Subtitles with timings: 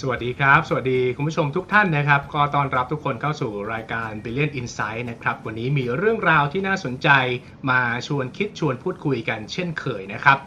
[0.00, 7.08] สวัสดีครับ สวัสดีคุณผู้ชมทุกท่านนะครับ ก็ต้อนรับทุกคนเข้าสู่รายการ Billion Insight นะครับ วันนี้มีเรื่องราวที่น่าสนใจ
[7.70, 10.38] มาชวนคิดชวนพูดคุยกันเช่นเคยนะครับ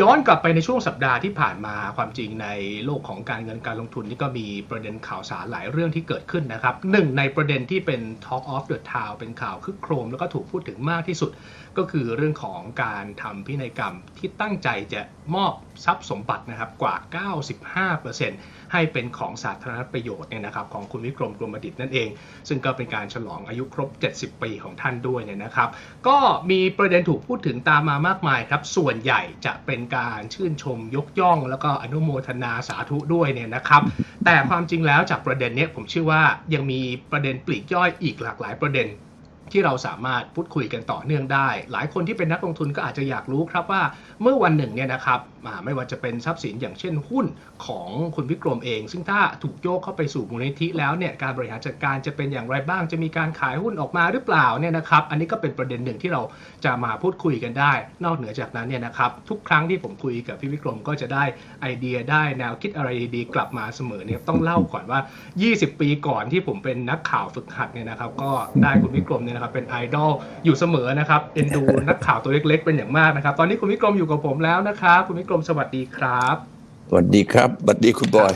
[0.00, 2.48] ย้อนกลับไปในช่วงสัปดาห์ที่ผ่านมาความจริงใน
[2.84, 11.30] โลกของการเงินการลงทุนนี่ก็มีประเด็นข่าวสารหลายเรื่องที่เกิดขึ้นนะครับหนึ่งในประเด็นที่เป็น Talk of the Town เป็นข่าวคึกโครม แล้วก็ถูกพูดถึงมากที่สุด
[11.78, 15.00] ก็คือเรื่องของการทำพินัยกรรมที่ตั้งใจจะ
[15.34, 15.52] มอบ
[15.84, 16.94] ทรัพย์สมบัตินะครับกว่า
[17.84, 22.08] 95%ให้เป็นของสาธารณประโยชน์เนี่ยนะครับของคุณวิกรมกรมดิตนั่นเอง
[22.48, 25.68] ซึ่งก็เป็นการฉลองอายุครบ 70 ปีของท่านด้วยเนี่ยนะครับ
[26.08, 26.18] ก็
[26.50, 33.82] มีประเด็นถูกพูดถึงตามมามากมายครับ ส่วนใหญ่จะเป็นการชื่นชมยกย่อง แล้วก็อนุโมทนาสาธุด้วยเนี่ยนะครับ
[34.24, 36.22] แต่ความจริงแล้วจากประเด็นเนี้ยผมเชื่อว่า
[36.54, 36.80] ยังมี
[37.10, 38.88] ประเด็นปลีกย่อยอีกหลากหลายประเด็น
[39.52, 43.82] ที่เราสามารถพูดคุยกันต่อเนื่องได้ หลายคนที่เป็นนักลงทุนก็อาจจะอยากรู้ครับว่า
[44.22, 45.20] เมื่อวันหนึ่งเนี่ยนะครับ
[45.64, 47.26] ไม่ว่าจะเป็นทรัพย์สินอย่างเช่นหุ้น
[47.66, 56.22] ของคุณวิกรมเอง ซึ่งถ้าถูกโยกเข้าไปสู่มูลนิธิแล้วเนี่ยการบริหารจัดการจะเป็นอย่างไรบ้าง จะมีการขายหุ้นออกมาหรือเปล่าเนี่ยนะครับอันนี้ก็เป็นประเด็นหนึ่งที่เรา
[56.64, 57.72] จะมาพูดคุยกันได้
[58.04, 61.24] นอกเหนือจากนั้นเนี่ยนะครับทุกครั้งที่ผมคุยกับพี่วิกรมก็จะได้
[61.60, 65.00] ไอเดียได้แนวคิดอะไรดีๆกลับมาเสมอเนี่ยต้องเล่าก่อนว่า
[65.40, 68.30] 20 ปีก่อนที่ผมเป็นนักข่าวฝึกหัดเนี่ยนะครับก็
[68.62, 70.10] ได้คุณวิกรมเนี่ยนะครับเป็นไอดอล
[70.44, 76.36] อยู่เสมอนะครับเอ็นดูนักข่าวตัวเล็กๆเป็นอย่างมากนะครับตอนนี้คุณวิกรมอยู่กับผมแล้วนะครับ คุณวิกรมสวัสดีครับ
[76.88, 78.34] สวัสดีครับสวัสดีคุณบอย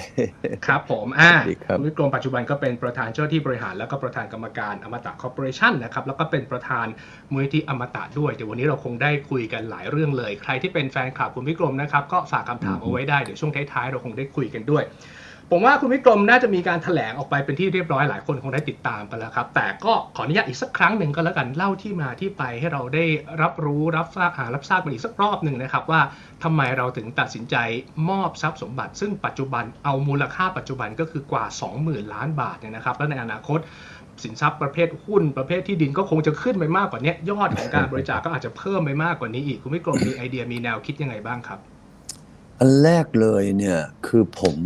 [0.67, 6.87] ครับผมอ่าสวัสดีครับณวิกรมปัจจุบันก็เป็นประธานเจ้าที่บริหาร แล้วก็ประธานกรรมการอมตะคอร์ปอเรชั่นนะครับ แล้วก็เป็นประธาน
[7.33, 14.85] มูลนิธิอมตะด้วย เดี๋ยววันนี้เราคงได้คุยกันหลายเรื่องเลย ใครที่เป็นแฟนคลับคุณวิกรมนะครับ ก็ฝากคำถามเอาไว้ได้ เดี๋ยวช่วงท้ายๆเราคงได้คุยกันด้วย
[15.51, 23.05] ผมว่าคุณวิกรมน่าจะมีการแถลงออกไปเป็นที่เรียบร้อยหลายคนคงได้ติดตามกันแล้วครับ แต่ก็ขออนุญาตอีกสักครั้งหนึ่งก็แล้วกันเล่าที่มาที่ไปให้เราได้
[23.43, 26.01] รับรู้รับทราบหารับทราบกันอีกสักรอบหนึ่งนะครับว่า
[26.45, 27.57] ทำไมเราถึงตัดสินใจ
[28.09, 31.45] มอบทรัพย์สมบัติ ซึ่งปัจจุบันเอามูลค่าปัจจุบันก็คือกว่า
[31.79, 33.59] 20,000 ล้านบาทเนี่ยนะครับ แล้วในอนาคต
[34.23, 41.59] สินทรัพย์ประเภทหุ้นประเภทที่ดินก็คงจะขึ้นไปมากกว่านี้ยอดของการบริจาคก็อาจจะเพิ่มไปมากกว่านี้อีกคุณวิกรมมีไอเดียมีแนวคิดยังไงบ้างครับ
[42.59, 44.59] อันแรกเลยเนี่ยคือผม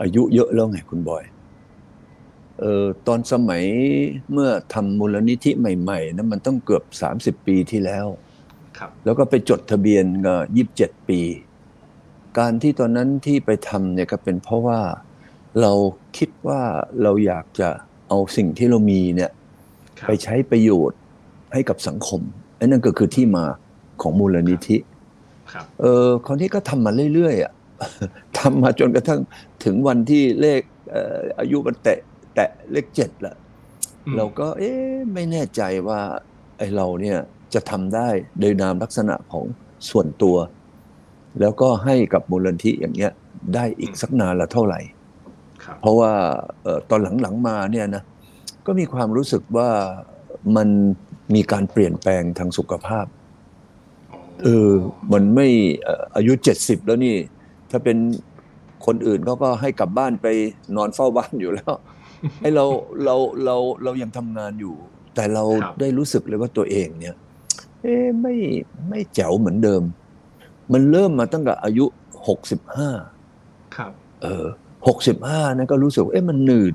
[0.00, 1.24] อายุเยอะแล้วไงคุณบอย
[2.60, 3.64] เออตอนสมัย
[4.32, 6.84] เมื่อทำมูลนิธิใหม่ๆนะมันต้องเกือบ
[7.38, 8.06] 30ปีที่แล้ว
[8.78, 11.20] ครับ แล้วก็ไปจดทะเบียนก็ยี่สิบเจ็ดปี
[12.38, 14.80] การที่ตอนนั้นที่ไปทำเนี่ยก็เป็นเพราะว่า
[15.60, 15.72] เรา
[16.16, 16.60] คิดว่า
[17.02, 17.68] เราอยากจะ
[18.08, 19.30] เอาสิ่งที่เรามีเนี่ย
[19.98, 20.98] ครับไปใช้ประโยชน์
[21.52, 22.20] ให้กับสังคม
[22.56, 23.44] ไอ้นั่นก็คือที่มา
[24.02, 24.76] ของมูลนิธิ
[25.52, 27.52] ครับเออคราวนี้ก็ทำมาเรื่อยๆอะ
[28.38, 29.20] ทำมาจนกระทั่ง
[29.64, 30.60] ถึงวันที่เลข
[30.90, 31.98] เอ่ออายุมันแตะ
[32.34, 33.34] แตะเลขเจ็ดละ
[34.06, 36.00] อืมเราก็ เอ๊ะไม่แน่ใจว่า
[36.58, 37.18] ไอ้เราเนี่ย
[37.54, 38.08] จะทำได้
[38.40, 39.44] โดยนามลักษณะของ
[39.90, 40.36] ส่วนตัว
[41.40, 43.12] แล้วก็ให้กับมูลนิธิอย่างเงี้ย
[43.54, 44.80] ได้อีกสักนานละเท่าไหร่
[45.64, 46.12] ครับเพราะว่า
[46.62, 48.02] เอ่อตอนหลังๆมาเนี่ยนะ
[48.66, 49.70] ก็มีความรู้สึกว่า
[50.56, 50.68] มัน
[51.34, 53.06] มีการเปลี่ยนแปลงทางสุขภาพ
[54.42, 54.70] เออ
[55.12, 55.48] มันไม่
[55.82, 57.14] เอ่ออายุเจ็ดสิบแล้วนี่
[57.72, 57.98] ถ้าเป็น
[58.86, 60.26] คนอื่นเขาก็ให้กลับบ้านไป
[60.76, 61.74] นอนเฝ้าบ้านอยู่แล้ว
[62.40, 62.64] ไอ้เรา
[63.04, 64.74] เราเราเรายังทำงานอยู่
[65.14, 67.16] แต่เราครับได้รู้สึกเลยว่าตัวเองเนี่ย
[67.82, 68.34] เอ๊ะไม่
[68.88, 69.82] ไม่แจ๋วเหมือนเดิม
[70.72, 71.84] มันเริ่มมาตั้งแต่อายุ
[72.28, 72.90] หกสิบห้า
[73.76, 74.46] ครับ เออ
[74.88, 76.74] หกสิบห้านะก็รู้สึกว่าเอ๊ะมันหนืด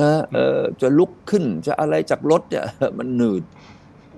[0.00, 2.66] นะเออจะลุกขึ้นจะอะไรจากรถเนี่ย
[2.98, 3.42] มันหนืด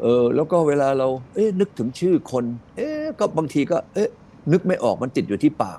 [0.03, 2.45] เออ แล้วก็เวลาเรา เอ๊ะนึกถึงชื่อคน
[2.77, 4.11] เอ๊ะก็บางทีก็ เอ๊ะ
[4.53, 5.78] นึกไม่ออกมันติดอยู่ที่ปาก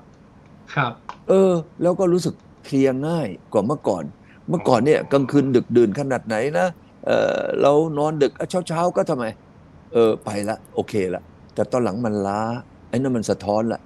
[0.74, 0.92] ครับ
[1.28, 2.34] เออ แล้วก็รู้สึก
[2.64, 4.04] เคลียร์ง่ายกว่าเมื่อก่อน
[4.48, 6.66] เมื่อก่อนเนี่ยกลางคืนดึกดื่นขนาดไหนนะ
[7.06, 9.24] เออเรานอนดึกเช้าเช้าๆก็ทำไม
[9.92, 11.22] เออไปละโอเคละ
[11.54, 12.40] แต่ตอนหลังมันล้า
[12.88, 13.80] ไอ้นั่นมันสะท้อนละ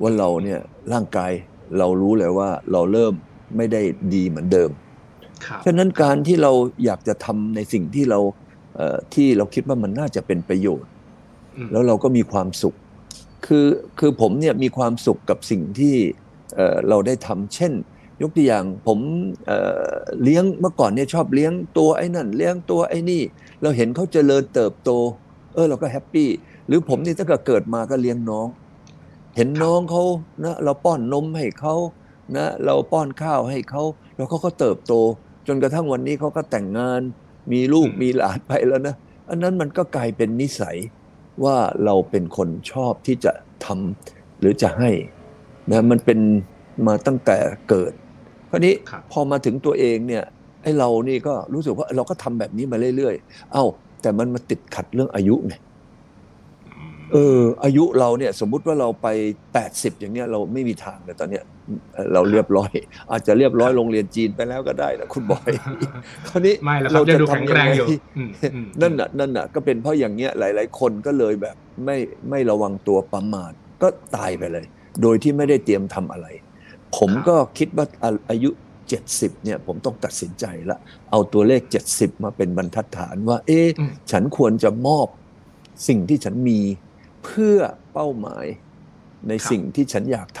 [0.00, 0.60] ว่าเราเนี่ย
[0.92, 1.32] ร่างกาย
[1.78, 3.12] เรารู้เลยว่าเราเริ่ม
[3.56, 3.82] ไม่ได้
[4.14, 4.70] ดีเหมือนเดิม
[5.46, 6.52] ครับฉะนั้นการที่เรา
[6.84, 8.20] อยากจะทำในสิ่งที่เรา
[8.76, 10.90] เอ่อที่เราคิดว่ามันน่าจะเป็นประโยชน์
[11.56, 12.76] อืมแล้วเราก็มีความสุข
[13.48, 13.66] คือ
[13.98, 15.94] คือผมเนี่ยมีความสุขกับสิ่งที่
[16.56, 17.72] เอ่อเราได้ทำเช่น
[18.22, 18.98] ยกตัวอย่างผม
[19.46, 19.58] เอ่
[19.90, 19.92] อ
[20.22, 23.22] เลี้ยงเมื่อก่อนเนี่ยชอบเลี้ยงตัวไอ้นั่น เลี้ยงตัวไอ้นี่
[23.62, 24.90] เราเห็นเขาเจริญเติบโต
[25.54, 26.28] เออเราก็ happy
[26.66, 28.48] หรือผมนี่ตั้งแต่เกิดมาก็เลี้ยงน้อง
[29.36, 30.04] เห็นน้องเขา
[30.44, 31.74] นะเราป้อนนมให้เขา
[32.36, 33.82] นะเราป้อนข้าวให้เขา
[34.16, 34.94] แล้วเขาก็เติบโต
[35.46, 37.00] จนกระทั่งวันนี้เขาก็แต่งงาน
[37.52, 38.94] มีลูกอืมมีหลานไปแล้วนะ
[39.28, 40.76] อันนั้นมันก็กลายเป็นนิสัย
[41.44, 43.32] ว่าเราเป็นคนชอบที่จะ
[43.64, 44.90] ทำหรือจะให้
[45.70, 46.18] นะมันเป็น
[46.86, 47.36] มาตั้งแต่
[47.68, 47.92] เกิด
[48.50, 50.24] คราวนี้ครับพอมาถึงตัวเองเนี่ย
[50.62, 53.64] ไอ้เรานี่ก็รู้สึกว่าเราก็ทำแบบนี้มาเรื่อยๆ เอ้า
[54.02, 55.67] แต่มันมาติดขัดเรื่องอายุไงอืม
[57.12, 59.08] เอออายุเราเนี่ยสมมุติว่าเราไป
[59.54, 61.44] 80 อย่างเนี้ยเราไม่มีทางเลยตอนเนี้ย
[61.94, 62.70] เอ่อเราเรียบร้อย
[63.10, 65.50] อาจจะเรียบร้อยโรงเรียนจีนไปแล้วก็ได้นะคุณบอย
[66.28, 71.96] คราวนี้ไม่หรอกครับจะดูแข็งแรงอยู่อืมอืมนั่นน่ะนั่นน่ะก็เป็นเพราะอย่างเงี้ยหลาย ๆ คนก็เลยแบบไม่
[72.30, 73.52] ไม่ระวังตัวประมาท
[73.82, 74.64] ก็ตายไปเลย
[75.02, 76.26] โดยที่ไม่ได้เตรียมทำอะไร
[76.96, 78.50] ผมก็คิดว่าอาอายุ
[78.98, 80.78] 70 เนี่ยผมต้องตัดสินใจละ
[81.10, 81.62] เอาตัวเลข
[81.92, 85.06] 70 มาเป็นบรรทัดฐานว่า เอ๊ะอืมฉันควรจะมอบ
[85.88, 86.60] สิ่งที่ฉันมี
[87.24, 87.58] เพื่อ
[87.92, 88.46] เป้าหมาย
[89.28, 90.40] ในสิ่งที่ฉันอยากท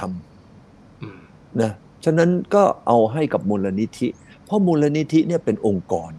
[0.52, 1.20] ำอืม
[1.62, 1.72] นะ
[2.04, 4.08] ฉะนั้นก็เอาให้กับมูลนิธิ
[4.44, 6.12] เพราะมูลนิธิเนี่ยเป็นองค์กร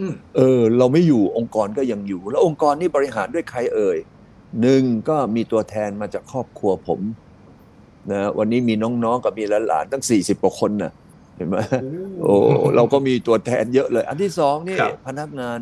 [0.00, 3.98] อืมเออ เราไม่อยู่องค์กรก็ยังอยู่ แล้วองค์กรนี่บริหารด้วยใครเอ่ย
[4.60, 7.00] หนึ่งก็มีตัวแทนมาจากครอบครัวผม
[8.12, 10.92] นะวันนี้มีน้องๆกับมีหลานๆตั้ง40กว่าคนนะ
[11.36, 11.56] เห็นไหม
[12.22, 12.34] โอ้
[12.76, 15.58] เราก็มีตัวแทนเยอะเลย อันที่สองนี่ครับพนักงาน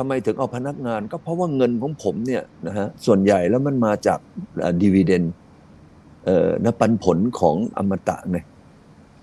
[0.00, 4.18] ทำไมถึงเอาพนักงาน ก็เพราะว่าเงินของผมเนี่ยนะฮะส่วนใหญ่แล้วมันมาจาก
[4.82, 5.24] ดีเวเดน
[6.24, 8.38] เอ่อนะปันผลของอมตะไง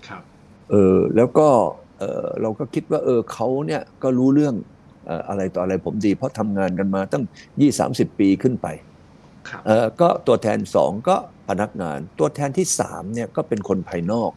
[0.06, 0.22] ครับ
[0.70, 1.48] เออแล้วก็
[1.98, 4.54] เออเราก็คิดว่าเออเขาเนี่ยก็รู้เรื่อง
[5.06, 7.24] เอ่ออะไรต่ออะไรผมดี เพราะทำงานกันมาตั้ง
[7.70, 8.66] 20-30 ปีขึ้นไป
[9.48, 11.16] ครับเออก็ตัวแทนสองก็
[11.48, 14.32] พนักงาน ตัวแทนที่สามเนี่ยก็เป็นคนภายนอก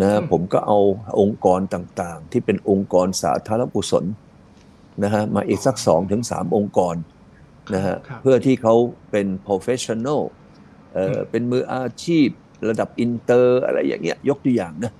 [0.00, 0.78] นะอืมผมก็เอา
[1.20, 4.04] องค์กรต่างๆ ที่เป็นองค์กรสาธารณกุศล
[5.04, 6.96] นะฮะมาอีกสักสองถึงสามองค์กร
[7.74, 8.74] นะฮะครับเพื่อที่เขา
[9.10, 10.20] เป็น professional
[10.94, 12.28] เอ่ออืมเป็นมืออาชีพ
[12.68, 14.92] ระดับอินเตอร์อะไรอย่างเงี้ยยกตัวอย่างนะ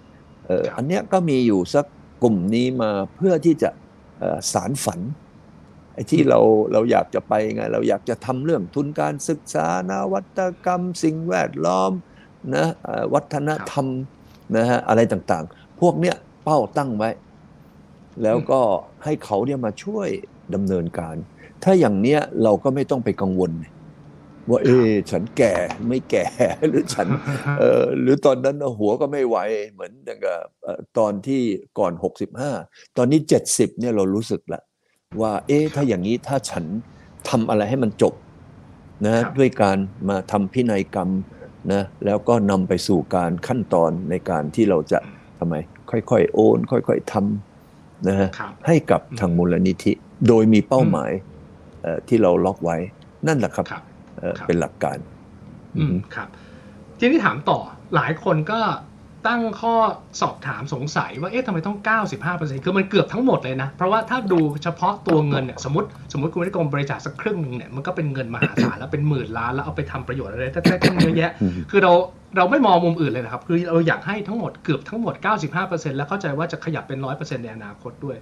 [0.46, 1.86] เอ่อครับอันเนี้ยก็มีอยู่สัก
[2.22, 3.70] กลุ่มนี้มาเพื่อที่จะ
[4.18, 5.00] เอ่อสานฝัน
[5.94, 6.40] ไอ้ที่เรา
[6.72, 11.92] เราอยากจะไปไง เราอยากจะทำเรื่องทุนการศึกษานวัตกรรม สิ่งแวดล้อม
[12.54, 13.86] นะเอ่อวัฒนธรรม
[14.56, 17.10] นะฮะอะไรต่างๆ พวกเนี้ยเป้าตั้งไว้
[18.22, 18.60] แล้วก็
[19.04, 20.08] ให้เขาเนี่ยมาช่วย
[20.54, 21.16] ดำเนินการ
[21.64, 23.52] ถ้าอย่างเนี้ยเราก็ไม่ต้องไปกังวล
[24.50, 25.54] ว่า เอ๊ะฉันแก่
[25.88, 26.26] ไม่แก่
[26.68, 27.08] หรือฉัน
[27.58, 29.36] เออหรือตอนนั้นหัวก็ไม่ไหว
[29.72, 31.40] เหมือนอย่างกับเอ่อตอนที่
[31.78, 31.92] ก่อน
[32.44, 34.60] 65ตอนนี้70เนี่ยเรารู้สึกละ
[35.20, 36.64] ว่า เอ๊ะถ้าอย่างนี้ถ้าฉัน
[37.28, 38.14] ทำอะไรให้มันจบ
[39.04, 39.78] นะครับด้วยการ
[40.08, 41.10] มาทำพินัยกรรม
[41.72, 44.98] นะแล้วก็นำไปสู่การขั้นตอนในการที่เราจะ
[45.38, 45.54] ทำไม
[45.90, 47.51] ค่อยๆ โอน ค่อย ๆทำ
[48.08, 49.92] นะฮะครับให้กับอืมทางมูลนิธิ
[50.28, 51.10] โดยมีเป้าหมาย
[51.82, 52.76] เอ่อที่เราล็อกไว้
[53.26, 53.82] นั่นแหละครับครับ
[54.18, 54.98] เอ่อครับเป็นหลักการ
[55.76, 56.28] อืมครับ
[56.98, 57.58] ทีนี้ถามต่อ
[57.94, 58.60] หลายคนก็
[59.28, 59.74] ตั้งข้อ
[60.20, 61.76] สอบถามสงสัยว่าเอ๊ะทำไมต้อง
[62.20, 71.92] 95%คือมันเกือบทั้งหมดเลยนะ เพราะว่าถ้าดูเฉพาะตัวเงินเนี่ยสมมติสมมติคุณนิกรมบริจาคสักครึ่งหนึงเนี่ยมันก็เป็นเงินมหาศาลแล้วเป็นหมื่นล้านแล้วเอาไปทำประโยชน์อะไรได้ตั้งเยอะแยะอืมคือเรา
[72.36, 75.14] เราไม่มองมุมอื่นเลยนะครับ คือเราอยากให้ทั้งหมดเกือบทั้งหมด
[75.56, 78.16] 95%แล้วเข้าใจว่าจะขยับเป็น 100%ในอนาคตด้วย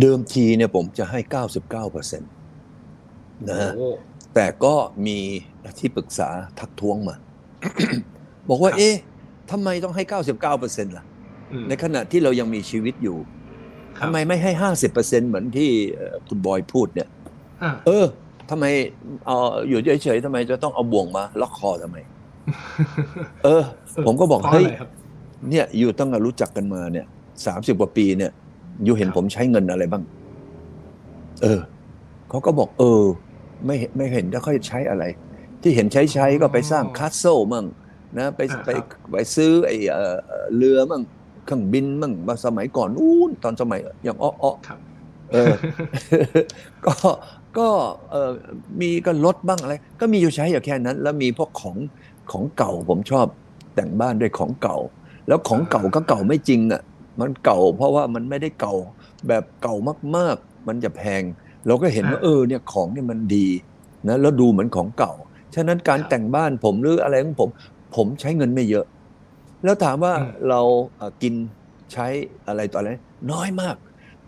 [0.00, 1.18] เดิมทีเนี่ยผมจะให้
[1.70, 3.88] 99%นะฮะโอ้
[4.34, 4.74] แต่ก็
[5.06, 5.18] มี
[5.78, 7.16] ที่ปรึกษาทักท้วงมา
[8.48, 8.94] บอกว่าครับเอ๊ะ
[9.50, 10.02] ทำไมต้องให้
[10.50, 11.04] 99%ล่ะ
[11.52, 13.18] อืมในขณะที่เรายังมีชีวิตอยู่
[13.98, 14.52] ครับทำไมไม่ให้
[14.90, 17.08] 50%เหมือนที่เอ่อคุณบอยพูดเนี่ย
[17.62, 18.06] อ่าเออ
[18.50, 18.64] ทำไม
[19.26, 19.36] เอา
[19.68, 21.98] อยู่เฉยๆทำไมจะต้องเอาบ่วงมาล็อกคอทำไม
[23.44, 23.62] เออ
[24.06, 24.90] ผมก็บอกพราะเฮ้ยอะไรครับ
[25.50, 27.06] เนี่ยอยู่ตั้งแต่รู้จักกันมาเนี่ย
[27.46, 28.30] สามสิบกว่าปีเนี่ย
[28.84, 30.02] อยู่เห็นครับผมใช้เงินอะไรบ้าง
[31.42, 31.60] เออ
[32.28, 33.02] เขาก็บอก เออ
[33.66, 35.04] ไม่เห็นไม่เห็นจะค่อยใช้อะไร
[35.62, 37.64] ที่เห็นใช้ใช้ก็ไปสร้างคาสเซิลมั่ง
[38.18, 41.02] นะไปอ่าไปครับไปซื้อไอ้เอ่อเอ่อเรือมั่ง
[41.46, 44.78] เครื่องบินมั่งมาสมัยก่อนนู้นตอนสมัยอย่างอ้ออ้อครับ
[45.32, 45.54] เออ
[46.86, 46.94] ก็
[47.58, 47.68] ก็
[48.10, 48.30] เออ
[48.80, 51.76] มีก็รถบ้างอะไร ก็มีอยู่ใช้อยู่แค่นั้น แล้วมีพวกของ
[52.30, 53.26] ของเก่าผมชอบ
[53.74, 54.78] แต่งบ้านด้วยของเก่า
[55.28, 56.82] แล้วของเก่าก็เก่าไม่จริงอะ
[57.20, 58.74] มันเก่าเพราะว่ามันไม่ได้เก่า
[59.28, 59.74] แบบเก่า
[60.16, 61.22] มากๆ มันจะแพง
[61.66, 63.46] เราก็เห็นว่าอ่าเออเนี่ยของเนี่ยมันดี
[64.08, 65.12] นะแล้วดูเหมือนของเก่า
[65.54, 67.48] ฉะนั้นการครับแต่งบ้านผมหรืออะไรของผม
[67.96, 68.84] ผมใช้เงินไม่เยอะ
[69.64, 70.60] แล้วถามว่าอืมเรา
[70.96, 71.34] เอ่อกิน
[71.92, 72.06] ใช้
[72.46, 72.90] อะไรต่ออะไร
[73.32, 73.76] น้อยมาก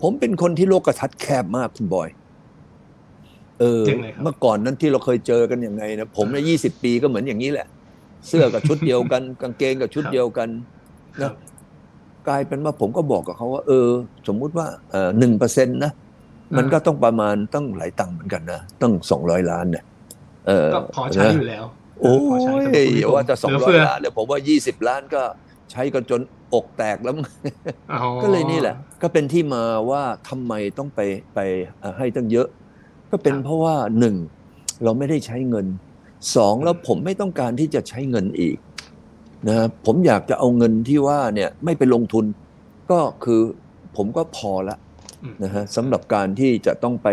[0.03, 2.09] ผมเป็นคนที่โลกทัศน์แคบมากคุณบอย
[3.61, 7.67] เออจริงเลยครับเมื่อก่อนนั้นที่เราเคยเจอกันยังไงนะผมเนี่ยยี่สิบปีก็เหมือนอย่างนี้แหละ
[8.29, 10.49] เสื้อกับชุดเดียวกัน กางเกงกับชุดครับเดียวกัน
[11.17, 11.35] ครันะบ
[12.29, 13.89] กลายเป็นว่าผมก็บอกกับเขาว่า เออ
[14.29, 15.93] สมมุติว่าเออหนึ่งเปอร์เซ็นต์นะ
[16.57, 19.85] มันก็ต้องประมาณต้องหลายตังค์เหมือนกันนะต้องสองร้อยล้านเนี่ย
[20.47, 21.65] เออก็พอใช้นะอยู่แล้ว
[22.01, 25.23] โอ้พอใช้ยสำหรับคุณอย่าว่าจะสองเหลืร้อเฟืยล้านเลยผมว่ายี่สิบล้านก็
[25.73, 26.21] ใช้กันจน
[26.55, 27.27] อกแตกแล้วมั้ง
[27.93, 31.01] อ๋อก็เลยนี่แหละ ก็เป็นที่มาว่าทำไมต้องไป
[31.35, 31.39] ไป
[31.81, 32.49] เอ่อให้ตั้งเยอะ
[33.11, 34.17] ก็เป็นครับเพราะว่าหนึ่ง
[34.85, 35.67] เราไม่ได้ใช้เงิน
[36.37, 38.57] สองแล้วผมไม่ต้องการที่จะใช้เงินอีก
[39.49, 42.25] นะครับผมอยากจะเอาเงินที่ว่าเนี่ยไม่ไปลงทุน
[42.91, 43.41] ก็คือ
[43.97, 44.77] ผมก็พอละ
[45.23, 47.09] อืมนะฮะสำหรับการที่จะต้องไป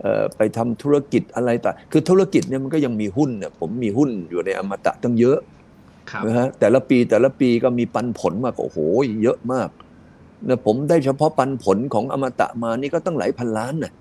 [0.00, 5.38] เอ่อไปทำธุรกิจอะไรต่างคือธุรกิจเนี่ยมันก็ยังมีหุ้นเนี่ยผมมีหุ้นอยู่ในอมตะตั้งเยอะ
[6.10, 8.78] ครับนะฮะแต่ละปีแต่ละปีก็มีปันผลมากโอ้โห
[9.22, 9.68] เยอะมาก
[10.48, 13.92] นะผมได้เฉพาะปันผลของอมตะมานี่ก็ตั้งหลายพันล้านนะ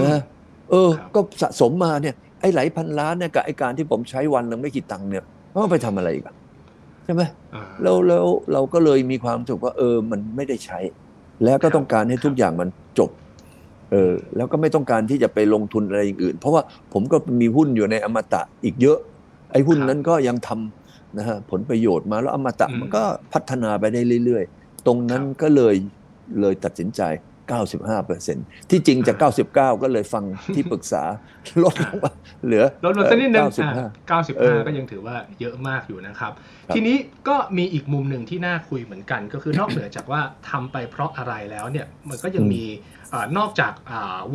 [0.00, 0.20] นะ
[0.70, 6.36] เออครับก็สะสมมาเนี่ย ไอ้หลายพันล้านเนี่ยกับไอ้การที่ผมใช้วันหนึงไม่กี่ตังค์เนี่ยเอาไปทำอะไรอีกัน
[7.04, 7.22] ใช่ไหม
[7.54, 10.78] อ่าแล้วแล้วเราก็เลยมีความรู้สึกว่า เออมันไม่ได้ใช้
[11.44, 12.68] แล้วก็ต้องการให้ทุกอย่างมัน
[12.98, 13.10] จบ
[13.90, 18.98] เออแล้วก็ไม่ต้องการที่จะไปลงทุนอะไรอย่างอื่น เพราะว่าผมก็มีหุ้นอยู่ในอมตะอีกเยอะ
[19.52, 25.74] ไอ้หุ้นนั้นก็ยังทำนะฮะผลประโยชน์มาแล้วอมตะมันก็พัฒนาไปได้เรื่อย ๆ ตรงนั้นก็เลย
[26.40, 27.00] เลยตัดสินใจ
[27.58, 31.02] 95%ที่จริงจะ99 ก็เลยฟังที่ปรึกษา
[31.62, 32.12] ลดลงมา
[32.44, 33.90] เหลือลดลงสักนิดนึง95อะ
[34.40, 36.96] เออ95ก็ยังถือว่าเยอะมากอยู่นะครับครับ ทีนี้
[37.28, 42.64] ก็มีอีกมุมหนึ่งที่น่าคุยเหมือนกัน ก็คือนอกเหนือจากว่าทำไปเพราะอะไรแล้วเนี่ยมันก็ยังมี
[43.10, 43.72] เอ่อนอกจาก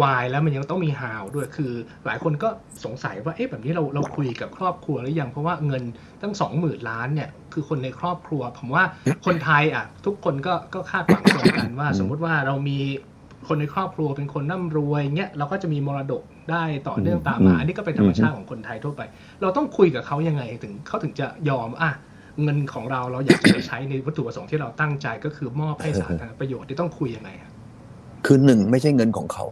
[0.01, 1.73] วายแล้วมันยังต้องมี how ด้วยคือ
[2.05, 2.49] หลายคนก็
[2.85, 5.83] สงสัยว่าเอ๊ะแบบนี้เราเราคุยกับครอบครัวหรือยังเพราะว่าเงิน
[6.21, 8.83] ตั้ง 20,000 ล้านเนี่ย คือคนในครอบครัว ผมว่า
[9.25, 12.79] คนไทยอะ ทุกคนก็ก็คาดหวังตรงกันว่า สมมุติว่าเรามี
[13.47, 19.01] คนในครอบครัวเป็นคนร่ำรวยเงี้ยเราก็จะมีมรดกได้ต่อเนื่องตามมาอืมอันนี้ก็เป็นธรรมชาติของคนไทยทั่วไป
[19.41, 21.91] เราต้องคุยกับเขายังไงถึงเขาถึงจะยอมอะ
[22.43, 27.49] เงินของเราเราอยากจะไปใช้ในวัตถุประสงค์ที่เราตั้งใจก็คือมอบให้สาธารณประโยชน์ที่ต้องคุยยังไงอะ
[28.25, 29.45] คือหนึ่งไม่ใช่เงินของเขา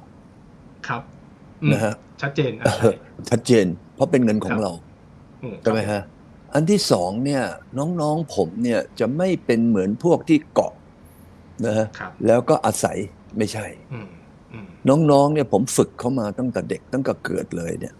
[0.87, 1.01] ครับ
[1.63, 2.95] อืมนะฮะชัดเจนอะเออ
[3.29, 4.71] ชัดเจน เพราะเป็นเงินของเรา
[5.43, 6.01] อืใช่ไหมฮะ
[6.53, 7.43] อันที่สองเนี่ย
[8.01, 10.73] น้องๆผมเนี่ยจะไม่เป็นเหมือนพวกที่เกาะ
[11.65, 12.97] นะฮะครับแล้วก็อาศัย
[13.37, 14.07] ไม่ใช่อืม
[14.53, 14.67] อืม
[15.11, 17.93] น้องๆเนี่ยผมฝึกเขามาตั้งแต่เด็กตั้งแต่เกิดเลยเนี่ย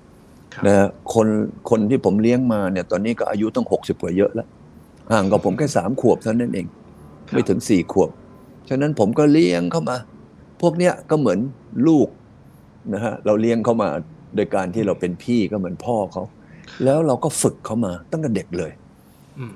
[0.53, 1.27] ครับนะฮะคน
[1.69, 4.48] คนที่ผมเลี้ยงมาเนี่ยตอนนี้ก็อายุต้องหกสิบกว่าเยอะแล้ว
[5.13, 6.67] ห่างกับผมแค่สามขวบเท่านั้นเอง
[7.29, 8.10] ครับไม่ถึงสี่ขวบ
[8.69, 9.98] ฉะนั้นผมก็เลี้ยงเข้ามา
[10.62, 11.39] พวกเนี้ยก็เหมือน
[11.88, 12.07] ลูก
[12.93, 13.89] นะฮะเราเลี้ยงเขามา
[14.36, 16.24] โดยการที่เราเป็นพี่ก็เหมือนพ่อเขา
[16.84, 18.72] แล้วเราก็ฝึกเขามาตั้งแต่เด็กเลย
[19.39, 19.53] อืม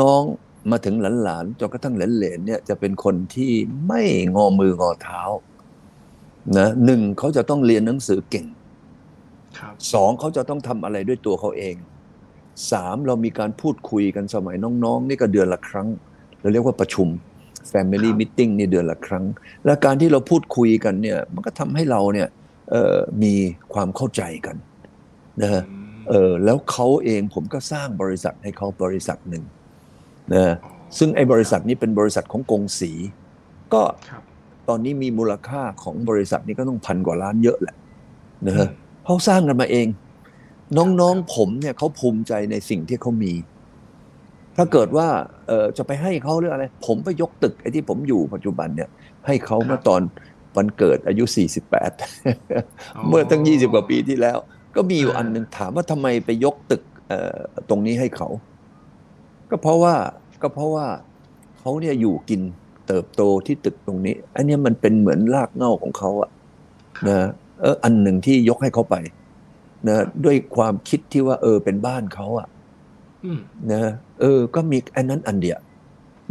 [0.00, 3.52] น้องๆมาถึงหลานๆจนกระทั่งเหลนๆเนี่ยจะเป็นคนที่
[3.88, 4.02] ไม่
[4.36, 5.22] งอมืองอเท้า
[6.58, 8.46] นะหนึ่งเขาจะต้องเรียนหนังสือเก่ง
[9.58, 11.74] ครับสองเขาจะต้องทำอะไรด้วยตัวเขาเอง
[12.70, 15.88] สามเรามีการพูดคุยกันสมัยน้องๆ นี่ก็เดือนละครั้ง
[16.40, 17.08] เราเรียกว่าประชุม
[17.72, 19.24] Family Meeting นี่เดือนละครั้ง
[19.64, 22.28] และการที่เราพูดคุยกันเนี่ย มันก็ทำให้เราเนี่ย
[22.70, 23.34] เอ่อมี
[23.74, 24.56] ความเข้าใจกัน
[25.42, 29.44] นะฮะอืม เออแล้วเขาเองผมก็สร้างบริษัทให้เขาบริษัทหนึ่ง
[30.32, 30.56] นะฮะ
[30.98, 32.92] ซึ่งไอ้บริษัทนี้เป็นบริษัทของกงสี
[33.74, 34.22] ก็ครับ
[34.68, 37.76] ตอนนี้มีมูลค่าของบริษัทนี้ก็ต้องพันกว่าล้านเยอะแหละ
[38.46, 38.68] นะฮะ
[39.04, 39.86] เขาสร้างกันมาเอง
[40.76, 43.32] น้องๆผมเนี่ยเขาภูมิใจในสิ่งที่เขามี
[44.56, 45.08] ถ้าเกิดว่า
[45.48, 48.88] เออจะไปให้เขาเรื่องอะไร ผมไปยกตึกไอ้ที่ผมอยู่ปัจจุบันเนี่ย
[49.26, 50.00] ให้เขาเมื่อตอน
[50.56, 51.24] วันเกิดอายุ
[51.96, 54.38] 48 เมื่อตั้ง 20 กว่าปีที่แล้ว
[54.76, 57.38] ก็มีอยู่อันหนึ่งถามว่าทำไมไปยกตึกเอ่อ
[57.68, 58.28] ตรงนี้ให้เขา
[59.50, 59.94] ก็เพราะว่า
[60.42, 60.86] ก็เพราะว่า
[61.58, 62.40] เขาเนี่ยอยู่กิน
[62.86, 66.30] เติบโตที่ตึกตรงนี้ อันเนี้ยมันเป็นเหมือนรากเหง้าของเขาอะ
[67.08, 67.28] นะ
[67.60, 68.96] เอออันหนึ่งที่ยกให้เขาไป
[69.88, 72.48] นะด้วยความคิดที่ว่า เออเป็นบ้านเขาอะ
[73.24, 73.40] อืม
[73.72, 75.58] นะเออ ก็มีอันนั้นอันเดียว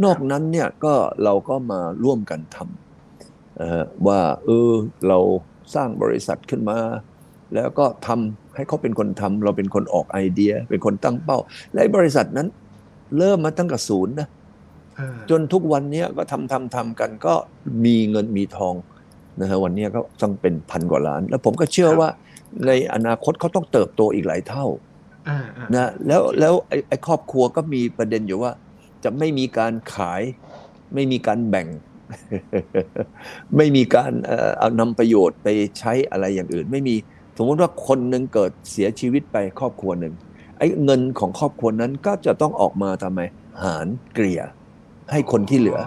[0.04, 4.70] นอกนั้นเนี่ยก็เราก็มาร่วมกันทำเอ่อว่า เออ
[5.08, 5.18] เรา
[5.74, 6.78] สร้างบริษัทขึ้นมา
[7.54, 11.38] แล้วก็ทำให้เขาเป็นคนทำเราเป็นคนออกไอเดีย เป็นคนตั้งเป้า
[11.72, 12.48] และไอ้บริษัทนั้น
[13.18, 14.28] เริ่มมาตั้งแต่ศูนย์นะ
[14.98, 17.34] อ่าจนทุกวันเนี้ยก็ทำทำทำกันก็
[17.84, 18.74] มีเงินมีทอง
[19.40, 22.08] นะฮะวันเนี้ยก็ต้องเป็นพันกว่าล้าน แล้วผมก็เชื่อว่า
[22.66, 24.66] ในอนาคตเขาต้องเติบโตอีกหลายเท่า
[25.28, 28.52] อ่าอ่านะแล้วแล้วไอ้ไอ้ครอบครัวก็มีประเด็นอยู่ว่า
[29.04, 30.22] จะไม่มีการขาย
[30.94, 31.68] ไม่มีการแบ่ง
[33.56, 36.96] ไม่มีการเอ่อเอานำประโยชน์ไปใช้อะไรอย่างอื่น ไม่มี
[37.36, 40.14] สมมติว่าคนหนึ่งเกิดเสียชีวิตไปครอบครัวหนึ่ง
[40.58, 43.20] ไอ้เงินของครอบครัวนั้นก็จะต้องออกมาทำไม
[43.62, 44.40] หารเกลี่ย
[45.10, 45.78] ให้คนที่เหลือ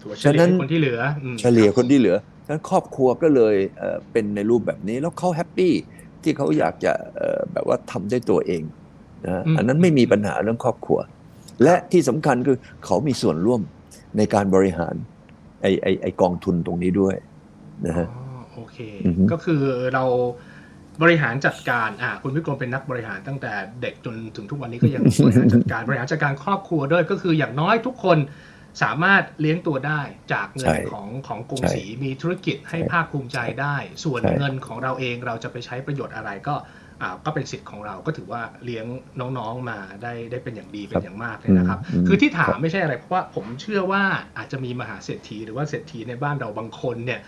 [0.00, 5.72] ถือว่าเฉฉะนั้ลี่ยนให้คนที่เหลืออืมเฉลี่ยคนที่เหลือฉะนั้นครอบครัวก็เลยเอ่อเป็นในรูปแบบนี้แล้วเขาแฮปปี้
[6.22, 8.62] ที่เขาอยากจะเอ่อแบบว่าทำด้วยตัวเอง
[9.24, 10.98] นะอันนั้นไม่มีปัญหาเรื่องครอบครัว
[11.62, 13.60] และที่สำคัญคือเขามีส่วนร่วม
[14.16, 14.94] ในการบริหาร
[15.62, 17.16] ไอไอไอกองทุนตรงนี้ด้วย
[17.86, 18.20] นะฮะอ๋อ
[18.54, 19.62] โอเคอือฮึก็คือ
[19.94, 20.04] เรา
[21.02, 23.52] บริหารจัดการอ่าคุณวิกรมเป็นนักบริหารตั้งแต่
[23.82, 28.18] เด็กจนถึงทุกวันนี้ก็ยังบริหารจัดการบริหารจัดการครอบครัวด้วยก็คืออย่างน้อยทุกคน
[28.82, 30.00] สามารถเลี้ยงตัวได้
[30.32, 36.54] จากเงินใช่ของของกรุงใช่ศรีมีธุรกิจให้ใช่ภาคภูมิใจได้ ส่วนใช่เงินของเราเองเราจะไปใช้ประโยชน์อะไรก็
[37.02, 38.86] อ่าก็เป็นสิทธิ์ของเราก็ถือว่าเลี้ยง
[39.38, 44.02] น้องๆมาได้ได้เป็นอย่างดีเป็นอย่างมากเลยนะครับอืมคือที่ถามไม่ใช่อะไรเพราะว่าผมเชื่อว่า
[44.38, 47.20] อาจจะมีมหาเศรษฐีหรือว่าเศรษฐีในบ้านเราบางคนเนี่ย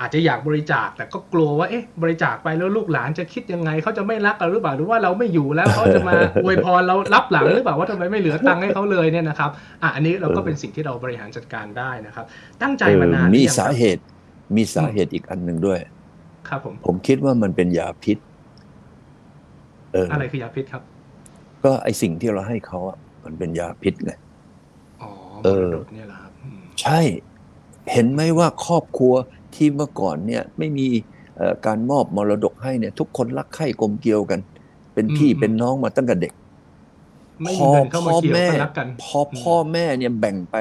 [0.00, 6.12] อาจจะอยากบริจาคแต่ก็กลัวว่าเอ๊ะบริจาคไปแล้วลูกหลานจะคิดยังไงเขาจะไม่รักเราหรือเปล่าหรือว่าเราไม่อยู่แล้วเขาจะมา
[6.44, 9.50] อวยพรเรารับหลังหรือเปล่าว่าทำไมไม่เหลือตังค์ให้เขาเลยเนี่ยนะครับ
[9.82, 12.24] อะอันนี้เราก็เป็นสิ่งที่เราบริหารจัดการได้นะครับ
[12.62, 14.02] ตั้งใจมานานเออมีหรือยังครับสาเหตุ
[14.56, 15.78] มีสาเหตุอีกอันหนึ่งด้วย
[16.48, 18.18] ครับผมผมคิดว่ามันเป็นยาพิษ
[19.92, 20.82] เออออะไรคือยาพิษครับ
[21.64, 24.12] ก็ไอสิ่งที่เราให้เขาอะมันเป็นยาพิษไง
[25.02, 25.10] อ๋อ
[25.44, 27.00] เอมอรดกเนี่ยเหรอครับอืมใช่
[27.92, 29.14] เห็นไหมว่าครอบครัว
[29.56, 30.88] ที่เมื่อก่อนเนี่ยไม่มี
[31.36, 34.40] เอ่อการมอบมรดกให้เนี่ย ทุกคนรักใคร่กลมเกลียวกัน
[34.94, 36.32] เป็นพี่เป็นน้องมาตั้งแต่เด็ก
[37.42, 40.56] ไม่พมีอเงินเข้ามาพ่อเกี่ยวแม่ก็รักกันพอพ่อแม่เนี่ยแบ่งไป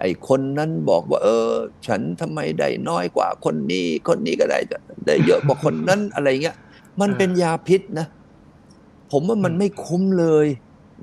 [0.00, 1.50] ไอ้คนนั้นบอกว่า เออ
[1.86, 4.58] ฉันทำไมได้น้อยกว่าคนนี้คนนี้ก็ได้
[5.06, 6.56] ได้เยอะกว่าคนนั้นอะไรเงี้ย
[7.00, 8.06] มันเป็นยาพิษนะ
[9.12, 10.46] ผมว่ามันไม่คุ้มเลย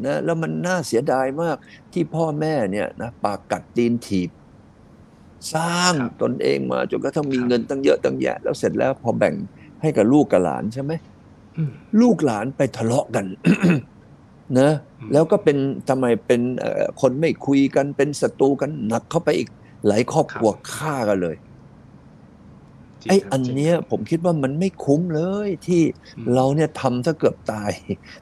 [0.05, 1.57] นะแล้วมันน่าเสียดายมาก
[1.93, 4.29] ที่พ่อแม่เนี่ยนะปากกัดตีนถีบ
[5.53, 9.35] สร้างครับตนเองมาจนกระทั่งมีครับเงินตั้งเยอะตั้งแยะ แล้วเสร็จแล้วพอแบ่ง
[9.81, 10.91] ให้กับลูกกับหลานใช่ไหม
[11.57, 11.71] อืม
[12.01, 13.25] ลูกหลานไปทะเลาะกัน
[14.59, 15.57] นะอืมแล้วก็เป็น
[15.89, 19.49] ทำไมเป็นเอ่อคนไม่คุยกันเป็นศัตรูกันหนักเข้าไปอีก
[19.87, 21.35] หลายครอบครัวฆ่ากันเลย
[23.03, 25.81] จริงไอ้ครับอันเนี้ยผมคิดว่ามันไม่คุ้มเลยที่
[26.17, 27.71] อืมเราเนี่ยทำซะเกือบตาย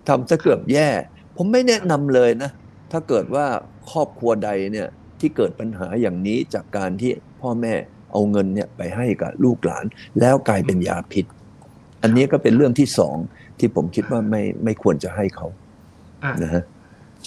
[0.07, 0.89] ทำซะเกือบแย่
[1.35, 2.51] ผมไม่แนะนำเลยนะ
[2.91, 3.45] ถ้าเกิดว่า
[3.91, 4.87] ครอบครัวใดเนี่ย
[5.21, 7.11] ที่เกิดปัญหาอย่างนี้จากการที่
[7.41, 7.73] พ่อแม่
[8.11, 9.85] เอาเงินเนี่ยไปให้กับลูกหลาน
[10.19, 11.25] แล้วกลายเป็นยาพิษ
[12.03, 13.15] อันนี้ก็เป็นเรื่องที่สอง
[13.59, 15.47] ที่ผมคิดว่าไม่ไม่ควรจะให้เขา
[16.23, 16.78] อะนะฮะเ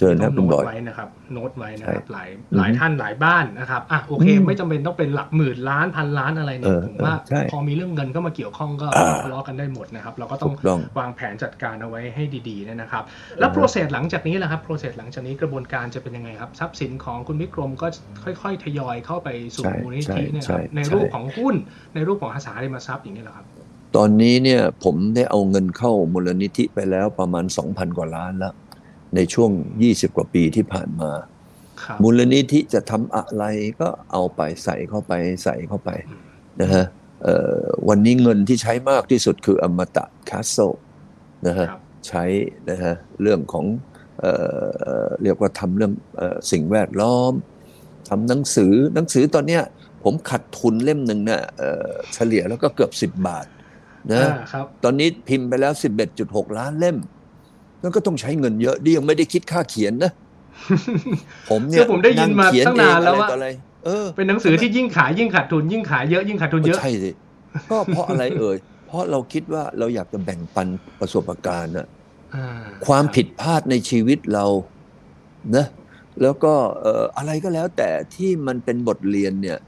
[0.02, 13.04] ชิญนะต้คุองณบโน้อตยไว้นะครับโน้ตไว้นะครับใช่หลายอืมหลายท่านหลายบ้านนะครับอะโอเคอืมไม่จำเป็นต้องเป็นหลักหมื่นล้านพันล้านอะไรเนี่เอยอผมว่าเออใช่พอมีเรื่องเงินก็มาเกี่ยวข้องก็อ่าทะเลาะกันได้หมดนะครับ เราก็ต้อถูงกต้องวางแผนจัดการเอาไว้ให้ดีๆเนยนะครับ
[13.38, 17.86] แล้วโปรเซสหลังจากนี้ล่ะครับโปรเซสหลังจากนี้กระบวนการจะเป็นยังไงครับทรัพย์สินของคุณวิกรมก็
[18.24, 21.54] ค่อย ๆ ทยอยเข้าไปสู่ใช่มูลนิใช่ธิเนยครับใช่ในใช่รูปของหุ้น
[21.94, 23.46] ในรูปของอสังหาริมทรัพย์อย่างนี้เหรอครับ
[23.96, 28.52] ตอนนี้เนี่ยผมได้เอาเงินเข้ามูลนิธิไปแล้วประมาณ 2,000 กว่าล้านแล้ว
[29.14, 29.50] ในช่วง
[29.84, 31.10] 20 กว่าปีที่ผ่านมา
[31.82, 33.44] ครับมูลนิธิจะทำอะไร
[33.80, 35.12] ก็เอาไปใส่เข้าไป
[35.44, 36.20] ใส่เข้าไปอืม
[36.60, 36.84] นะฮะ
[37.24, 40.56] เอ่อวันนี้เงินที่ใช้มากที่สุดคืออมตะคาสโซ
[41.46, 42.24] นะฮะครับใช้
[42.70, 43.66] นะฮะเรื่องของ
[44.20, 44.32] เอ่
[45.04, 47.32] อเรียกว่าทำเรื่องเอ่อสิ่งแวดล้อม
[48.08, 49.62] ทำหนังสือหนังสือตอนเนี้ย
[50.04, 53.46] ผมขัดทุนเล่มหนึ่งเนี่ยเอ่อเฉลี่ยแล้วก็เกือบ 10 บาท
[54.12, 55.72] นะอ่าครับตอนนี้พิมพ์ไปแล้ว
[56.14, 56.96] 11.6 ล้านเล่ม
[57.82, 60.12] นั่นก็ต้องใช้เงินเยอะดิยังไม่ได้คิดค่าเขียนนะ
[61.50, 63.48] ผมเนี่คืยอผมได้ยินมาเขียตั้งนานแล้วเองว่าอะไรต่ออะไร
[63.84, 67.10] เออเป็นหนังสือที่ยิ่งขายยิ่งขาดทุน ยิ่งขายเยอะยิ่งขาดทุนเยอะใช่สิ
[67.70, 70.68] ก็เพราะอะไรเอ่ยเพราะเราคิดว่าเราอยากจะแบ่งปัน
[71.00, 71.86] ประสบการณ์นะ
[72.34, 72.46] อ่า
[72.86, 74.46] ความผิดพลาดในชีวิตเรา
[75.56, 75.66] นะ
[76.22, 79.58] แล้วก็เอ่ออะไรก็แล้วแต่ที่มันเป็นบทเรียนเนี่ย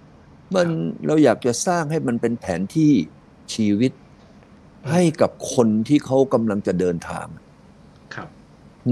[0.54, 0.68] มัน
[1.06, 2.92] เราอยากจะสร้างให้มันเป็นแผนที่
[3.54, 3.92] ชีวิต
[4.90, 7.43] ให้กับคนที่เขากำลังจะเดินทางครับ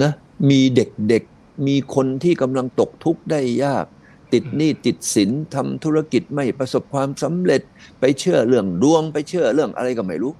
[0.02, 0.12] นะ
[0.50, 3.86] มีเด็กๆ มีคนที่กำลังตกทุกข์ได้ยาก
[4.32, 7.62] ติดหนี้ติดสินทำธุรกิจไม่ประสบความสำเร็จ
[8.00, 10.32] ไปเชื่อเรื่องดวงไปเชื่อเรื่องอะไรก็ไม่รู้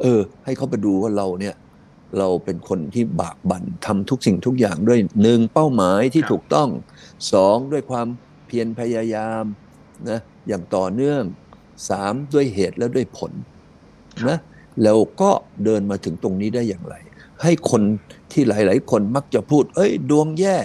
[0.00, 1.54] เออ ให้เขาไปดูว่าเราเนี่ย
[2.18, 6.68] เราเป็นคนที่บากบั่นทำทุกสิ่งทุกอย่างด้วยหนึ่งเป้าหมายที่ครับถูกต้อง
[7.32, 8.06] สองด้วยความ
[8.46, 9.44] เพียรพยายาม
[10.10, 11.22] นะอย่างต่อเนื่อง
[11.90, 13.32] สามด้วยเหตุและด้วยผล
[14.28, 14.38] นะ
[14.82, 15.30] แล้วก็
[15.64, 16.94] เดินมาถึงตรงนี้ได้อย่างไร
[17.42, 17.82] ให้คน
[18.32, 20.56] ที่หลาย ๆ คนมักจะพูด เอ้ย ดวงแย่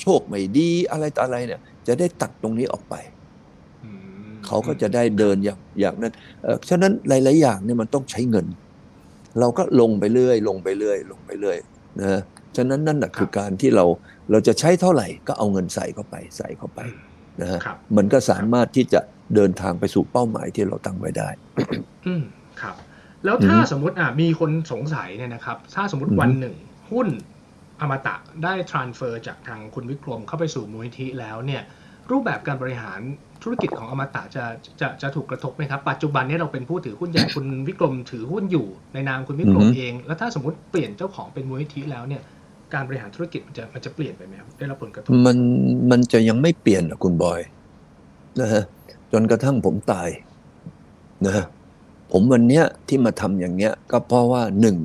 [0.00, 2.94] โชคไม่ดีอะไรต่ออะไรเนี่ย จะได้ตัดตรงนี้ออกไป
[3.84, 3.90] อื
[4.32, 8.46] มเขาก็จะได้เดินอย่างอย่างนั้นเออฉะนั้นหลาย ๆ อย่างเนี่ยมันต้องใช้เงิน
[9.40, 11.58] เราก็ลงไปเรื่อย ลงไปเรื่อย ลงไปเรื่อย
[12.00, 12.20] นะ
[12.56, 13.84] ฉะนั้นนั่นแหะคือการที่เรา
[14.30, 16.80] เราจะใช้เท่าไหร่ก็เอาเงินใส่เข้าไปใส่เข้าไป
[17.40, 19.00] นะฮะครับมันก็สามารถที่จะ
[19.34, 21.28] เดินทางไปสู่เป้าหมายที่เราตั้งไว้ได้
[22.06, 22.22] อืม
[22.60, 22.76] ครับ
[23.24, 26.56] แล้วถ้าอือฮึสมมติอะมีคนสงสัยเนี่ยนะครับ ถ้าสมมติอือฮึวันหนึ่ง
[26.90, 27.08] หุ้น
[27.80, 31.62] อมตะได้ transfer จากทางคุณวิกรมเข้าไปสู่มูลนิธิแล้วเนี่ย
[32.10, 33.00] รูปแบบการบริหาร
[33.42, 34.44] ธุรกิจของอมตะจะ
[34.80, 42.22] จะจะถูกกระทบไหมครับ ปัจจุบันนี้เราเป็นผู้ถือหุ้นใหญ่คุณวิกรมถือหุ้นอยู่ในนามคุณวิกรมเอง แล้วถ้าสมมติเปลี่ยนเจ้าของเป็นมูลนิธิแล้วเนี่ย
[42.74, 45.38] การบริหารธุรกิจมันจะมันจะเปลี่ยนไปไหมครับได้รับผลกระทบมัน
[45.90, 47.40] มันจะยังไม่เปลี่ยนนะคุณบอย
[48.40, 48.62] นะฮะ
[49.12, 50.08] จนกระทั่งผมตาย
[51.26, 51.46] นะฮะ
[52.12, 54.76] ผมวันเนี้ยที่มาทำอย่างเงี้ยก็เพราะว่าหนึ่ง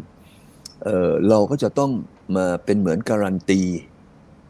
[0.84, 1.91] เออเราก็จะต้อง
[2.36, 3.62] มาเป็นเหมือนการันตี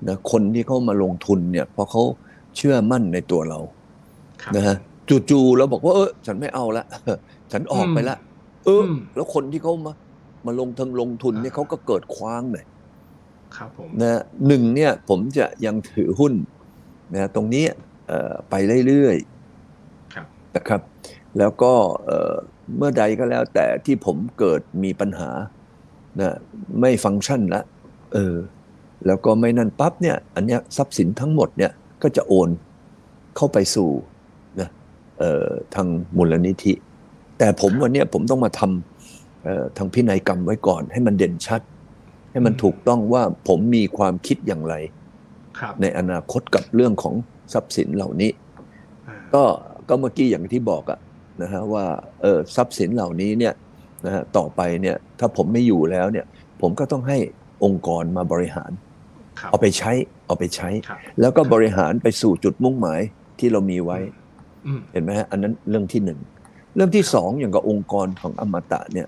[0.08, 2.04] นะคนที่เขามาลงทุนเนี่ยเพราะเขา
[2.56, 3.60] เชื่อมั่นในตัวเรา
[4.42, 4.76] ครับนะฮะ
[5.30, 6.86] จู่ๆเราบอกว่าเออฉันไม่เอาละ
[7.52, 8.18] ฉันออกไปละ
[8.66, 9.94] เอออมแล้วคนที่เขามา
[10.46, 12.66] มาลงทุนลงทุนเนี่ยเขาก็เกิดคว้างเลย
[13.56, 16.34] ครับผมนะหนึ่งเนี่ยผมจะยังถือหุ้น
[17.14, 17.66] นะตรงนี้
[18.08, 18.54] เอ่อไป
[18.88, 19.18] เรื่อย
[20.14, 20.82] ครับๆนะครับ
[21.38, 21.74] แล้วก็
[22.06, 22.34] เอ่อ
[22.78, 25.30] เมื่อใดก็แล้วแต่ที่ผมเกิดมีปัญหา
[26.20, 26.32] นะ
[26.80, 27.62] ไม่ฟังก์ชันละ
[28.14, 28.36] เออ
[29.06, 31.72] แล้วก็ไม่นั่นปั๊บเนี่ยอันเนี้ยทรัพย์สินทั้งหมดเนี่ย
[32.02, 32.50] ก็จะโอน
[33.36, 33.90] เข้าไปสู่
[34.60, 34.70] นะ
[35.20, 36.74] เอ่อทางมูลนิธิ
[37.38, 41.62] แต่ผมวันเนี้ยผมต้องมาทำเอ่อทางพินัยกรรมไว้ก่อน ให้มันเด่นชัด
[42.32, 44.76] ให้มันถูกต้องว่าผมมีความคิดอย่างไร
[45.60, 47.16] ครับในอนาคตกับเรื่องของ
[47.54, 48.32] ทรัพย์สินเหล่านี้
[49.08, 49.44] อ่าก็
[49.90, 51.00] ก็เมื่อกี้อย่างที่บอกอะ
[51.42, 51.86] นะฮะว่า
[52.22, 53.54] เออทรัพย์สินเหล่านี้เนี่ย
[54.06, 56.26] นะฮะต่อไปเนี่ยถ้าผมไม่อยู่แล้วเนี่ย
[56.62, 57.18] ผมก็ต้องให้
[57.64, 58.72] องค์กรมาบริหาร
[59.40, 59.92] ครับเอาไปใช้
[60.26, 63.02] เอาไปใช้ครับแล้วก็บริหารไปสู่จุดมุ่งหมาย
[63.40, 64.00] ที่เรามีไว้
[64.66, 66.20] อืมเห็นไหมฮะอันนั้นเรื่องที่หนึ่ง
[66.76, 69.08] เรื่องที่สองอย่างกับองค์กรของอมตะเนี่ย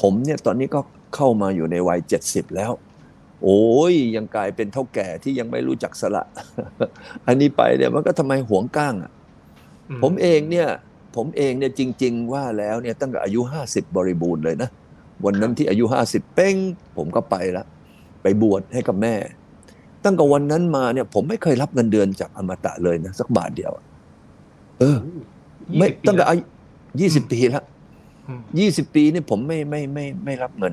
[0.00, 0.80] ผมเนี่ยตอนนี้ก็
[1.14, 2.72] เข้ามาอยู่ในวัยเจ็ดสิบแล้ว
[3.42, 6.24] โอ้ยยังกลายเป็นเท่าแก่ที่ยังไม่รู้จักสละ
[7.26, 9.12] อันนี้ไปเนี่ยมันก็ทำไมหวงก้างอะ
[10.02, 10.68] ผมเองเนี่ย
[11.16, 14.70] ผมเองเนี่ยจริง ๆ ว่าแล้วเนี่ยตั้งแต่อายุ 50 บริบูรณ์เลยนะ
[15.24, 16.56] วันนั้นที่อายุ 50 เป้ง
[16.96, 17.64] ผมก็ไปละ
[18.22, 19.14] ไปบวชให้กับแม่
[20.04, 23.84] ตั้งแต่วันนั้นมาเนี่ย ผมไม่เคยรับเงินเดือนจากอมตะเลยนะ สักบาทเดียวอะ
[24.78, 24.96] เออ
[25.78, 26.42] ไม่20ตั้งแต่ปีอายุ
[27.00, 27.64] ยี่สิบปีแล้ว
[28.26, 30.72] อืมยี่สิบปีนี่ผมไม่ไม่ไม่ไม่รับเงิน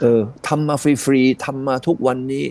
[0.00, 2.44] เออทำมาฟรีๆทำมาทุกวันนี้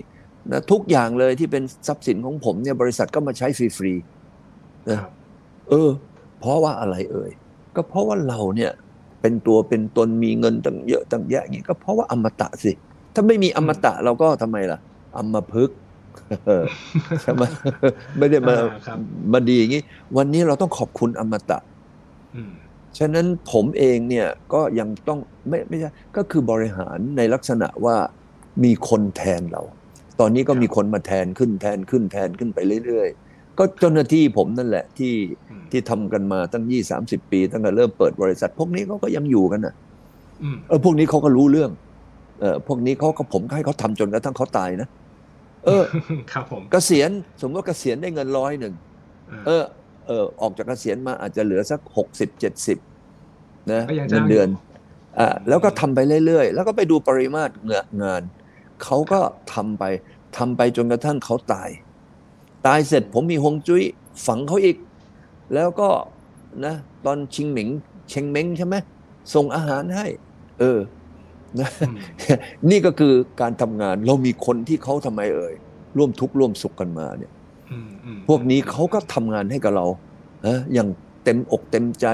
[0.52, 5.12] นะทุกอย่างเลยที่เป็นทรัพย์สินของผมเนี่ยบริษัทก็มาใช้ฟรีๆคนะรับ
[5.70, 5.90] เออ
[6.44, 7.32] เพราะว่าอะไรเอ่ย
[7.76, 8.72] ก็เพราะว่าเราเนี่ย
[9.22, 12.72] เป็นตัวเป็นตนมีเงินตั้งเยอะตั้งแยะอย่างนี้ก็เพราะว่าอมตะสิ
[13.14, 14.80] ถ้าไม่มีอมตะเราก็ทำไมล่ะ
[15.18, 15.78] อมพึกษ์
[16.46, 16.64] เออ
[17.22, 17.44] ใช่ไหม
[18.18, 18.98] ไม่ได้มาอ่าครับ
[19.34, 19.82] มาดีอย่างนี้
[20.18, 21.58] วันนี้เราต้องขอบคุณอมตะ
[22.36, 22.52] อืม
[22.98, 27.96] ฉะนั้นผมเองเนี่ยก็ยังต้องไม่ไม่ใช่ก็คือบริหารในลักษณะว่า
[28.64, 29.62] มีคนแทนเรา
[30.20, 35.14] ตอนนี้ก็มีคนมาแทนขึ้นแทนขึ้นแทนขึ้นไปเรื่อยๆ ก็เจ้าหน้าที่ผมนั่นแหละที่
[35.50, 39.74] อืมที่ทำกันมาตั้งยี่สามสิบปี ตั้งแต่เริ่มเปิดบริษัท พวกนี้เขาก็ยังอยู่กันนะ
[40.44, 41.72] อืมเออพวกนี้เขาก็รู้เรื่อง
[42.42, 44.88] เออพวกนี้เขาก็ผมก็ให้เขาทำจนกระทั่งเขาตายนะ
[45.66, 45.84] เออ
[46.32, 49.64] ครับผมเกษียณสมมติว่าเกษียณได้เงินร้อยหนึ่งาเออ
[50.08, 52.78] เออออกจากเกษียณมาอาจจะเหลือสักหกสิบเจ็ดสิบ
[53.72, 54.60] นะก็ยังเงิจ้างนเดือนอยู่
[55.20, 58.22] อ่าแล้วก็ทำไปเรื่อยๆ แล้วก็ไปดูปริมาตรเงนงาน
[58.84, 59.20] เขาก็
[59.54, 59.84] ทำไป
[60.38, 61.70] ทำไปจนกระทั่งเขาตาย
[62.66, 63.84] ตายเสร็จผมมีฮวงจุ้ย
[64.26, 64.78] ฝังเขาอีก
[65.54, 65.90] แล้วก็
[66.66, 67.70] นะตอนชิงหมิง
[68.10, 68.76] เชงเม้งใช่ไหม
[69.34, 70.08] ส่งอาหารให้
[70.60, 70.80] เออ
[71.60, 71.98] นะอืม
[72.70, 75.54] นี่ก็คือการทำงานเรามีคนที่เขาทำไมเอ่ย
[75.98, 77.32] ร่วมทุกข์ร่วมสุขกันมาเนี่ย
[77.72, 79.86] อืมอืมพวกนี้เขาก็ทำงานให้กับเรา
[80.44, 80.90] เอะอย่าง
[81.24, 82.08] เต็มอกเต็มใจ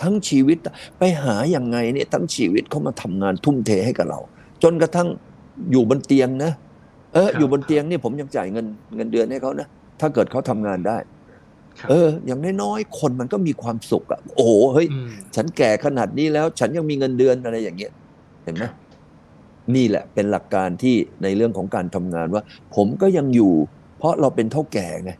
[0.00, 0.58] ทั้งชีวิต
[0.98, 4.20] ไปหาอย่างไงเนี่ยทั้งชีวิตเขามาทำงานทุ่มเทให้กับเรา
[4.62, 5.08] จนกระทั่ง
[5.72, 6.52] อยู่บนเตียงนะ
[7.14, 9.68] เอออยู่บนเตียงนี่ผมยังจ่ายเงินเงินเดือนให้เขานะ
[10.00, 10.98] ถ้าเกิดเขาทำงานได้
[11.80, 17.92] ครับเออ อย่างน้อยๆคนมันก็มีความสุขอะโอ้โหเฮ้ยมฉันแก่ขนาดนี้แล้ว ฉันยังมีเงินเดือนอะไรอย่างเงี้ย
[18.44, 18.64] เห็นไหม
[19.74, 22.42] นี่แหละเป็นหลักการที่ในเรื่องของการทำงานว่า
[22.76, 23.52] ผมก็ยังอยู่
[23.98, 25.12] เพราะเราเป็นเท่าแก่ไง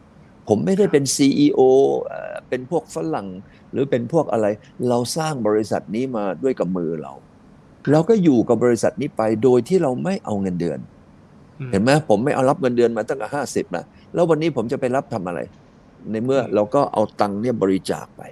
[0.48, 1.60] ผมไม่ได้เป็น CEO
[2.04, 3.28] เอ่อเป็นพวกฝรั่ง
[3.72, 4.46] หรือเป็นพวกอะไร
[4.88, 7.12] เราสร้างบริษัทนี้มาด้วยกับมือเรา
[7.92, 10.97] เราก็อยู่กับบริษัทนี้ไปโดยที่เราไม่เอาเงินเดือนอืม
[11.72, 15.40] เห็นไหมผมไม่เอารับเงินเดือนมาตั้งแต่ห้าสิบนะแล้ววันนี้ผมจะไปรับทำอะไร
[16.10, 18.22] ในเมื่อเราก็เอาตังค์เนี่ยบริจาคไป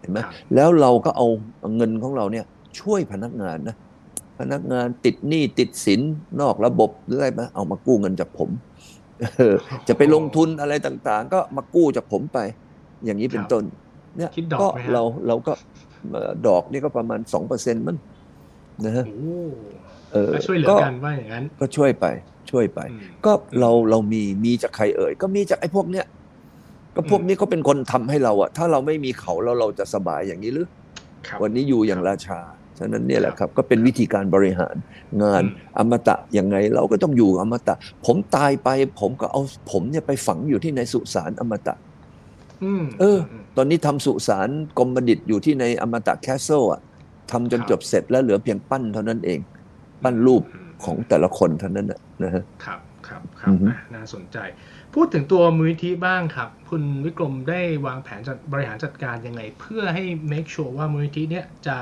[0.00, 1.26] เห็นไหมครับแล้วเราก็เอา
[1.76, 2.44] เงินของเราเนี่ย
[2.80, 3.76] ช่วยพนักงานนะ
[4.38, 6.00] พนักงานติดหนี้ติดสิน
[6.40, 8.50] นอกระบบหรืออะไรมาเอามากู้เงินจากผม
[9.36, 9.54] เออ
[9.88, 12.38] จะไปลงทุนอะไรต่างๆ ก็มากู้จากผมไป
[13.04, 13.64] อย่างนี้เป็นต้น
[14.16, 15.52] เนี่ยคิดดอกก็ไหมฮะเราเราก็
[16.10, 17.96] เอ่อดอกนี่ก็ประมาณสองเปอร์เซ็นต์มั้ง
[18.84, 19.18] นะฮะโอ้
[20.12, 22.06] เออก็ช่วยเหลือกันว่าอย่างนั้น ก็ช่วยไป
[22.50, 26.06] ช่วยไปอืมก็เราเรามีมีจากใครเอ่ย ก็มีจากไอ้พวกเนี้ย
[26.94, 30.68] ก็พวกนี้เขาเป็นคนทำให้เราอะถ้าเราไม่มีเขาแล้วเราจะสบายอย่างนี้หรือ
[31.26, 32.40] ครับวันนี้อยู่อย่างราชา
[32.78, 34.76] ฉะนั้นเนี่ยแหละครับ ก็เป็นวิธีการบริหาร
[35.22, 37.74] งานอืมอมตะยังไงเราก็ต้องอยู่อมตะ
[38.06, 38.68] ผมตายไป
[39.00, 41.74] ผมก็เอาผมเนี่ยไปฝังอยู่ที่ในสุสานอมตะ
[42.64, 43.18] อืมเออ
[43.56, 46.80] ตอนนี้ทำสุสานกรมดิษฐ์อยู่ที่ในอมตะ Castle อะ
[47.30, 49.38] ทำจนครับจบเสร็จแล้วเหลือเพียงปั้นเท่านั้นเอง
[50.02, 50.42] ปั้นรูป
[50.84, 54.38] ของแต่ละคนเท่านั้นนะนะฮะครับครับครับอือฮึอะน่าสนใจ
[54.94, 61.76] พูดถึงตัวมูลนิธิบ้างครับ คุณวิกรมได้วางแผนจัดบริหารจัดการยังไง เพื่อให้ make sure ว่ามูลนิธิเนี่ยจะ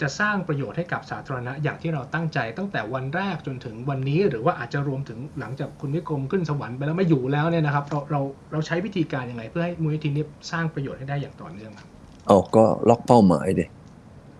[0.00, 8.20] จะสร้างประโยชน์ให้กับสาธารณะอย่างที่เราตั้งใจ ตั้งแต่วันแรกจนถึงวันนี้ หรือว่าอาจจะรวมถึงหลังจากคุณวิกรมขึ้นสวรรค์ไปแล้วไม่อยู่แล้วเนี่ยนะครับ เราเรา
[8.52, 11.88] เราใช้วิธีการยังไง เพื่อให้มูลนิธินี้สร้างประโยชน์ให้ได้อย่างต่อเนื่องครับ
[12.26, 13.64] เอาก็ล็อกเป้าหมายดิ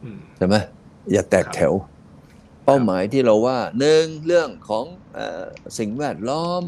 [0.05, 0.57] อืมใช่ไหม
[1.13, 1.73] อย่าแตกครับแถว
[2.65, 5.45] เป้าหมายที่เราว่าหนึ่งเรื่องของเออ
[5.79, 6.63] สิ่งแวดล้อม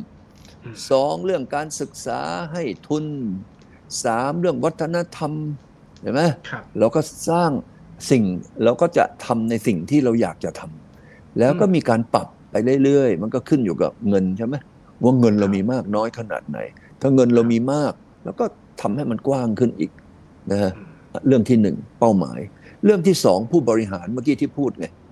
[0.64, 2.20] อืมสองเรื่องการศึกษา
[2.52, 3.04] ให้ทุน
[4.04, 5.33] สามเรื่องวัฒนธรรม
[6.00, 7.50] เห็นไหมครับเราก็สร้าง
[8.11, 8.22] สิ่ง
[8.64, 12.54] เราก็จะทำในสิ่งที่เราอยากจะทำแล้วก็อืมมีการปรับไป
[12.85, 14.54] เรื่อยๆ มันก็ขึ้นอยู่กับเงินใช่ไหม
[15.02, 16.59] ว่าเงินเรามีมากน้อยขนาดไหน
[17.00, 17.92] ถ้าเงินเรามีมาก
[18.24, 18.44] แล้วก็
[18.80, 19.90] ทำให้มันกว้างขึ้นอีก
[20.52, 20.88] นะฮะอืม
[21.26, 22.40] เรื่องที่หนึ่งเป้าหมาย
[22.85, 25.04] เรื่องที่สองผู้บริหารเมื่อกี้ที่พูดไงครับผม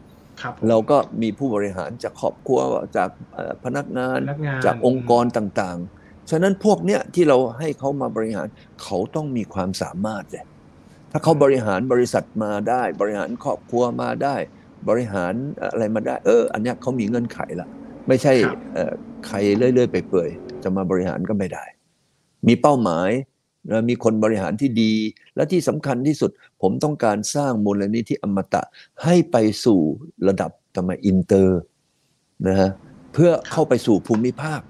[0.69, 2.59] เราก็มีผู้บริหารจากครอบครัว
[2.97, 8.47] จากเอ่อพนักงานพนักงานจากองค์กรต่างๆ ฉะนั้นพวกเนี้ยที่เราให้เขามาบริหาร
[8.83, 10.45] เขาต้องมีความสามารถเลย
[11.11, 14.37] ถ้าเขาบริหารบริษัทมาได้ บริหารครอบครัวมาได้
[14.89, 15.33] บริหาร
[15.73, 17.69] อะไรมาได้ เออ อันเนี้ยเขามีเงื่อนไขละ
[18.09, 18.93] ไม่ใช่ครับเอ่อ
[19.27, 21.65] ใครเรื่อยๆไปเปื่อยๆจะมาบริหารก็ไม่ได้
[22.49, 23.11] มีเป้าหมาย
[23.69, 24.93] และมีคนบริหารที่ดี
[25.37, 26.31] และที่สำคัญที่สุด
[26.63, 28.63] ผมต้องการสร้างมูลนิธิอมตะ
[29.05, 29.81] ให้ไปสู่
[30.29, 31.59] ระดับทำไมอินเตอร์
[32.49, 32.71] นะฮะ
[33.13, 34.61] เพื่อเข้าไปสู่ภูมิภาค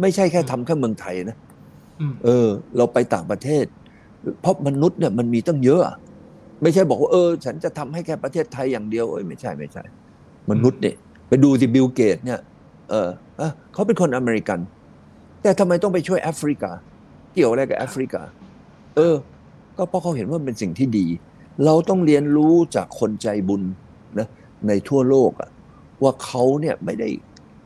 [0.00, 1.36] ไม่ใช่แค่ทำแค่เมืองไทยนะ
[2.00, 3.64] อืมเออ เราไปต่างประเทศ
[4.40, 5.96] เพราะมนุษย์เนี่ยมันมีตั้งเยอะอะ
[6.62, 9.82] ไม่ใช่บอกว่าเออ ฉันจะทำให้แค่ประเทศไทยอย่างเดียวเอ้ยไม่ใช่ไม่ใช่
[10.50, 10.94] มนุษย์เนี่ย
[11.28, 12.40] ไปดูสิบิลเกตเนี่ย
[12.90, 13.08] เออ
[13.40, 14.58] อะเขาเป็นคนอเมริกัน
[15.42, 16.72] แต่ทำไมต้องไปช่วยแอฟริกา
[17.32, 18.22] เกี่ยวอะไรกับแอฟริกา
[18.96, 19.16] เออ
[19.76, 21.06] ก็เพราะเขาเห็นว่ามันเป็นสิ่งที่ดี
[21.64, 23.62] เราต้องเรียนรู้จากคนใจบุญ
[24.18, 24.28] นะ
[24.68, 25.50] ในทั่วโลกอะ
[26.02, 27.08] ว่าเขาเนี่ยไม่ได้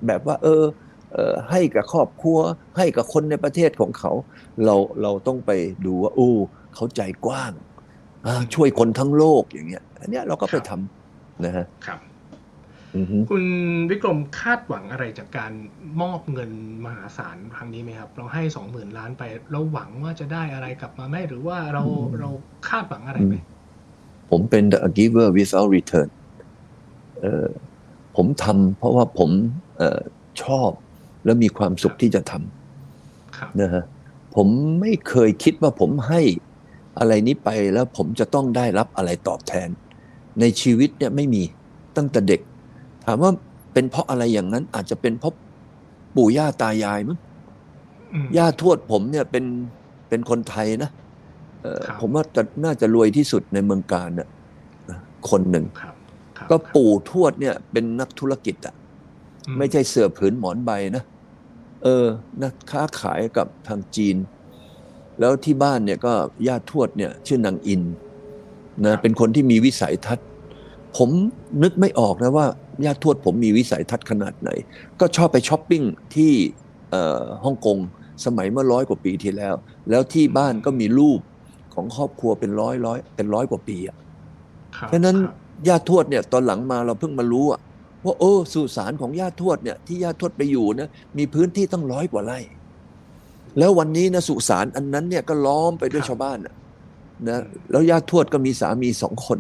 [0.07, 0.65] แบบว่า เออ
[1.13, 2.39] เออให้กับครอบครัว
[2.77, 4.13] ให้กับคนในประเทศของเขา
[4.65, 5.51] เราเราต้องไป
[5.87, 6.31] ดูว่าโอ้
[6.75, 7.53] เขาใจกว้าง
[8.27, 12.14] อ่าช่วยคนทั้งโลกอย่างเงี้ย อันเนี้ยเราก็ไปทำนะฮะครับอือฮึ
[13.31, 13.45] คุณ
[13.91, 15.53] วิกรมคาดหวังอะไรจากการ
[16.01, 16.51] มอบเงิน
[16.85, 21.83] มหาศาลครั้งนี้ไหมครับ เราให้สองหมื่นล้านไปเราหวังว่าจะได้อะไรกลับมาไหมหรือว่าเรา
[22.21, 22.31] เรา
[22.69, 23.35] คาดหวังอะไรไหม
[24.31, 26.09] ผมเป็น the giver without return
[27.21, 27.47] เออ
[28.17, 29.31] ผมทำเพราะว่าผม
[29.77, 30.01] เออ
[30.43, 30.71] ชอบ
[31.25, 33.85] และมีความสุขที่จะทำครับนะฮะ
[34.35, 34.49] ผม
[34.81, 36.21] ไม่เคยคิดว่าผมให้
[36.99, 39.69] อะไรนี้ไปแล้วผมจะต้องได้รับอะไรตอบแทน
[40.41, 41.43] ในชีวิตเนี่ยไม่มี
[41.97, 42.41] ตั้งแต่เด็ก
[43.07, 43.33] ถามว่า
[43.73, 45.35] เป็นเพราะอะไรอย่างนั้น อาจจะเป็นเพราะ
[46.17, 47.19] ปู่ย่าตายายมั้ง
[48.15, 49.45] อืมย่าทวดผมเนี่ยเป็น
[50.09, 50.91] เป็นคนไทยนะ
[51.63, 54.29] เอ่อครับผมว่าจะน่าจะรวยที่สุดในเมืองการน่ะ
[54.91, 54.99] นะ
[55.31, 55.95] คนหนึ่งครับ
[56.39, 58.75] ครับก็ปู่ทวดเนี่ยเป็นนักธุรกิจอะ
[59.47, 61.05] อืไม่ใช่เสือผืนหมอนใบนะ
[61.83, 62.07] เออ
[62.43, 64.17] นะค้าขายกับทางจีน
[65.21, 66.13] แล้วที่บ้านเนี่ยก็
[66.49, 67.83] ญาติทวดเนี่ยชื่อนางอิน
[68.85, 70.27] นะเป็นคนที่มีวิสัยทัศน์
[70.97, 71.11] ผม
[71.63, 72.47] นึกไม่ออกนะว่า
[72.85, 74.51] ญาติทวดผมมีวิสัยทัศน์ขนาดไหน
[75.01, 75.83] ก็ชอบไปช้อปปิ้ง
[76.15, 76.33] ที่
[76.91, 77.79] เอ่อฮ่องกง
[78.25, 79.55] สมัยเมื่อร้อยกว่าปีที่แล้ว
[79.91, 81.21] แล้วที่บ้านก็มีรูป
[81.75, 83.97] ของครอบครัวเป็นร้อยร้อยเป็นร้อยกว่าปีอะ
[84.77, 87.61] ครับฉะนั้นครับญาติทวดเนี่ยตอนหลังมาเราเพิ่งมารู้อะ
[88.05, 92.39] ว่าเออสุสานของญาติทวดเนี่ยที่ญาติทวดไปอยู่นะมีพื้นที่ตั้งร้อยกว่าไร่
[93.59, 96.55] แล้ววันนี้นะสุสานอันนั้นเนี่ยก็ล้อมไปด้วยชาวบ้านนะ
[97.29, 97.39] นะ
[97.71, 99.39] แล้วญาติทวดก็มีสามีสองคน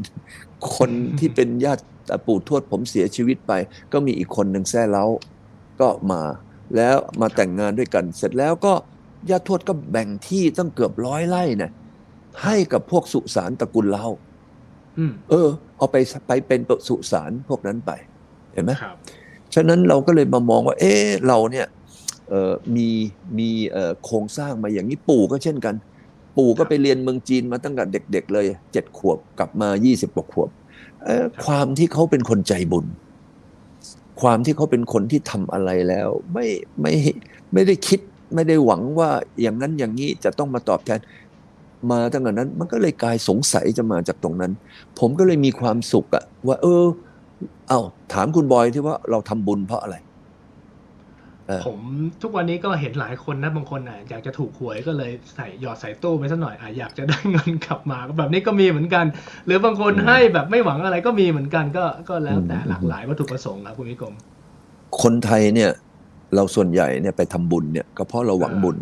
[0.77, 1.83] คนที่เป็นญาติ
[2.27, 3.53] ปู่ทวดผมเสียชีวิตไป
[3.93, 5.05] ก็มีอีกคนหนึ่งแซ่เล้า
[5.81, 6.23] ก็มา
[6.77, 8.75] แล้วมาแต่งงานด้วยกัน เสร็จแล้วก็
[9.31, 11.71] ญาติทวดก็แบ่งที่ตั้งเกือบร้อยไร่นะ
[12.45, 14.07] ให้กับพวกสุสานตระกูลเล้า
[14.99, 17.91] อืมเออ เอาไปไปเป็นสุสานพวกนั้นไป
[18.53, 18.97] เห็นไหมครับ
[19.55, 21.67] ฉะนั้นเราก็เลยมามองว่า เออเราเนี่ย
[22.29, 22.89] เออมี
[23.39, 25.75] มีเอ่อโครงสร้างมาอย่างนี้ปู่ก็เช่นกัน
[26.37, 30.64] ปู่ก็ไปเรียนเมืองจีนมาตั้งแต่เด็ก ๆ เลยเจ็ดขวบกลับมายี่สิบกว่าขวบเอ่อ
[31.47, 32.87] ความที่เขาเป็นคนใจบุญ
[34.21, 36.47] ความที่เขาเป็นคนที่ทำอะไรแล้ว ไม่
[36.81, 36.93] ไม่
[37.53, 38.01] ไม่ได้คิด
[38.35, 41.01] ไม่ได้หวังว่าอย่างนั้นอย่างนี้จะต้องมาตอบแทน
[41.91, 44.53] มาตั้งแต่นั้น มันก็เลยกลายสงสัยจะมาจากตรงนั้น
[44.99, 46.85] ผมก็เลยมีความสุขอะว่า เออ
[47.69, 47.81] เอา
[48.13, 50.14] ถามคุณบอยที่ว่าเราทำบุญเพราะอะไรเออ
[51.67, 51.79] ผม
[52.23, 59.05] ทุกวันนี้ก็เห็นหลายคนนะบางคนอะอยากจะถูกหวยก็เลยใส่หยอดใส่ตู้ไปสักหน่อยอะอยากจะได้เงินกลับมาก็แบบนี้ก็มีเหมือนกัน
[59.47, 64.15] หรือบางคนอืมให้แบบไม่หวังอะไรก็มีเหมือนกันก็ก็แล้วแต่อืมหลากหลายวัตถุประสงค์ครับคุณวิกรม
[65.03, 65.71] คนไทยเนี่ย
[66.35, 68.77] เราส่วนใหญ่เนี่ยไปทำบุญเนี่ยก็เพราะเราหวังบุญ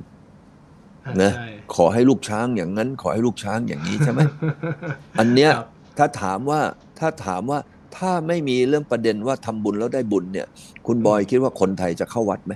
[1.06, 4.20] อ่านะใช่ขอให้ลูกช้างอย่างนั้น ขอให้ลูกช้างอย่างนี้ใช่ไหม
[5.20, 6.60] อันเนี้ยครับถ้าถามว่า
[6.98, 7.58] ถ้าถามว่า
[7.96, 10.46] ถ้าไม่มีเรื่องประเด็นว่าทำบุญแล้วได้บุญเนี่ย
[10.86, 12.52] คุณบอยคิดว่าคนไทยจะเข้าวัดไหม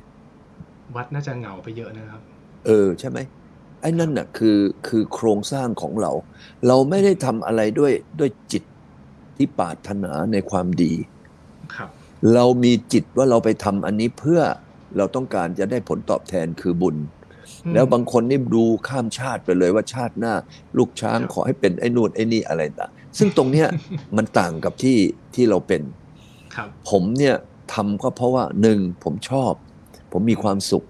[0.96, 2.20] วัดน่าจะเหงาไปเยอะนะครับ
[2.66, 3.18] เออใช่ไหม
[3.80, 6.12] ไอ้นั่นน่ะคือคือโครงสร้างของเรา
[6.66, 8.64] เราไม่ได้ทำอะไรด้วยด้วยจิต
[9.36, 10.92] ที่ปรารถนาในความดี
[11.76, 11.90] ครับ
[12.34, 14.40] เรามีจิตว่าเราไปทำอันนี้เพื่อ
[14.96, 16.96] เราต้องการจะได้ผลตอบแทนคือบุญ
[17.64, 20.34] อืมแล้วบางคนนี่ดูข้ามชาติไปเลยว่าชาติหน้า
[20.78, 23.68] ลูกช้างครับขอให้เป็นไอ้นู่นไอ้นี่อะไรต่าง ซึ่งตรงเนี้ย
[24.16, 24.98] มันต่างกับที่
[25.34, 25.82] ที่เราเป็น
[26.54, 27.34] ครับผมเนี่ย
[27.74, 29.52] ทำก็เพราะว่าหนึ่งผมชอบ
[30.12, 30.84] ผมมีความสุข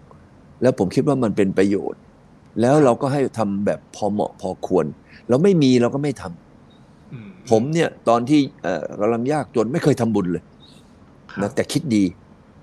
[0.63, 2.01] แล้วผมคิดว่ามันเป็นประโยชน์
[2.61, 4.87] แล้วเราก็ให้ทำแบบพอเหมาะพอควร
[5.29, 10.43] เราไม่มีเราก็ไม่ทำอืมผมเนี่ยตอนที่เอ่อกำลังยากจนไม่เคยทำบุญเลย
[11.31, 12.05] ครับนะแต่คิดดี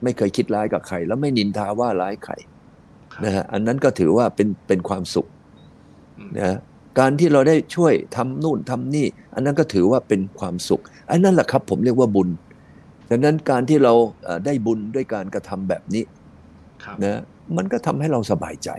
[0.04, 2.34] ไม่เคยคิดร้ายกับใคร แล้วไม่นินทาว่าร้ายใคร
[3.14, 5.28] ครับนะฮะอันนั้นก็ถือว่าเป็นเป็นความสุข
[6.20, 6.60] อืมนะฮะ
[7.00, 12.30] การที่เราได้ช่วยทำนู่นทำนี่ อันนั้นก็ถือว่าเป็นความสุข อันนั้นแหละครับผมเรียกว่าบุญ
[13.10, 16.04] ดังนั้นการที่เราเอ่อได้บุญด้วยการกระทำแบบนี้
[16.84, 17.22] ครับนะ
[17.58, 18.70] มันก็ทำให้เราสบายใจ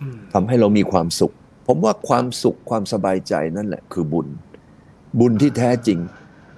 [0.00, 1.32] อืมทำให้เรามีความสุข
[1.66, 4.26] ผมว่าความสุขความสบายใจนั่นแหละคือบุญ
[5.20, 5.98] บุญที่แท้จริง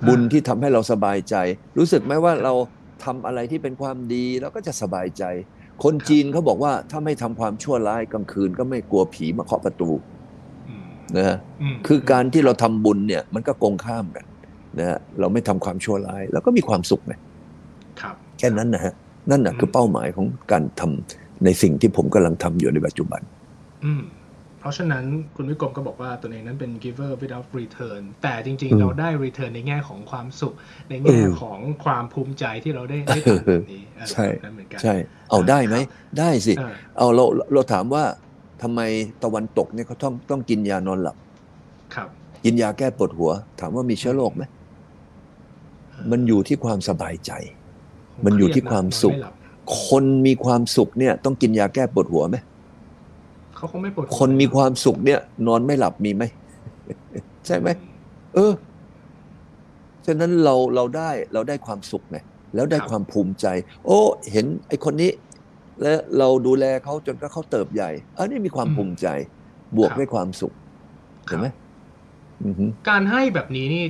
[0.09, 1.37] บุญที่ทำให้เราสบายใจ
[1.79, 2.55] รู้สึกไหมว่าเรา
[3.05, 5.25] ทำอะไรที่เป็นความดีเราก็จะสบายใจ
[5.85, 10.18] คนจีนเขาบอกว่าถ้าไม่ทำความชั่วร้ายกลางคืนก็ไม่กลัวผีมาเคาะประตูอืม
[11.17, 11.37] นะฮะ
[11.75, 14.25] มคือการที่เราทำบุญเนี่ย มันก็กงข้ามกัน
[14.79, 17.15] นะฮะเราไม่ทำความชั่วร้ายแล้วก็มีความสุขไง
[18.01, 18.93] ครับ แค่นั้นนะฮะ
[19.31, 23.21] นั่นนะคือเป้าหมายของการทำในสิ่งที่ผมกำลังทำอยู่ในปัจจุบัน
[23.87, 24.03] อืม
[24.61, 25.05] เพราะฉะนั้น
[25.37, 30.55] คุณวิกรมก็บอกว่าตัวเองนั้นเป็น giver without return แต่จริงอืๆมเราได้ return ในแง่ของความสุข
[30.91, 34.95] ในแง่เออของความภูมิใจที่เราได้ได้ทำแบบนี้เออใช่นั่นเหมือนกันใช่
[35.31, 35.77] เอาได้ไหม
[36.19, 38.05] ได้สิ เออเอาเราเราถามว่า
[38.63, 38.81] ทำไม
[39.25, 41.17] ตะวันตกเนี่ยเขาต้องต้องกินยานอนหลับ
[41.95, 42.09] ครับ
[42.45, 44.43] กินยาแก้ปวดหัว ถามว่ามีเชื้อโรคไหม
[46.11, 47.33] มันอยู่ที่ความสบายใจ
[48.25, 49.35] มันอยู่ที่ความสุขนอนไหลับ
[49.87, 52.37] คนมีความสุขเนี่ย ต้องกินยาแก้ปวดหัวไหม
[53.57, 56.25] เขาคงไม่ปวดหัวคนมีความสุขเนี่ย นอนไม่หลับมีไหม
[57.47, 57.69] ใช่ไหม
[58.35, 58.53] เออ
[60.07, 62.19] ฉะนั้นเราเราได้เราได้ความสุขไง
[62.55, 63.47] แล้วได้ความภูมิใจ
[63.87, 63.99] โอ้
[64.33, 65.11] เห็นไอ้คนนี้
[65.83, 69.07] และเราดูแลเขาจนก็เขาเติบใหญ่ อันนี้มีความภูมิใจ
[69.77, 70.55] บวกด้วยความสุข
[71.29, 71.47] ครัเห็บนไหม
[72.45, 73.85] อือฮึการให้แบบนี้นี่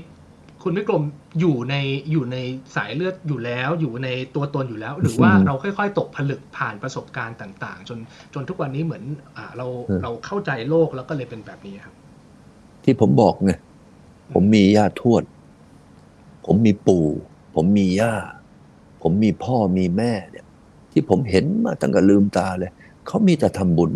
[0.62, 1.04] คุณวิกรม
[1.40, 1.74] อยู่ใน
[2.10, 2.36] อยู่ใน
[2.76, 7.98] สายเลือดอยู่แล้ว อยู่ในตัวตนอยู่แล้ว หรือว่าเราค่อยๆ ตกผลึกผ่านประสบการณ์ต่าง ๆ จน
[8.34, 9.04] จนทุกวันนี้เหมือน
[9.36, 9.66] อ่าเรา
[10.02, 11.94] เราเข้าใจโลกแล้วก็เลยเป็นแบบนี้ครับ
[12.84, 13.52] ที่ผมบอกไง
[14.34, 15.22] ผมมีย่าทวด
[16.46, 17.06] ผมมีปู่
[17.54, 18.14] ผมมีย่า
[19.02, 20.37] ผมมีพ่อมีแม่เนี่ย
[20.98, 22.70] ที่ผมเห็นมาตั้งแต่ลืมตาเลย
[23.06, 23.92] เขามีแต่ทำบุญ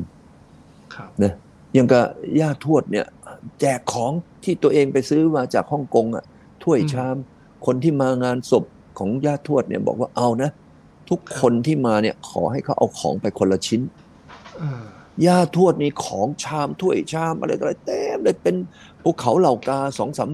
[0.94, 1.32] ครับนะ
[1.76, 2.04] ยังกับ
[2.40, 3.06] ย่าทวดเนี่ย
[3.60, 4.12] แจกของ
[4.44, 6.24] ที่ตัวเองไปซื้อมาจากฮ่องกงอะ
[6.62, 7.16] ถ้วยอืมชาม
[7.66, 8.64] คนที่มางานศพ
[8.98, 10.50] ของย่าทวดเนี่ยบอกว่าเอานะ
[11.10, 13.80] ทุกคนที่มาเนี่ยขอให้เขาเอาของไปคนละชิ้น
[14.58, 14.62] เอ
[15.22, 18.56] อย่าทวดนี่ของชามถ้วยชามอะไรต่ออะไรเต็มเลยเป็น
[19.02, 20.30] ภูเขาเหล่ากาสองสาม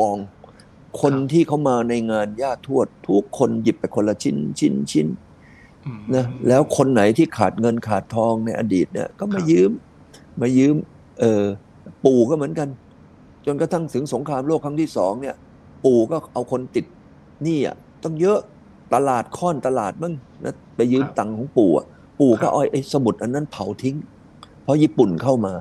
[0.00, 0.18] กอง
[1.00, 5.29] คนที่เขามาในงานย่าทวด ทุกคนหยิบไปคนละชิ้นชิ้นชิ้นอืม
[6.14, 9.70] นะแล้วคนไหนที่ขาดเงินขาดทองในอดีตเนี่ย ก็มาครับยืม
[10.40, 10.74] มายืม
[11.20, 11.44] เออ
[12.04, 12.68] ปู่ก็เหมือนกัน
[13.46, 15.36] จนกระทั่งถึงสงครามโลกครั้งที่สองเนี่ย
[15.84, 16.84] ปู่ก็เอาคนติด
[17.42, 18.38] หนี้อะต้องเยอะ
[18.94, 20.14] ตลาดค่อนตลาดมั้ง
[20.44, 21.86] นะไปยืมตังค์ของปู่อะ
[22.20, 23.96] ปู่ก็เอาไอ้สมุดอันนั้นเผาทิ้ง
[24.62, 25.52] เพราะญี่ปุ่นเข้ามา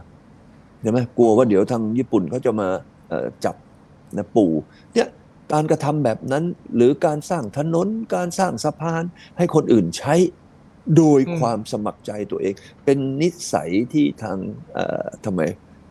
[0.82, 2.68] ใช่ไหมกลัวว่าเดี๋ยวทางญี่ปุ่นเขาจะมา
[3.10, 3.56] เอ่อจับ
[4.18, 4.52] นะปู่
[4.94, 5.08] เนี่ย
[5.54, 6.44] การกระทำแบบนั้น
[6.76, 9.04] หรือการสร้างถนน การสร้างสะพาน
[9.38, 10.16] ให้คนอื่นใช้
[10.98, 12.54] โดยอืมความสมัครใจตัวเอง
[12.86, 14.38] เป็นนิสัยที่ทาง
[14.74, 15.42] เอ่อทำไม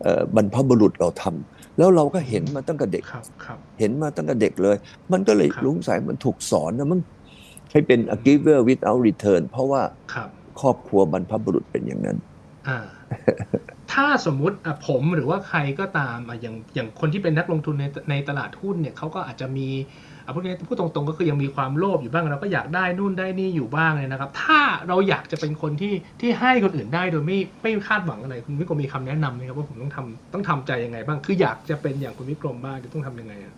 [0.01, 4.77] เอ่อบรรพบุรุษเราทำแล้วเราก็เห็นมาตั้งแต่เด็กครับครับเห็นมาตั้งแต่เด็กเลย
[5.11, 7.01] มันก็เลยครับลุงสายมันถูกสอนนะมึง
[7.71, 9.81] ให้เป็น a giver without return เพราะว่า
[10.13, 10.29] ครับ
[10.61, 12.17] ครอบครัวบรรพบุรุษเป็นอย่างนั้น
[12.67, 12.79] อ่า
[13.93, 19.67] ถ้าสมมุติอะผมหรือว่าใครก็ตามอะอย่างอย่างคนที่เป็นนักลงทุนในในตลาดหุ้นเนี่ยเขาก็อาจจะมี
[20.25, 33.53] อะพูดง่ายๆพูดตรงๆ ก็คือยังมีความโลภอยู่บ้างเราก็อยากได้นู่นได้นี่อยู่บ้างเลยนะครับ ถ้าเราอยากจะเป็นคนที่ที่ให้คนอื่นได้โดยไม่ไม่คาดหวังอะไร คุณวิกรมมีคำแนะนำไหมครับว่าผมต้องทำต้องทำใจยังไงบ้างคืออยากจะเป็นอย่างคุณวิกรมบ้างจะต้องทำยังไงอะ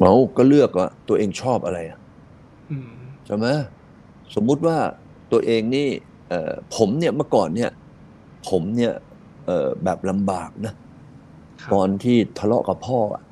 [0.00, 1.98] เราก็เลือกว่าตัวเองชอบอะไรอะ
[2.70, 2.92] อืม
[3.26, 3.46] ใช่ไหม
[4.34, 4.76] สมมุติว่า
[5.32, 5.88] ตัวเองนี่
[6.28, 7.70] เอ่อผมเนี่ยเมื่อก่อนเนี่ย
[8.48, 8.92] ผมเนี่ย
[9.46, 10.74] เอ่อแบบลำบากนะ
[11.62, 13.22] ครับตอนที่ทะเลาะกับพ่ออะ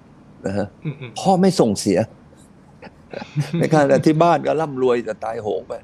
[0.46, 1.98] นะฮะอืมอืมพ่อไม่ส่งเสีย
[3.58, 5.74] ในขณะที่บ้านก็ร่ำรวยแต่ตายโหงไป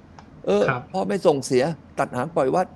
[0.47, 1.65] เออครับพ่อไม่ส่งเสีย
[1.99, 2.67] ตัดหางปล่อยวัด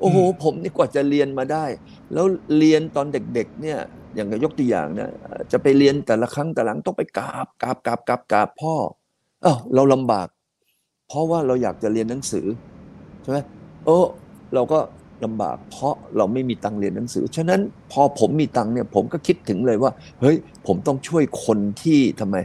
[0.00, 1.64] โอ้โหอืมผมนี่กว่าจะเรียนมาได้
[2.12, 2.26] แล้ว
[2.58, 3.78] เรียนตอนเด็ก ๆ เนี่ย
[4.14, 5.10] อย่างยกตัวอย่างนะ
[5.52, 8.74] จะไปเรียนแต่ละครั้งแต่ละหลังต้องไปกราบกราบกราบกราบกราบพ่อ
[9.42, 10.28] เอ้าเราลำบาก
[11.08, 12.46] เพราะว่าเราอยากจะเรียนหนังสือ
[13.22, 13.38] ใช่ไหม
[13.84, 13.98] โอ้
[14.54, 14.78] เราก็
[15.24, 17.60] ลำบาก เพราะเราไม่มีตังค์เรียนหนังสือ ฉะนั้น
[17.92, 22.36] พอผมมีตังค์เนี่ยผมก็คิดถึงเลยว่า เฮ้ย ผมต้องช่วยคนที่ทำไม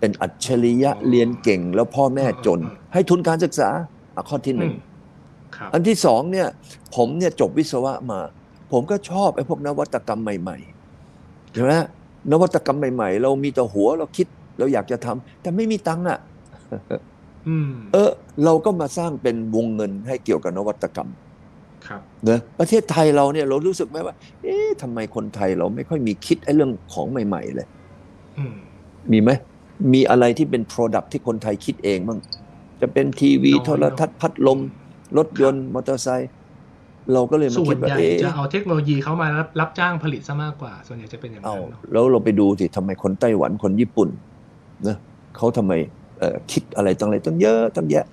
[0.00, 2.60] เป็นอัจฉริยะเรียนเก่งแล้วพ่อแม่จน
[2.92, 3.68] ให้ทุนการศึกษา
[4.16, 4.86] อะข้อที่หนึ่งอืม
[5.56, 6.48] ครับอันที่สองเนี่ย
[6.96, 8.20] ผมเนี่ยจบวิศวะมา
[8.72, 11.72] ผมก็ชอบไอ้พวกนวัตกรรมใหม่ๆใช่ไหม
[12.32, 14.26] นวัตกรรมใหม่ๆ เรามีแต่หัวเราคิด
[14.58, 16.18] เราอยากจะทำแต่ไม่มีตังค์อะ
[17.48, 18.10] อืมเออ
[18.44, 21.08] เราก็มาสร้างเป็นวงเงินให้เกี่ยวกับนวัตกรรม
[21.90, 27.66] ครับนะประเทศไทยเราเนี่ยเรารู้สึกไหมว่า เอ๊ะทำไมคนไทยเราไม่ค่อยมีคิดไอ้เรื่องของใหม่ ๆ เลย
[28.38, 28.54] อืม
[29.12, 29.30] มีไหม
[29.92, 32.18] มีอะไรที่เป็น Product ที่คนไทยคิดเองบ้าง
[32.80, 34.58] จะเป็นทีวีน้อยโทรทัศน์พัดลม
[35.18, 36.30] รถยนต์มอเตอร์ไซค์
[37.12, 44.08] เราก็เลยมาส่วคินดว่าใหญ่เอ๊ะจะเอาเทคโนโลยีเข้ามารับรับจ้างผลิตซะมากกว่า ส่วนใหญ่จะเป็นอย่างเอานั้นเนอะแล้วเราไปดูสิทำไมคนไต้หวันคนญี่ปุ่น
[44.86, 44.96] นะ
[45.36, 45.72] เขาทำไม
[46.18, 48.06] เอ่อคิดอะไรตั้งอะไรตั้งเยอะตั้งแยะ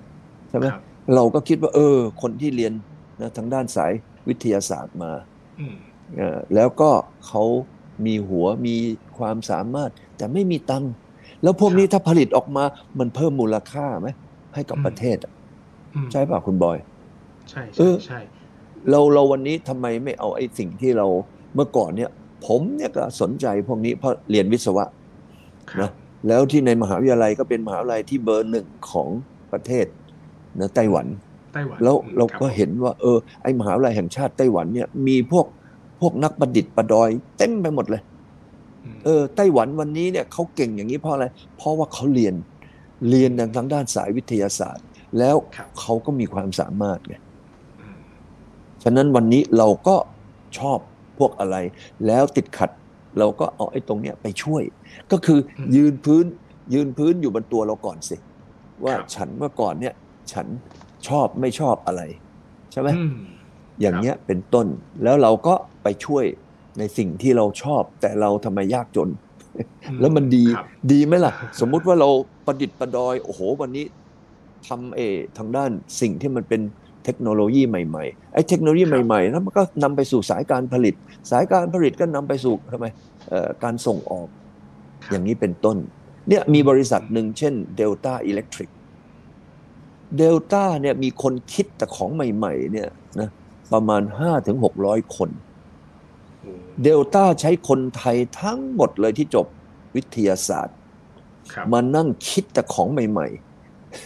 [0.48, 0.82] ใช่ไหมครับ
[1.14, 2.72] เราก็คิดว่า เออ คนที่เรียน
[3.20, 3.92] นะทางด้านสาย
[4.28, 5.12] วิทยาศาสตร์มา
[5.60, 5.74] อืม
[6.16, 6.90] เอ่อแล้วก็
[7.26, 7.42] เขา
[8.06, 8.76] มีหัวมี
[9.18, 10.92] ความสามารถ แต่ไม่มีตังค์
[11.42, 12.64] แล้วพวกนี้ถ้าผลิตออกมา
[12.98, 14.08] มันเพิ่มมูลค่าไหม
[14.54, 15.32] ให้กับประเทศอะ
[15.94, 16.78] อืมใช่ป่ะคุณบอย
[17.50, 18.20] ใช่เอใช่อใช่
[18.90, 21.06] เราเราวันนี้ทำไมไม่เอาไอ้สิ่งที่เรา
[21.54, 22.10] เมื่อก่อนเนี่ย
[22.46, 24.84] ผมเนี่ยก็สนใจพวกนี้เพราะเรียนวิศวะ
[25.72, 25.90] ครับนะ
[26.28, 29.08] แล้วที่ในมหาวิทยาลัยก็เป็นมหาวิทยาลัยที่เบอร์หนึ่งของ
[29.52, 29.86] ประเทศ
[30.60, 31.06] นะไต้หวัน
[31.52, 35.46] ไต้หวันแล้วอืมเราคบก็เห็นว่า เออไอมหาวิทยาลัยแห่งชาติไต้หวันเนี่ยมีพวก
[36.00, 38.02] พวกนักประดิษฐ์ประดอยเต็มไปหมดเลย
[38.96, 41.26] มเออไต้หวันวันนี้เนี่ยเขาเก่งอย่างนี้เพราะอะไร
[41.56, 42.34] เพราะว่าเขาเรียน
[43.10, 44.84] เรียนทางด้านสายวิทยาศาสตร์
[45.18, 47.14] แล้วครับเขาก็มีความสามารถไง
[47.80, 47.98] อืม
[48.82, 49.96] ฉะนั้นวันนี้เราก็
[50.58, 50.78] ชอบ
[51.18, 51.56] พวกอะไร
[52.06, 52.70] แล้วติดขัด
[53.18, 54.62] เราก็เอาไอ้ตรงเนี้ยไปช่วย
[55.12, 56.24] ก็คืออมยืนพื้น
[56.74, 58.16] ยืนพื้นอยู่บนตัวเราก่อนสิ
[58.84, 59.94] ว่าครับฉันเมื่อก่อนเนี่ย
[60.32, 60.46] ฉัน
[61.08, 62.02] ชอบไม่ชอบอะไร
[62.72, 63.14] ใช่ไหมอืม
[63.80, 64.66] อย่างเงี้ยเป็นต้น
[65.02, 66.24] แล้วเราก็ไปช่วย
[66.78, 69.08] ในสิ่งที่เราชอบ แต่เราทำไมยากจน
[70.00, 72.08] แล้วมันดีครับดีไหมล่ะ สมมุติว่าเรา
[72.46, 73.84] ประดิษฐ์ประดอย โอ้โห วันนี้
[74.68, 75.70] ทำเออทางด้าน
[76.00, 76.60] สิ่งที่มันเป็น
[77.04, 80.94] เทคโนโลยีใหม่ๆไอ้เทคโนโลยีครับใหม่ๆแล้วมันก็นำไปสู่สายการผลิต
[81.30, 82.86] สายการผลิตก็นำไปสู่ทำไม
[83.28, 84.28] เอ่อการส่งออก
[85.04, 85.76] ครับอย่างนี้เป็นต้น
[86.28, 88.70] เนี่ยมีบริษัทหนึ่งเช่น Delta Electric
[90.20, 92.88] Delta เนี่ยมีคนคิดแต่ของใหม่ ๆ เนี่ย
[93.20, 93.30] นะ
[93.72, 94.02] ประมาณ
[94.58, 95.30] 5-600คน
[96.40, 96.52] โอ้
[96.82, 99.46] เดลต้าใช้คนไทยทั้งหมดเลยที่จบ
[99.96, 100.76] วิทยาศาสตร์
[101.52, 103.28] ครับมานั่งคิดแต่ของใหม่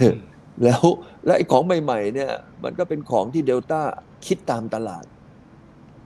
[0.00, 0.82] อืมๆแล้ว
[1.24, 2.30] แล้วไอ้ของใหม่ ๆ เนี่ย
[2.62, 3.80] มันก็เป็นของที่เดลต้า
[4.26, 5.04] คิดตามตลาด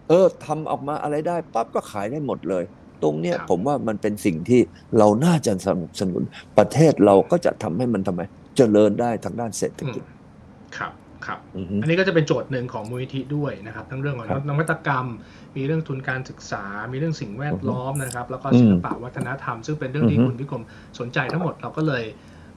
[0.09, 2.64] เออทำออกมาอะไรได้ปั๊บก็ขายได้หมดเลย
[3.03, 4.61] ตรงเนี้ยครับผมว่ามันเป็นสิ่งที่
[4.99, 6.22] เราน่าจะสนับสนุน
[6.59, 8.22] ประเทศเราก็จะทำให้มันทำไม
[8.57, 10.07] เจริญได้ทางด้านเศรษฐอืกิจม
[10.77, 10.93] ครับ
[11.27, 15.07] ครับอือฮึอันนี้ก็จะเป็นโจทย์หนึ่งของมูลนิธิด้วยนะครับ ทั้งเรื่องของครับนวัตกรรม
[15.57, 20.63] มีเรื่องทุนการศึกษา มีเรื่องสิ่งแวดล้อมนะครับ แล้วก็อืมศิลปะวัฒนธรรม ซึ่งเป็นเรื่องที่อือฮึคุณพิกรม
[20.99, 22.05] สนใจทั้งหมดเราก็เลย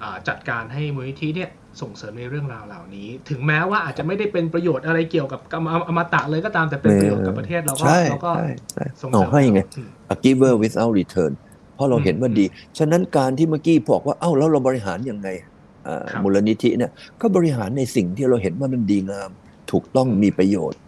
[0.04, 1.50] อ่าจัดการให้มูลนิธิเนี่ย
[1.82, 11.32] ส่งเสริมในเรื่องราวเหล่านี้ ถึงแม้ว่าอาจจะไม่ได้เป็นประโยชน์อะไรเกี่ยวกับกรรมอมตะเลยก็ตามแต่เป็นประโยชน์กับประเทศเราก็ใช่เราก็ใช่ใช่ส่งเสเอาริมให้ไงอืม a giver without return
[11.76, 12.46] เพราะเราเห็นว่าดี
[12.78, 15.59] ฉะนั้นการที่เมื่อกี้บอกว่าเอ้าแล้วเราบริหารยังไงอ่าครับ
[16.24, 19.30] มูลนิธิเนี่ยก็บริหารในสิ่งที่เราเห็นว่ามันดีงาม
[19.72, 20.80] ถูกต้องมีประโยชน์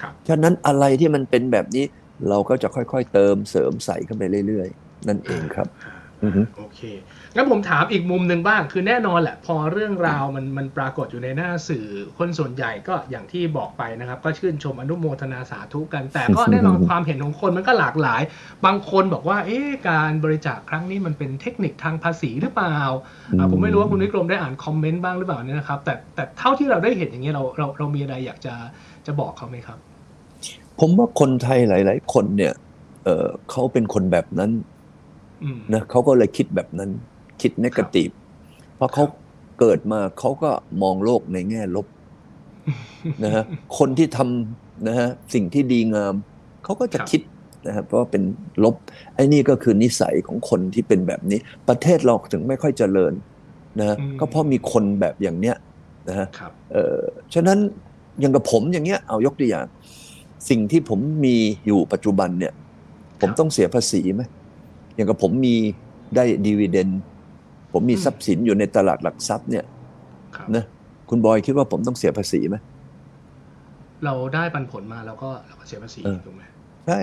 [0.00, 1.84] ครับฉะนั้นอะไรที่มันเป็นแบบนี้
[2.28, 5.68] เราก็จะค่อยๆ เติมเสริมใส่เข้าไปเรื่อยๆ นั่นเองครับ
[6.22, 6.80] อือฮึโอเค
[7.38, 11.86] งั้นผมถามอีกมุมหนึ่งบ้าง คือแน่นอนแหละ พอเรื่องราวมันมันปรากฏอยู่ในหน้าสื่อ
[12.18, 18.22] คนส่วนใหญ่ก็อย่างที่บอกไปนะครับ ก็ชื่นชมอนุโมทนาสาธุกัน แต่ก็แน่นอนความเห็นของคนมันก็หลากหลาย
[18.66, 22.78] บางคนบอกว่า เอ๊ะการบริจาคครั้งนี้มันเป็นเทคนิคทางภาษีหรือเปล่า
[23.38, 28.54] อ่าผมไม่รู้ว่าคุณวิกรมได้อ่านคอมเมนต์บ้างหรือเปล่าเนี่ยนะครับ แต่แต่เท่าที่เราได้เห็นอย่างเงี้ยเราเราเรามีอะไรอยากจะ
[29.06, 29.78] จะบอกเขาไหมครับ
[30.80, 32.54] ผมว่าคนไทยหลาย ๆ คนเนี่ย
[33.04, 34.50] เออเขาเป็นคนแบบนั้น
[35.42, 36.90] อืมนะเขาก็เลยคิดแบบนั้น
[37.40, 38.10] คิดนกาทีฟ
[38.76, 39.04] เพราะเขา
[39.58, 40.50] เกิดมาเขาก็
[40.82, 41.86] มองโลกในแง่ลบ
[43.24, 43.44] นะฮะ
[43.78, 46.14] คนที่ทำนะฮะสิ่งที่ดีงาม
[46.64, 47.22] เขาก็จะครับคิด
[47.66, 48.22] นะฮะเพราะว่าเป็น
[48.64, 48.74] ลบ
[49.14, 53.12] ไอ้นี่ก็คือนิสัยของคนที่เป็นแบบนี้ ประเทศเราถึงไม่ค่อยเจริญ
[53.78, 55.56] นะฮะอืมก็เพราะมีคนแบบอย่างเนี้ย
[56.08, 57.00] นะฮะครับเอ่อ
[57.34, 57.58] ฉะนั้น
[58.20, 59.66] อย่างกับผมอย่างเงี้ยเอายกตัวอย่าง
[60.48, 61.36] สิ่งที่ผมมี
[61.66, 62.52] อยู่ปัจจุบันเนี่ย
[63.20, 64.22] ผมต้องเสียภาษีไหม
[64.94, 65.54] อย่างกับผมมี
[66.16, 66.88] ได้ดีเวเดน
[67.72, 69.64] ผมมีอืมทรัพย์สินอยู่ในตลาดหลักทรัพย์เนี่ย
[70.36, 70.64] ครับนะ
[71.08, 72.56] คุณบอยคิดว่าผมต้องเสียภาษีไหม
[74.04, 76.42] เราได้ปันผลมาเราก็เราก็เสียภาษีเออถูกไหม
[76.86, 77.00] ใช่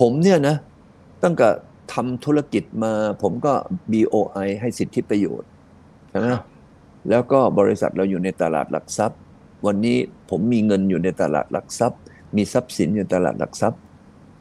[0.00, 0.56] ผมเนี่ยนะ
[1.22, 1.48] ตั้งแต่
[1.92, 3.52] ทำธุรกิจมาผมก็
[3.92, 5.50] BOI ให้สิทธิประโยชน์
[6.10, 6.42] ใช่ไหมครับ
[7.10, 9.18] แล้วก็บริษัทเราอยู่ในตลาดหลักทรัพย์
[9.66, 9.96] วันนี้
[10.30, 12.00] ผมมีเงินอยู่ในตลาดหลักทรัพย์
[12.36, 13.80] มีทรัพย์สินอยู่ในตลาดหลักทรัพย์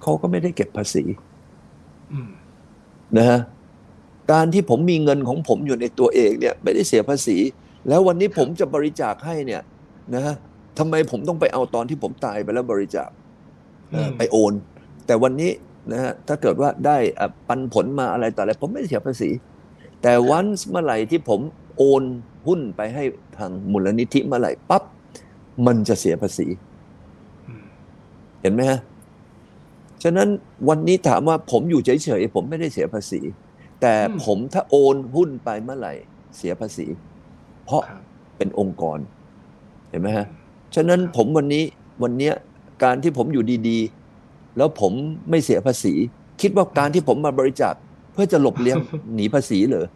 [0.02, 1.04] เขาก็ไม่ได้เก็บภาษี
[2.14, 2.30] อืม
[3.18, 3.40] นะฮะ
[4.32, 7.38] การที่ผมมีเงินของผมอยู่ในตัวเองเนี่ยไม่ได้เสียภาษี
[7.88, 9.62] แล้ววันนี้ผมจะบริจาคให้เนี่ย
[10.14, 10.36] นะฮะ
[10.78, 13.10] ทำไมผมต้องไปเอาตอนที่ผมตายไปแล้วบริจาค
[13.92, 14.54] เอ่ออืมไปโอน
[15.06, 15.52] แต่วันนี้
[15.92, 19.30] นะฮะถ้าเกิดว่าได้อะปันผลมาอะไรต่ออะไรผมไม่ได้เสียภาษี
[20.02, 21.40] แต่วันเมื่อไหร่ที่ผม
[21.78, 22.04] โอน
[22.48, 23.04] หุ้นไปให้
[23.38, 24.84] ทางมูลนิธิเมื่อไหร่ปั๊บ
[25.66, 26.48] มันจะเสียภาษี
[28.48, 28.80] ห็นไหมฮะ
[30.04, 30.30] ฉะนั้น
[30.70, 33.20] วันนี้ถามว่าผมอยู่เฉยๆผมไม่ได้เสียภาษี
[33.82, 35.94] แต่ผมถ้าโอนหุ้นไปเมื่อไหร่
[36.38, 36.86] เสียภาษี
[37.66, 37.84] เพราะ
[38.38, 39.00] เป็นองค์กร
[39.90, 40.28] เห็นไหมฮะ
[40.76, 41.64] ฉะนั้นผมวันนี้
[42.04, 42.32] วันนี้
[42.84, 44.94] การที่ผมอยู่ดีๆ แล้วผม
[45.30, 45.94] ไม่เสียภาษี
[46.42, 47.74] คิดว่าการที่ผมมาบริจาค
[48.14, 48.78] เพื่อจะหลบเลี่ยง
[49.16, 49.88] หนีภาษีเหรอ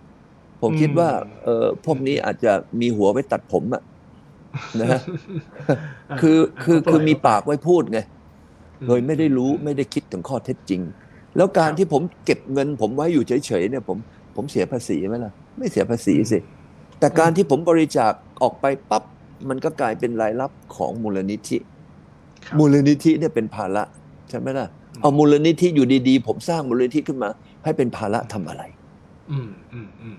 [0.61, 1.09] ผมคิดว่า
[1.43, 3.83] เออพวกนี้อาจจะมีหัวไว้ตัดผมอะ
[4.79, 5.01] นะฮะ
[6.21, 7.99] คือคือคือมีปากไว้พูดไง
[8.87, 10.81] โดยไม่ได้รู้ไม่ได้คิดถึงข้อเท็จจริง
[11.35, 13.97] แล้วการที่ผมเก็บเงิน ผมไว้อยู่เฉยๆเนี่ยผม
[14.35, 16.39] ผมเสียภาษีไหมล่ะ ไม่เสียภาษีสิ
[16.99, 18.11] แต่การที่ผมบริจาค
[18.41, 19.03] ออกไปปั๊บ
[19.49, 21.57] มันก็กลายเป็นรายรับของมูลนิธิ
[22.59, 23.83] มูลนิธิเนี่ยเป็นภาระ
[24.29, 24.67] ใช่ไหมล่ะ
[25.01, 27.29] เอามูลนิธิอยู่ดีๆ ผมสร้างมูลนิธิขึ้นมา
[27.63, 28.63] ให้เป็นภาระทำอะไร
[29.31, 30.17] อืมอืมอืม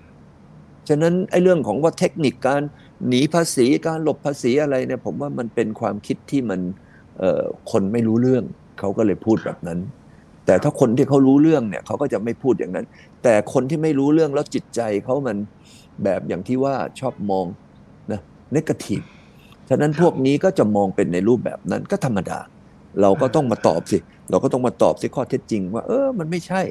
[0.88, 2.62] ฉะนั้นไอ้เรื่องของว่าเทคนิคการ
[3.08, 6.60] หนีภาษีการหลบภาษีอะไรเนี่ย ผมว่ามันเป็นความคิดที่มัน
[7.70, 8.44] คนไม่รู้เรื่อง
[8.78, 9.78] เขาก็เลยพูดแบบนั้น
[10.46, 12.86] แต่ถ้าคนที่เขารู้เรื่องเนี่ยเขาก็จะไม่พูดอย่างนั้น
[13.22, 15.36] แต่คนที่ไม่รู้เรื่องแล้วจิตใจเขามัน
[16.04, 17.46] แบบอย่างที่ว่าชอบมอง
[18.12, 18.20] นะ
[18.54, 19.02] นกาทีฟ
[19.68, 22.38] ฉะนั้นพวกนี้ก็จะมองเป็นในรูปแบบนั้นก็ธรรมดา
[23.00, 23.98] เราก็ต้องมาตอบสิ
[24.30, 26.62] เราก็ต้องมาตอบสิข้อเท็จจริง ว่า เออมันไม่ใช่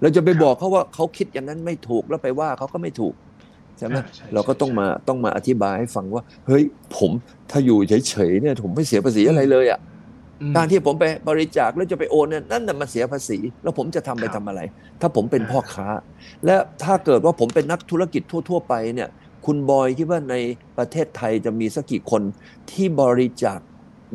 [0.00, 3.14] เราจะไปบอกเขาว่าเขาคิดอย่างนั้นไม่ถูกแล้วไปว่าเขาก็ไม่ถูก
[3.78, 3.96] ใช่ไหม
[4.34, 6.64] เราก็ต้องมาต้องมาอธิบายให้ฟังว่า เฮ้ย
[6.96, 7.10] ผม
[7.50, 9.80] ถ้าอยู่เฉยๆเนี่ยผมไม่เสียภาษีอะไรเลยอะ
[10.56, 14.60] การที่ผมไปบริจาคแล้วจะไปโอนเนี่ยนั่นน่ะมันเสียภาษี แล้วผมจะทำไปทำอะไร
[15.00, 15.88] ถ้าผมเป็นพ่อค้า
[16.46, 19.08] และถ้าเกิดว่าผมเป็นนักธุรกิจทั่ว ๆ ไปเนี่ย
[19.46, 20.34] คุณบอยคิดว่าใน
[20.78, 22.22] ประเทศไทยจะมีสักกี่คน
[22.70, 23.58] ที่บริจาค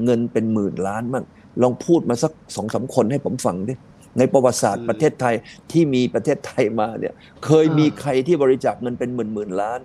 [0.03, 1.25] เงินเป็นหมื่นล้านมั่ง
[1.61, 3.73] ลองพูดมาสักสองสาคนให้ผมฟังดิ
[4.17, 5.35] ในประวัติศาสตร์ประเทศไทย
[5.71, 7.13] ที่มีประเทศไทยมาเนี่ย
[7.45, 9.79] เคยมีใครที่บริจาคเงินเป็นหมื่นหมื่นล้าน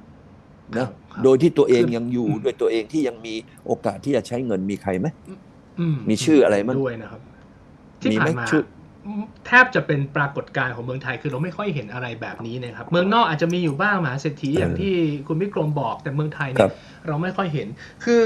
[0.79, 0.89] นะ
[1.23, 3.35] โดยที่ตัวเองยังอยู่ด้วยตัวเองที่ยังมี
[3.67, 5.07] โอกาสที่จะใช้เงินมีใครไหม
[6.11, 7.21] มีชื่ออะไรมั้ยด้วยนะครับ
[8.01, 8.47] ที่ผ่านมา
[9.47, 14.95] แทบจะเป็นปรากฏการณ์ของเมืองไทยคือเราไม่ค่อยเห็นอะไรแบบนี้นะครับ เมืองนอกอาจจะมีอยู่บ้างมหาเศรษฐีอย่างที่
[15.29, 16.71] คุณวิกรมบอกแต่เมืองไทยเนี่ย
[17.07, 17.67] เราไม่ค่อยเห็น
[18.05, 18.23] คือ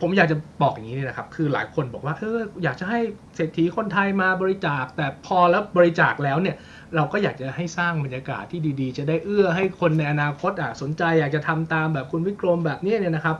[0.00, 3.00] ผมอยากจะบอกอย่างนี้นี่นะครับ คือหลายคนบอกว่าเอออยากจะให้
[3.36, 6.56] เศรษฐีคนไทยมาบริจาค แต่พอแล้วบริจาคแล้วเนี่ย
[6.94, 13.36] เราก็อยากจะให้สร้างบรรยากาศที่ดี ๆ จะได้เอื้อให้คนในอนาคตอะสนใจอยากจะทำตามแบบคุณวิกรมแบบนี้เนี่ยนะครับ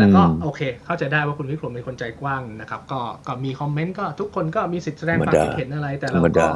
[0.00, 6.46] แต่ก็โอเค เข้าใจได้ว่าคุณวิกรมเป็นคนใจกว้างนะครับก็ก็มีคอมเมนต์ก็ทุกคนก็มีสิทธิ์แสดงความคิดเห็นอะไรแต่เราก็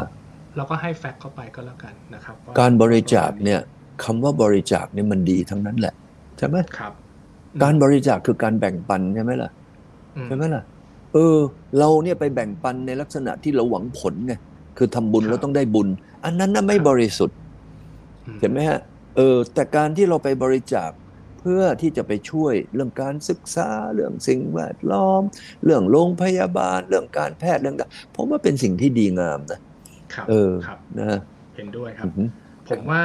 [0.57, 3.61] เราก็ให้แฟกต์เข้าไปก็แล้วกันนะครับการบริจาคเนี่ย
[4.05, 5.95] คำว่าบริจาคเนี่ยมันดีทั้งนั้นแหละ
[6.39, 6.93] ใช่ไหมครับ
[7.63, 9.51] การบริจาคคือการแบ่งปันใช่ไหมล่ะ
[10.27, 10.63] ใช่ไหมล่ะ
[11.13, 11.37] เออ
[11.79, 14.35] เราเนี่ยไปแบ่งปันในลักษณะที่เราหวังผลไง
[14.79, 15.89] คือทำบุญเราต้องได้บุญ
[16.25, 17.37] อันนั้นน่ะไม่บริสุทธิ์
[18.41, 18.81] เห็นไหมฮะ
[19.17, 25.23] เออแต่การที่เราไปบริจาคเพื่อที่จะไปช่วยเรื่องการศึกษาเรื่องสิ่งแวดล้อม
[25.65, 27.77] เรื่องโรงพยาบาล เรื่องการแพทย์เรื่อง
[28.17, 29.61] ผมว่าเป็นสิ่งที่ดีงามนะ
[30.29, 30.53] เออ
[30.99, 31.19] นะ
[31.57, 32.09] เห็นด้วยครับ
[32.69, 33.05] ผมว่า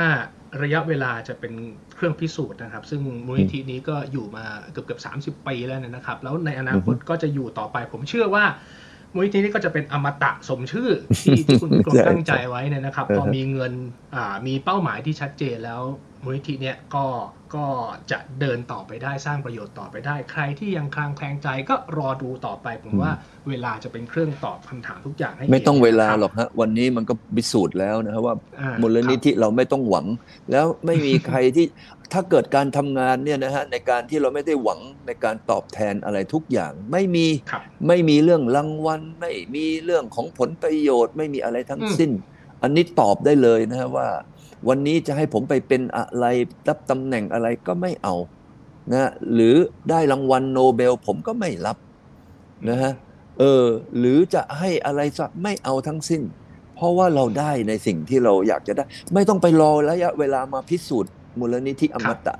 [0.63, 1.53] ระยะเวลาจะเป็น
[1.95, 8.45] เครื่องพิสูจน์นะครับ ซึ่งมูลนิธินี้ก็อยู่มาเกือบเกือบสามสิบปีแล้วนะครับ แล้วในอนาคตก็จะอยู่ต่อไป ผมเชื่อว่า
[9.13, 10.89] มูลนิธินี้ก็จะเป็นอมตะสมชื่อ
[11.21, 13.73] ที่ที่คุณกรมตั้งใจไว้เนี่ยนะครับ พอมีเงิน
[14.47, 15.81] มีเป้าหมายที่ชัดเจนแล้ว
[16.23, 17.05] มูลนิธิเนี่ยก็
[17.55, 17.65] ก็
[18.11, 23.11] จะเดินต่อไปได้สร้างประโยชน์ต่อไปได้ ใครที่ยังคลางแคลงใจก็รอดูต่อไป ผมว่า
[23.49, 28.35] เวลาจะเป็นเครื่องตอบคำถามทุกอย่างให้ไม่ต้องเวลาหรอกฮะวันนี้มันก็พิสูจน์แล้วนะครับว่า
[28.81, 30.05] มูลนิธิเราไม่ต้องหวัง
[30.51, 31.65] แล้วไม่มีใครที่
[32.13, 37.25] ถ้าเกิดการทำงานเนี่ยนะฮะในการที่เราไม่ได้หวังในการตอบแทนอะไรทุกอย่าง ไม่มี
[37.87, 42.11] ไม่มีเรื่องรางวัลไม่มีเรื่องของผลประโยชน์ ไม่มีอะไรทั้งสิ้น
[42.63, 44.07] อันนี้ตอบได้เลยนะฮะว่า
[44.67, 46.25] วันนี้จะให้ผมไปเป็นอะไร
[46.67, 48.15] รับตำแหน่งอะไรก็ไม่เอา
[48.91, 49.55] นะหรือ
[49.89, 51.77] ได้รางวัลโนเบลผมก็ไม่รับ
[52.69, 52.93] นะฮะ
[53.39, 53.65] เออ
[53.97, 56.21] หรือจะให้อะไรสักไม่เอาทั้งสิ้น
[56.75, 58.83] เพราะว่าเราได้ในสิ่งที่เราอยากจะได้
[59.13, 62.35] ไม่ต้องไปรอระยะเวลามาพิสูจน์มูลนิธิอมตะ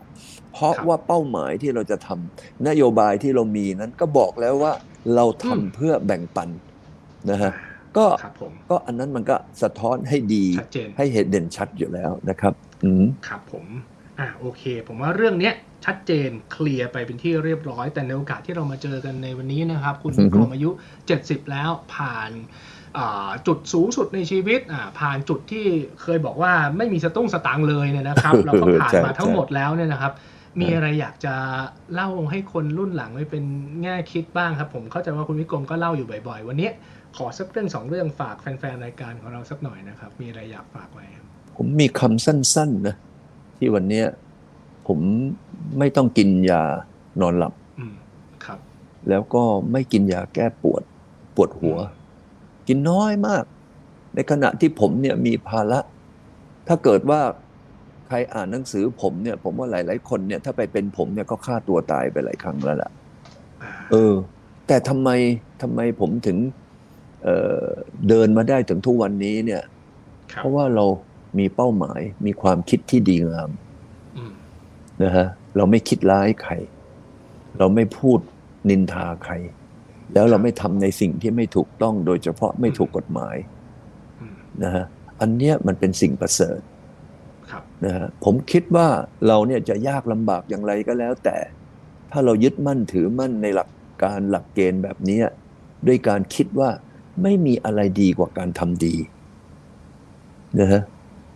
[0.54, 4.74] เพราะว่าเป้าหมายที่เราจะทำนโยบายที่เรามีนั้นก็บอกแล้วว่า
[5.16, 6.50] เราทำเพื่อแบ่งปัน
[7.32, 7.52] นะฮะ
[7.98, 8.06] ก็
[8.70, 10.46] ก็อันนั้นมันก็สะท้อนให้ดี
[10.98, 13.66] ให้เห็นเด่นชัดอยู่แล้วนะครับ อืมครับผม
[14.20, 15.54] อ่าโอเค ผมว่าเรื่องเนี้ย
[15.86, 20.70] ชัดเจนเคลียร์ไปเป็นที่เรียบร้อย แต่ในโอกาสที่เรามาเจอกันในวันนี้นะครับ คุณกรมอายุ
[21.12, 22.32] 70 แล้วผ่าน
[23.48, 24.60] จุดสูงสุดในชีวิต
[25.00, 25.66] ผ่านจุดที่
[26.02, 30.14] เคยบอกว่าไม่มีสตุ้งสตางค์เลยเนี่ยนะครับ เราก็ผ่านมาทั้งหมดแล้วเนี่ยนะครับ
[30.60, 31.36] มีอะไรอยากจะ
[31.94, 33.44] เล่าให้คนรุ่นหลังไว้เป็น
[33.84, 36.70] แง่คิดบ้างครับ ผมเข้าใจว่าคุณวิกรมก็เล่าอยู่บ่อยๆ วันนี้
[37.18, 41.06] ขอสักเรื่องสองเรื่องฝากแฟนๆรายการของเราสักหน่อยนะครับ มีอะไรอยากฝากไว้
[41.56, 42.96] ผมมีคำสั้นๆนะ
[43.58, 44.04] ที่วันนี้
[44.88, 45.00] ผม
[45.80, 46.64] ไม่ต้องกินยา
[47.22, 47.54] นอนหลับ
[48.46, 48.60] ครับ
[49.10, 50.84] แล้วก็ไม่กินยาแก้ปวด
[51.36, 51.78] ปวดหัว
[52.68, 53.44] กินน้อยมาก
[54.16, 55.80] ในขณะที่ผมเนี่ยมีภาระ
[56.68, 57.22] ถ้าเกิดว่า
[58.08, 62.92] ใครอ่านหนังสือผมเนี่ย ผมว่าหลาย ๆ คนเนี่ยถ้าไปเป็นผมเนี่ยก็ฆ่าตัวตายไปหลายครั้งแล้วล่ะ
[63.64, 64.14] อ่าเออ
[64.68, 65.10] แต่ทำไม
[65.62, 66.38] ทำไมผมถึง
[67.24, 67.66] เอ่อ
[68.10, 69.64] เดินมาได้ถึงทุกวันนี้เนี่ย
[70.32, 70.86] ครับเพราะว่าเรา
[71.40, 73.50] มีเป้าหมายมีความคิดที่ดีงาม
[74.18, 74.32] อืม
[75.04, 76.54] นะฮะเราไม่คิดร้ายใคร
[77.58, 78.20] เราไม่พูด
[78.70, 79.34] นินทาใคร
[80.14, 83.36] แล้วเราไม่ทำในสิ่งที่ไม่ถูกต้องโดยเฉพาะไม่ถูกกฎหมาย
[84.22, 84.86] อืมนะฮะ
[85.22, 86.60] อันเนี้ยมันเป็นสิ่งประเสริฐ
[87.52, 88.88] ครับนะฮะผมคิดว่า
[89.28, 91.38] เราเนี่ยจะยากลำบากอย่างไรก็แล้ว แต่
[92.12, 93.70] ถ้าเรายึดมั่นถือมั่นในหลัก
[94.04, 95.26] การหลักเกณฑ์แบบเนี้ย
[95.88, 96.70] ด้วยการคิดว่า
[97.24, 98.96] ไม่มีอะไรดีกว่าการทำดี
[100.60, 100.82] นะฮะ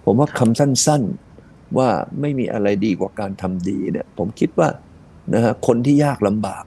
[0.04, 1.90] ผมว่าคำสั้นๆว่า
[2.22, 4.70] ไม่มีอะไรดีกว่าการทำดีเนี่ย ผมคิดว่า
[5.34, 6.64] นะฮะคนที่ยากลำบาก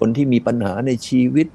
[0.00, 1.46] คนที่มีปัญหาในชีวิต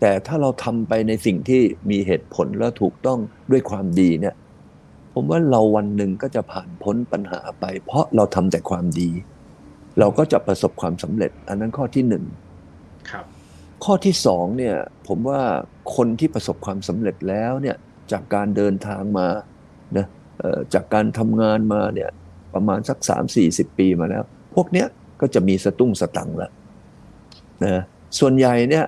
[0.00, 3.18] แต่ถ้าเราทำไปในสิ่งที่มีเหตุผลและถูกต้อง
[3.50, 4.34] ด้วยความดีเนี่ย
[5.14, 9.10] ผมว่าเราวันหนึ่งก็จะผ่านพ้นปัญหาไป เพราะเราทำแต่ความดี
[9.98, 12.41] เราก็จะประสบความสำเร็จ อันนั้นข้อที่หนึ่งครับ
[13.84, 14.76] ข้อที่สองเนี่ย
[15.08, 15.40] ผมว่า
[15.96, 17.76] คนที่ประสบความสำเร็จแล้วเนี่ย
[18.12, 19.28] จากการเดินทางมา
[19.96, 20.06] นะ
[20.40, 22.10] เอ่อจากการทำงานมาเนี่ย
[22.54, 24.22] ประมาณสัก 3 4 0 ปีมาแล้ว
[24.54, 24.86] พวกเนี้ย
[25.20, 26.52] ก็จะมีสตุ้งสตังค์แล้ว
[27.64, 27.82] นะ
[28.18, 28.84] ส่วนใหญ่เนี่ย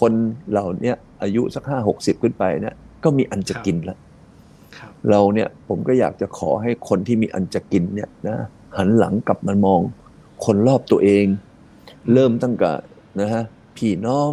[0.00, 0.12] คน
[0.50, 2.74] เหล่าเนี้ยอายุสักห้าหกสิบขึ้นไปเนี่ย
[3.04, 3.98] ก็มีอันจะกินแล้ว
[4.76, 8.36] ครับเราเนี่ยผมก็อยากจะขอให้คนที่มีอันจะกินเนี่ยนะ
[8.76, 9.80] หันหลังกลับมามอง
[10.44, 11.26] คนรอบตัวเอง
[12.12, 12.72] เริ่มตั้งแต่
[13.20, 13.42] นะฮะ
[13.76, 14.30] พี่น้อง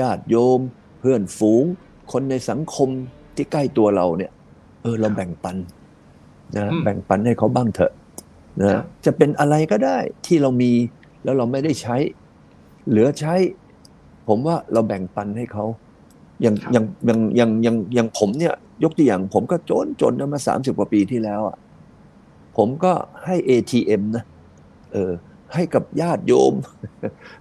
[0.00, 0.60] ญาติโยม
[1.00, 1.64] เพื่อนฝูง
[2.12, 2.88] คนในสังคม
[3.36, 4.32] ที่ใกล้ตัวเราเนี่ย
[4.82, 5.56] เออเราแบ่งปัน
[6.56, 7.92] นะอืมแบ่งปันให้เขาบ้างเถอะ
[8.60, 10.72] นะจะเป็นอะไรก็ได้ที่เรามี
[11.24, 11.96] แล้วเราไม่ได้ใช้
[12.88, 13.34] เหลือใช้
[14.28, 15.64] ผมว่าเราแบ่งปันให้เขา
[16.42, 21.56] อย่างครับอย่างอย่างอย่างอย่างอย่างผมเนี่ย ยกตัวอย่าง ผมก็จนจนนะมาสามสิบกว่าปีที่แล้วอะ
[22.56, 22.92] ผมก็
[23.24, 24.24] ให้ ATM นะ
[24.92, 25.12] เออ
[25.54, 26.54] ให้กับญาติโยม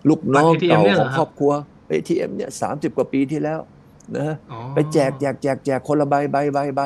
[0.09, 1.51] ลูกน้องบัตร ATM เก่าเนี่ยเหขรอองครับครอบครัว
[1.91, 3.59] ATM เนี่ยสามสิบกว่าปีที่แล้ว
[4.17, 6.81] นะอ๋อไปแจกแจกแจกแจกคนละใบใบใบใบ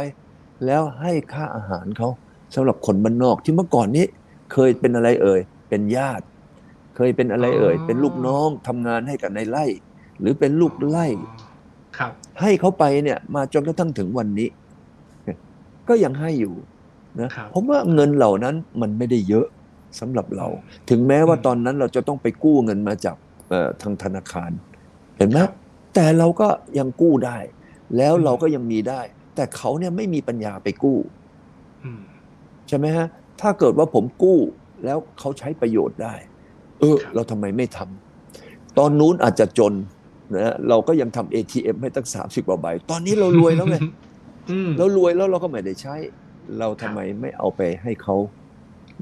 [0.66, 2.10] แล้วให้ค่าอาหารเขา
[2.56, 4.06] สำหรับคนบ้านนอกที่เมื่อก่อนนี้
[4.54, 6.26] เคยเป็นอะไรเอ่ย เป็นญาติ
[6.96, 9.66] เคยเป็นอะไรเอ่ย เป็นลูกน้องทำงานให้กับในไร่
[10.20, 11.08] หรือเป็นลูกไร่
[11.98, 12.12] ครับ
[12.42, 14.50] ให้เขาไปเนี่ยมาจนกระทั่งถึงวันนี้
[15.88, 16.54] ก็ยังให้อยู่
[17.22, 19.48] นะครับผมว่าเงินเหล่านั้นมันไม่ได้เยอะ
[20.00, 20.48] สำหรับเรา
[20.90, 23.16] ถึงแม้ว่าอืมตอนนั้นเราจะต้องไปกู้เงินมาจาก
[23.50, 24.52] เอ่อทางธนาคาร
[25.18, 25.52] เห็นไหมครับ
[25.96, 26.48] แต่เราก็
[26.80, 27.38] ยังกู้ได้
[27.98, 29.02] แล้วอืมเราก็ยังมีได้
[29.36, 30.98] แต่เขาเนี่ยไม่มีปัญญาไปกู้
[31.84, 32.02] อืม
[32.68, 33.08] ใช่ไหมฮะ
[33.42, 34.40] ถ้าเกิดว่าผมกู้
[34.86, 36.16] แล้วเขาใช้ประโยชน์ได้
[36.80, 39.74] เออครับเราทำไมไม่ทำตอนนู้นอาจจะจน
[40.36, 43.78] นะเราก็ยังทำ ATM ให้ตั้งสามสิบกว่าใบ ตอนนี้เรารวยแล้วไง
[44.52, 45.96] อืมเรารวยแล้วเราก็ไม่ได้ใช้
[46.60, 48.16] เราทำไมไม่เอาไปให้เขา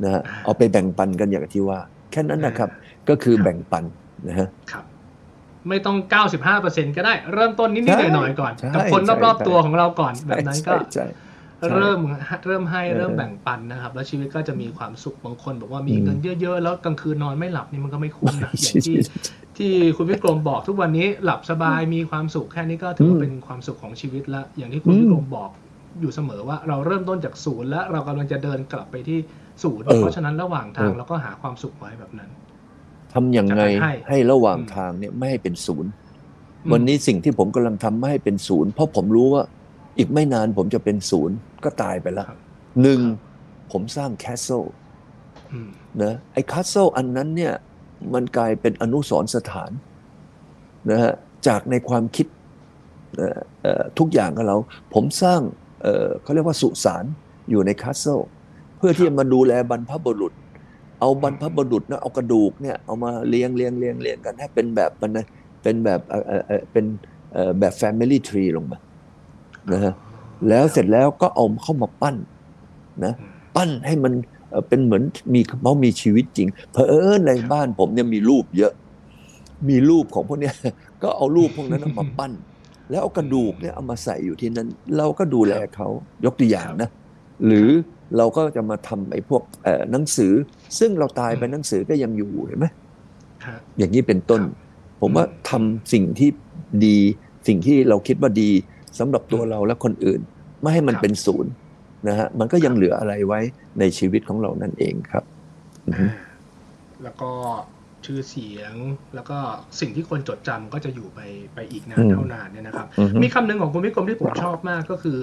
[0.04, 1.80] นะฮะอ่าเอาไปแบ่งปันกันอย่างที่ว่า
[2.12, 2.70] แค่นั้นนะครับ
[3.10, 3.84] ก็คือแบ่งปัน
[4.28, 4.86] นะฮะครับ
[5.70, 5.98] ไม่ต้อง
[6.48, 11.06] 95%ก็ได้ เริ่มต้นนิดใช่ๆหน่อยๆก่อนใช่กับคนใช่รอบใช่ๆตัวของเราก่อนแบบนั้นก็ใช่ใช่
[11.66, 12.00] ใช่เริ่ม
[12.48, 19.16] เริ่มให้เออเริ่มแบ่งปันนะครับ แล้วชีวิตก็จะมีความสุขบางคนบอกว่ามีอืมเงินเยอะๆ แล้วกลางคืนนอนไม่หลับนี่มันก็ไม่คุ้มนะอใช่ย่างที่ใช่
[19.58, 25.50] ที่คุณวิกรมบอกทุกวันนี้หลับสบายมีความสุขแค่นี้ก็ถือว่าอืมเป็นความสุขของชีวิตแล้วอย่างที่คุณอืมวิกรมบอก
[26.02, 29.20] อยู่เสมอว่าเราเริ่มต้นจากศูนย์และเรากำลังจะเดินกลับไปที่
[29.64, 32.30] ศูนย์เออเพราะฉะนั้นระหว่างทางเออเราก็หาความสุขไว้แบบนั้น
[33.14, 35.91] ทำอย่างไงจะให้ให้ระหว่างอืมทางเนี่ยไม่ให้เป็นศูนย์
[36.66, 39.43] อืมวันนี้สิ่งที่ผมกำลังทำไม่ให้เป็นศูนย์เพราะผมรู้ว่า
[39.97, 42.38] อีกไม่นานผมจะเป็นศูนย์ก็ตายไปแล้วครับ
[42.82, 44.64] หนึ่งครับผมสร้าง castle
[45.51, 45.70] อืม
[46.03, 47.53] นะไอ้ castle อันนั้นเนี่ย
[48.14, 49.72] มันกลายเป็นอนุสรณ์สถาน
[50.91, 51.14] นะฮะ
[51.47, 52.28] จากในความคิด
[53.18, 54.58] เอ่อเอ่อทุกอย่างกับเรา
[54.93, 55.41] ผมสร้าง
[55.82, 57.05] เอ่อเขาเรียกว่าสุสาน
[57.49, 58.20] อยู่ในแคสเซิล
[58.78, 60.34] เพื่อที่จะมาดูแลบรรพบุรุษ
[61.00, 65.26] เอาบรรพบุรุษนะเอากระดูกเนี่ยเอามาเรียงเรียงเรียงเรียงกันให้เป็นแบบมันนะ
[65.64, 66.86] เป็นแบบเอ่อเอ่อเอ่อเป็น
[67.34, 68.78] เอ่อแบบ Family Tree ลงมา
[69.72, 69.94] นะฮะ
[70.50, 72.16] แล้วเสร็จแล้วก็เอาเข้ามาปั้น
[73.06, 74.14] นะอืมปั้นให้มัน
[74.50, 75.04] เอ่อเป็นเหมือน
[75.34, 78.74] มีเขามีชีวิตจริง เพอเออในบ้านผมเนี่ยมีรูปเยอะ
[79.70, 80.56] มีรูปของพวกเนี้ย
[81.04, 82.32] ก็เอารูปพวกนั้นเอามาปั้น
[82.90, 84.68] แล้วเอากระดูกเนี่ยเอามาใส่อยู่ที่นั้น
[84.98, 85.88] เราก็ดูแลเขา
[86.26, 86.90] ยกตัวอย่างนะ
[87.46, 87.70] หรือ
[88.18, 90.34] เราก็จะมาทำไอ้พวกเอ่อหนังสือ
[90.80, 92.66] ซึ่งเราตายไปอืมหนังสือก็ยังอยู่เห็นไหม
[93.45, 94.49] ฮะอย่างนี้เป็นต้นครั
[94.97, 96.30] บผมว่าอืมทำสิ่งที่
[96.86, 96.97] ดี
[97.47, 98.51] สิ่งที่เราคิดว่าดี
[98.99, 100.22] สำหรับตัวอืมเราและคนอื่น
[100.62, 101.51] ไม่ให้มันครับเป็นศูนย์
[102.08, 103.39] นะฮะมันก็ยังเหลืออะไรไว้
[103.80, 105.24] ในชีวิตของเรานั่นเองครับ
[105.88, 106.14] อือฮึอ่า
[107.03, 107.32] แล้วก็
[108.05, 108.74] ชื่อเสียง
[109.16, 109.38] แล้วก็
[109.80, 111.20] สิ่งที่คนจดจำก็จะอยู่ไป
[111.53, 115.20] ไปอีกนานอืมเท่านานเนี่ยนะครับอือฮึมีคำหนึ่งของคุณวิกรมที่ผมชอบมากก็คือ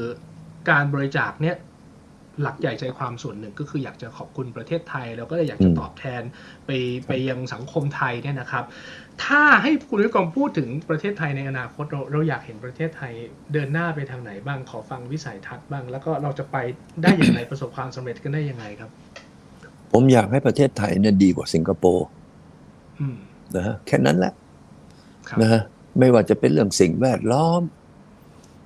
[0.71, 1.57] การบริจาคเนี่ย
[2.43, 6.23] หลักใหญ่ใจความส่วนหนึ่งก็คืออยากจะขอบคุณประเทศไทย แล้วก็อยากจะตอบแทน
[6.67, 6.71] ไป
[7.07, 8.65] ไปยังสังคมไทยเนี่ยนะครับ
[9.25, 13.13] ถ้าให้คุณวิกรมพูดถึงประเทศไทยในอนาคตเราเราอยากเห็นประเทศไทย
[13.53, 16.57] เดินหน้าไปทางไหนบ้างขอฟังวิสัยทัศน์บ้าง แล้วก็เราจะไป
[17.03, 18.91] ได้อย่างไรประสบความสำเร็จกันได้ยังไงครับ
[19.93, 22.07] ผมอยากให้ประเทศไทยเนี่ยดีกว่าสิงคโปร์
[23.01, 23.17] อืม
[23.57, 24.33] นะฮะแค่นั้นแหละ
[25.29, 25.63] ครับนะฮะ
[25.99, 27.63] ไม่ว่าจะเป็นเรื่องสิ่งแวดล้อม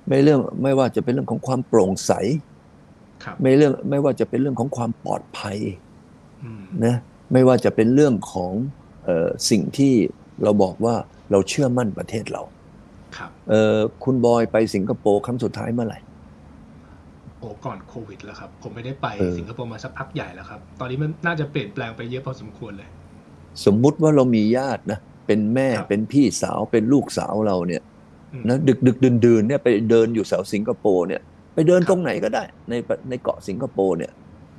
[0.07, 2.48] ไม่เรื่องไม่ว่าจะเป็นเรื่องของความโปร่งใสครับ
[3.41, 5.57] ไม่เรื่องไม่ว่าจะเป็นเรื่องของความปลอดภัย
[6.43, 6.95] อืมนะ
[7.33, 8.53] ไม่ว่าจะเป็นเรื่องของ
[9.05, 9.93] เออสิ่งที่
[10.43, 10.95] เราบอกว่า
[11.31, 12.41] เราเชื่อมั่นประเทศเรา
[13.17, 15.99] ครับเออคุณบอยไปสิงคโปร์ครั้งสุดท้ายเมื่อไหร่
[17.39, 22.89] โอ้ก่อนโควิดแล้วครับ ผมไม่ได้ไปเออสิงคโปร์มาสักพักใหญ่แล้วครับ ตอนนี้มันน่าจะเปลี่ยนแปลงไปเยอะพอสมควรเลย
[23.65, 27.81] สมมุติว่าเรามีญาตินะเป็นแม่ครับเป็นพี่สาวเป็นลูกสาวเราเนี่ย
[28.33, 31.21] อืมนะดึกดึกดื่นดื่นๆเนี่ยไปเดินอยู่แถวสิงคโปร์เนี่ย
[31.53, 32.73] ไปเดินครับตรงไหนก็ได้ ใน
[33.09, 34.11] ในเกาะสิงคโปร์เนี่ย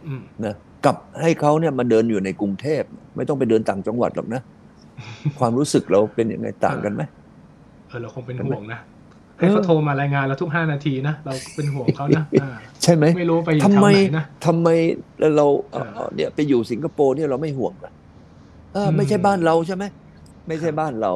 [0.06, 2.82] อืมนะกับให้เขาเนี่ยมาเดินอยู่ในกรุงเทพ
[3.16, 4.40] ไม่ต้องไปเดินต่างจังหวัดหรอกนะ
[5.38, 7.02] ความรู้สึกเราเป็นยังไงต่างกันไหม
[7.88, 8.80] เออเราคงเป็นห่วงนะ
[9.38, 12.50] ให้เขาโทรมารายงานเราทุกห้านาทีนะเราเป็นห่วงเขานะอ่า
[12.82, 14.68] ใช่ไหมไม่รู้ไปอยู่ทำแถวไมไหนนะทำไม
[15.36, 17.92] เราเอ่อเออเนี่ยไปอยู่สิงคโปร์เนี่ยเราไม่ห่วงนะ
[18.74, 19.84] เอออมไม่ใช่บ้านเราใช่ไหม
[20.48, 21.12] ไม่ใช่บ้านเรา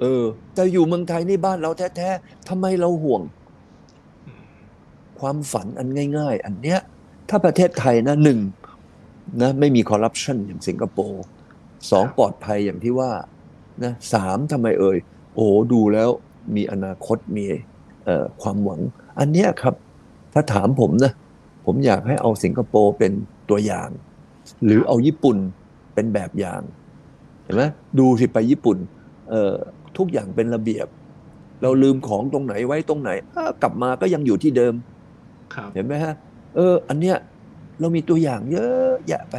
[0.00, 0.22] เออ
[0.54, 3.45] แต่อยู่เมืองไทยนี่บ้านเราแท้ๆทำไมเราห่วงอืม
[5.20, 5.88] ความฝันอัน
[6.18, 6.80] ง่าย ๆ อันเนี้ย
[7.28, 8.38] ถ้าประเทศไทยนะหนึ่ง
[9.42, 11.22] นะไม่มีคอร์รัปชันอย่างสิงคโปร์
[11.90, 13.10] สองปลอดภัยอย่างที่ว่า
[13.84, 14.98] นะสามทำไมเอ่ย
[15.34, 16.10] โอ้ดูแล้ว
[16.56, 17.44] มีอนาคตมี
[18.04, 18.80] เอ่อความหวัง
[19.18, 19.74] อันเนี้ยครับ
[20.32, 21.12] ถ้าถามผมนะ
[21.66, 23.12] ผมอยากให้เอาสิงคโปร์เป็น
[23.50, 23.88] ตัวอย่าง
[24.64, 25.36] หรือเอาญี่ปุ่น
[25.94, 26.60] เป็นแบบอย่าง
[27.44, 27.62] เห็นไหม
[27.98, 28.78] ดูสิไปญี่ปุ่น
[29.30, 29.54] เอ่อ
[29.96, 30.86] ทุกอย่างเป็นระเบียบ
[31.62, 34.95] เราลืมของตรงไหนไว้ตรงไหนอ้าวกลับมาก็ยังอยู่ที่เดิมครับ
[35.74, 36.14] เห็นไหมฮะ
[36.56, 37.16] เออ อันเนี้ย
[37.80, 39.36] เรามีตัวอย่างเยอะแยะไป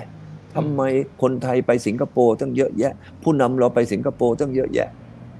[0.55, 0.81] ทำไม
[1.21, 2.93] คนไทยไปสิงคโปร์ตั้งเยอะแยะ
[3.23, 4.89] ผู้นำเราไปสิงคโปร์ตั้งเยอะแยะ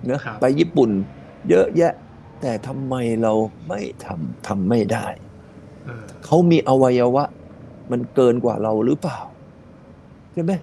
[0.10, 0.90] นะครับไปญี่ปุ่น
[1.50, 1.94] เยอะแยะ
[2.42, 3.34] แต่ทำไมเรา
[3.68, 5.06] ไม่ทำทำไม่ได้
[5.86, 7.26] เออเขามีอวัยวะ
[7.92, 9.20] มันเกินกว่าเราหรือเปล่า
[10.34, 10.54] ใช่ไหม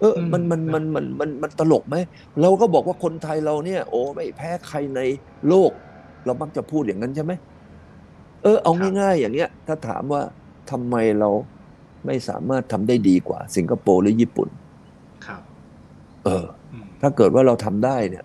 [0.00, 1.96] เออมันมันมันมันมันมันตลกไหม
[2.40, 5.00] เราก็บอกว่าคนไทยเราเนี่ย โอ้ไม่แพ้ใครใน
[5.48, 5.72] โลก
[6.24, 7.32] เรามักจะพูดอย่างนั้นใช่ไหม
[8.42, 10.22] เออเอาง่ายๆ อย่างเงี้ย ถ้าถามว่า
[10.70, 11.30] ทำไมเรา
[12.06, 14.48] ไม่สามารถทำได้ดีกว่า สิงคโปร์หรือญี่ปุ่น
[15.26, 15.42] ครับ
[16.24, 18.24] เอออืมถ้าเกิดว่าเราทำได้เนี่ย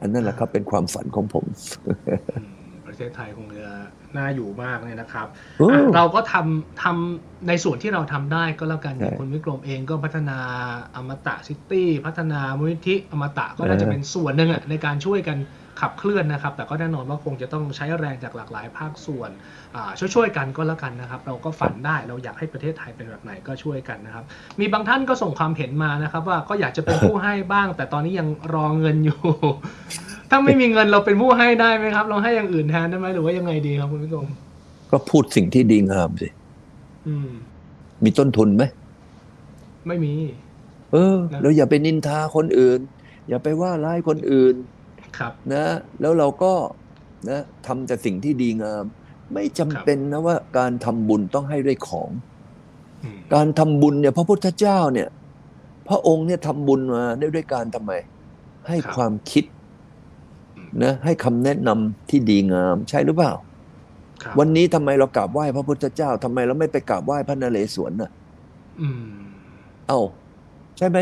[0.00, 1.44] อันนั้นแหละครับเป็นความฝันของผม
[2.36, 3.68] อืมประเทศไทยคงจะ
[4.16, 5.26] น่าอยู่มากเลยนะครับ
[5.58, 10.38] เอออะเราก็ทำทำในส่วนที่เราทำได้ก็แล้วกันใช่อย่างคุณวิกรมเองก็พัฒนา
[10.94, 15.38] อมตะซิตี้ พัฒนามูลนิธิอมตะก็น่าจะเออเป็นส่วนหนึ่งอะในการช่วยกัน
[15.80, 19.30] ขับเคลื่อนนะครับ แต่ก็แน่นอนว่าคงจะต้องใช้แรงจากหลากหลายภาคส่วน
[19.76, 24.24] อ่าช่วยๆกันก็แล้วกันนะครับ เราก็ฝันได้เราอยากให้ประเทศไทยเป็นแบบไหนก็ช่วยกันนะครับ
[24.60, 29.20] มีบางท่านก็ส่งความเห็นมานะครับ ว่าก็อยากจะเป็นผู้ให้บ้าง แต่ตอนนี้ยังรอเงินอยู่
[30.30, 34.26] ถ้าไม่มีเงินเราเป็นผู้ให้ได้ไหมครับ เราให้อย่างอื่นแทนได้ไหมหรือว่ายังไงดีครับคุณวิกรม
[34.90, 36.28] ก็พูดสิ่งที่ดีงามสิ
[37.08, 37.30] อืม
[38.04, 38.62] มีต้นทุนไหม
[39.86, 40.12] ไม่มี
[40.92, 42.80] เออนะเราอย่าไปนินทาคนอื่น
[43.28, 44.73] อย่าไปว่าร้ายคนอื่นครับ
[45.52, 45.64] นะ
[46.00, 46.52] แล้วเราก็
[47.30, 48.84] นะทำแต่สิ่งที่ดีงาม
[49.32, 52.10] ไม่จำเป็นนะว่าการทำบุญต้องให้ด้วยของ
[53.04, 55.08] อืมการทำบุญเนี่ยพระพุทธเจ้าเนี่ย
[55.88, 57.92] พระองค์เนี่ยทำบุญมาได้ด้วยการทำไม
[58.68, 59.44] ให้ความคิด
[60.84, 63.32] นะให้คำแนะนำที่ดีงามใช่หรือเปล่า
[64.22, 68.10] ครับวันนี้ทำไมเรากราบไหว้พระพุทธเจ้าทำไมเราไม่ไปกราบไหว้พระนเรศวรน่ะ
[68.80, 69.04] อืม
[69.88, 70.00] เอ้า
[70.78, 70.98] ใช่ไหม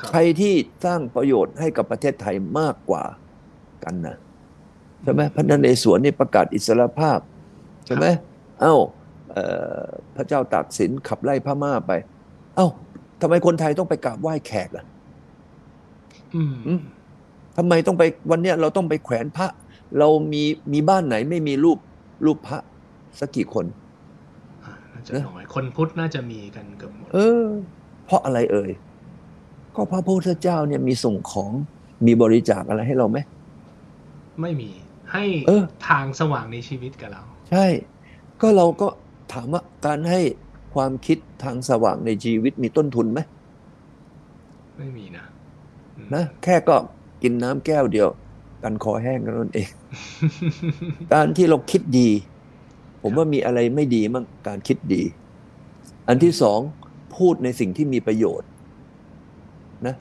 [0.00, 3.02] ครับใครที่สร้างประโยชน์ให้กับประเทศไทยมากกว่า
[3.84, 4.16] กันนะ
[5.02, 7.18] ใช่ไหมพระนเรศวรนี่ประกาศอิสรภาพ
[7.86, 8.06] ใช่ไหม
[8.60, 8.74] เอ้า
[9.32, 9.44] เอ่
[9.80, 9.84] อ
[10.16, 11.92] พระเจ้าตากสินขับไล่พม่าไป
[12.56, 12.66] เอ้า
[13.20, 14.84] ทำไมคนไทยต้องไปกราบไหว้แขกอะ
[16.34, 16.80] อืมอืม
[17.56, 19.48] ทำไมต้องไปวันเนี้ยเราต้องไปแขวนพระ
[19.98, 21.78] เรามีมีบ้านไหนไม่มีรูป
[22.24, 22.58] รูปพระ
[23.20, 23.66] สักกี่คน
[24.64, 27.44] อ่าน่าจะนะน้อยคนพุทธน่าจะมีกันเกือบหมดเออ
[28.06, 28.70] เพราะอะไรเอ่ย
[29.74, 31.52] ก็พระพุทธเจ้าเนี่ยมีส่งของ
[32.06, 33.18] มีบริจาคอะไรให้เราไหม
[34.40, 34.70] ไม่มี
[35.12, 37.66] ให้เออทางสว่างในชีวิตกับเรา ใช่
[38.40, 38.88] ก็เราก็
[39.32, 40.20] ถามว่าการให้
[40.74, 43.20] ความคิดทางสว่างในชีวิตมีต้นทุนไหม
[44.78, 45.24] ไม่มีนะ
[45.96, 46.76] อืมนะแค่ก็
[47.22, 48.08] กินน้ำแก้วเดียว
[48.62, 49.70] กันคอแห้งกันนั่นเอง
[51.12, 52.08] การที่เราคิดดี
[53.02, 55.02] ผมว่ามีอะไรไม่ดีมั่งการคิดดี
[56.08, 56.60] อันที่สอง
[57.16, 58.48] พูดในสิ่งที่มีประโยชน์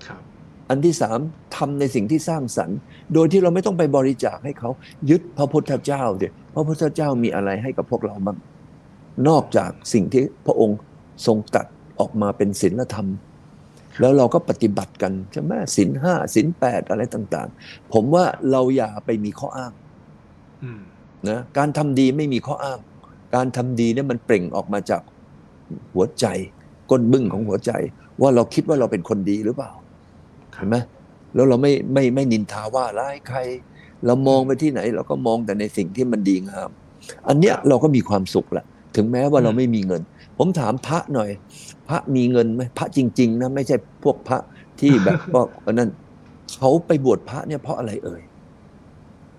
[0.08, 0.22] ครับ
[0.70, 1.20] อันที่สาม
[1.56, 2.78] ทำในสิ่งที่สร้างสรรค์
[3.14, 4.70] โดยที่เราไม่ต้องไปบริจาคให้เขา
[5.10, 8.38] ยึดพระพุทธเจ้าเดียพระพุทธเจ้ามีอะไรให้กับพวกเราบ้าง
[9.28, 10.78] นอกจากสิ่งที่พระองค์
[11.26, 11.66] ทรงตัด
[12.00, 13.08] ออกมาเป็นศีลธรรม
[14.00, 19.74] แล้วเราก็ปฏิบัติกันใช่ไหมศีลห้าศีลแปดอะไรต่าง ๆ ผมว่าเราอย่าไปมีข้ออ้าง
[20.64, 20.82] อืม
[21.30, 22.80] นะการทำดีไม่มีข้ออ้าง
[23.36, 25.02] การทำดีเนี่ยมันเปล่งออกมาจาก
[25.94, 26.26] หัวใจ
[26.92, 27.72] ก้นบึ้งของหัวใจ
[28.22, 29.85] ว่าเราคิดว่าเราเป็นคนดีหรือเปล่าครั
[30.56, 30.78] เห็บนไหม
[31.36, 33.40] แล้วเราไม่ไม่ไม่นินทาว่าร้ายใคร
[34.06, 36.70] เรามองไปที่ไหน เราก็มองแต่ในสิ่งที่มันดีงาม
[37.28, 40.02] อันเนี้ยเราก็มีความสุขแหละถึงแม้ว่าเราไม่มีเงิน
[40.38, 41.30] ผมถามพระหน่อย
[41.90, 44.38] พระมีเงินไหมพระจริง ๆ นะ ไม่ใช่พวกพระ
[44.80, 45.90] ที่แบบว่าอันนั้น
[46.60, 48.22] เขาไปบวชพระเนี่ยเพราะอะไรเอ่ย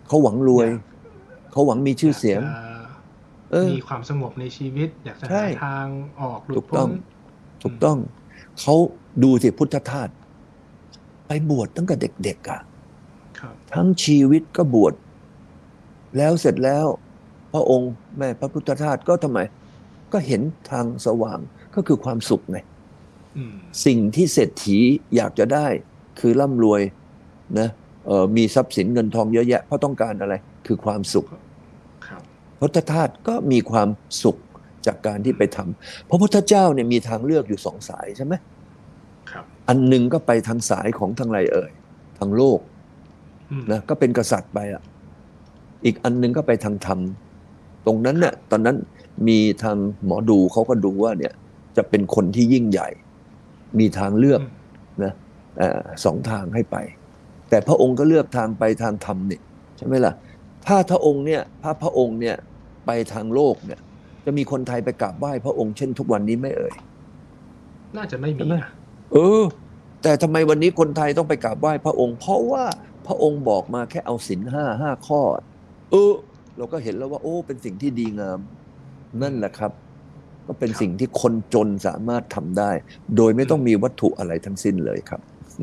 [0.09, 0.69] เขาหวังรวย
[1.53, 5.87] เขาหวังมีชื่อเสียงากจะเออมีความสงบในชีวิต อยากจะใช่หาทาง
[6.21, 6.91] ออกหลุถูดกต้พ้องน
[7.63, 7.99] ถูกต้อง
[8.61, 8.75] เขา
[9.23, 10.09] ดูสิพุทธทาส
[11.27, 12.61] ไปบวชตั้งแต่เด็กๆอะ
[13.39, 14.95] ครับทั้งชีวิตก็บวช
[16.17, 16.87] แล้วเสร็จแล้ว
[17.53, 19.39] พระองค์แม่พระพุทธทาสก็ทำไม
[20.13, 21.39] ก็เห็นทางสว่าง
[21.75, 22.59] ก็คือความสุขไง
[23.37, 23.55] อืม
[23.87, 24.79] สิ่งที่เศรษฐี
[25.17, 25.67] อยากจะได้
[26.21, 26.83] คือร่ำรวย
[27.59, 27.69] นะ
[28.07, 30.35] เอ่อมีทรัพย์สินเงินทองเยอะแยะเพราะต้องการอะไร
[30.67, 31.27] คือความสุข
[32.07, 32.23] ครับ
[32.61, 33.89] พุทธทาสก็มีความ
[34.23, 34.37] สุข
[34.87, 38.56] จากการที่ไปทำพระพุทธเจ้าเนี่ยมีทางเลือกอยู่สองสายใช่ไหมครับ
[39.69, 41.71] อันหนึ่งก็ไปทางสายของทางไรเอ่ย
[42.19, 42.61] ทางโลก
[43.51, 44.83] อืมนะก็เป็นกษัตริย์ไปอะ
[45.85, 46.99] อีกอันหนึงก็ไปทางธรรม
[47.87, 48.77] ตรงนั้นเนี่ยตอนนั้น
[49.29, 51.33] มีทางหมอดูเขาก็ดูว่าเนี่ย
[51.77, 52.89] จะเป็นคนที่ยิ่งใหญ่
[53.79, 55.13] มีทางเลือกอืมนะ
[55.59, 56.77] เอ่อสองทางให้ไป
[57.51, 59.43] แต่พระองค์ก็เลือกทางไปทางธรรมเนี่ย
[59.77, 60.13] ใช่ไหมล่ะ
[60.67, 62.37] ถ้าพระองค์เนี่ยพระพระองค์เนี่ย
[62.87, 63.81] ไปทางโลกเนี่ย
[64.25, 66.75] จะมีคนไทยไปกราบไหว้พระองค์เช่นทุกวันนี้ไหม่เอ่ย
[67.97, 68.71] น่าจะไม่มีใช่ไหมนะ
[69.13, 69.43] เออ
[70.03, 72.65] แต่ทำไมวันนี้คนไทยต้องไปกราบไหว้พระองค์ เพราะว่า
[73.07, 75.21] พระองค์บอกมาแค่เอาศีลห้าห้าข้อ
[75.91, 76.13] เออ
[76.57, 78.39] เราก็เห็นแล้วว่า โอ้ เป็นสิ่งที่ดีงาม
[79.23, 79.73] นั่นแหละครับ
[80.47, 82.71] ก็เป็นสิ่งที่คนจนสามารถทำได้
[83.17, 85.21] โดยไม่ต้องมีวัตถุอะไรทั้งสิ้นเลยครับ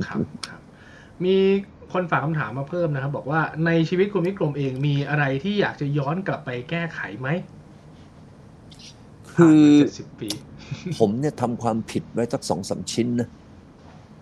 [0.08, 0.60] ครับครับ
[1.26, 1.36] มี
[1.94, 7.28] คนฝากคำถามมาเพิ่มนะครับ บอกว่าในชีวิตคุณวิกรมเองมีอะไรที่อยากจะย้อนกลับไปแก้ไขไหม
[9.36, 10.30] คือเจ็ดสิบปี
[10.98, 13.30] ผมเนี่ยทำความผิดไว้สักสองสามชิ้นนะ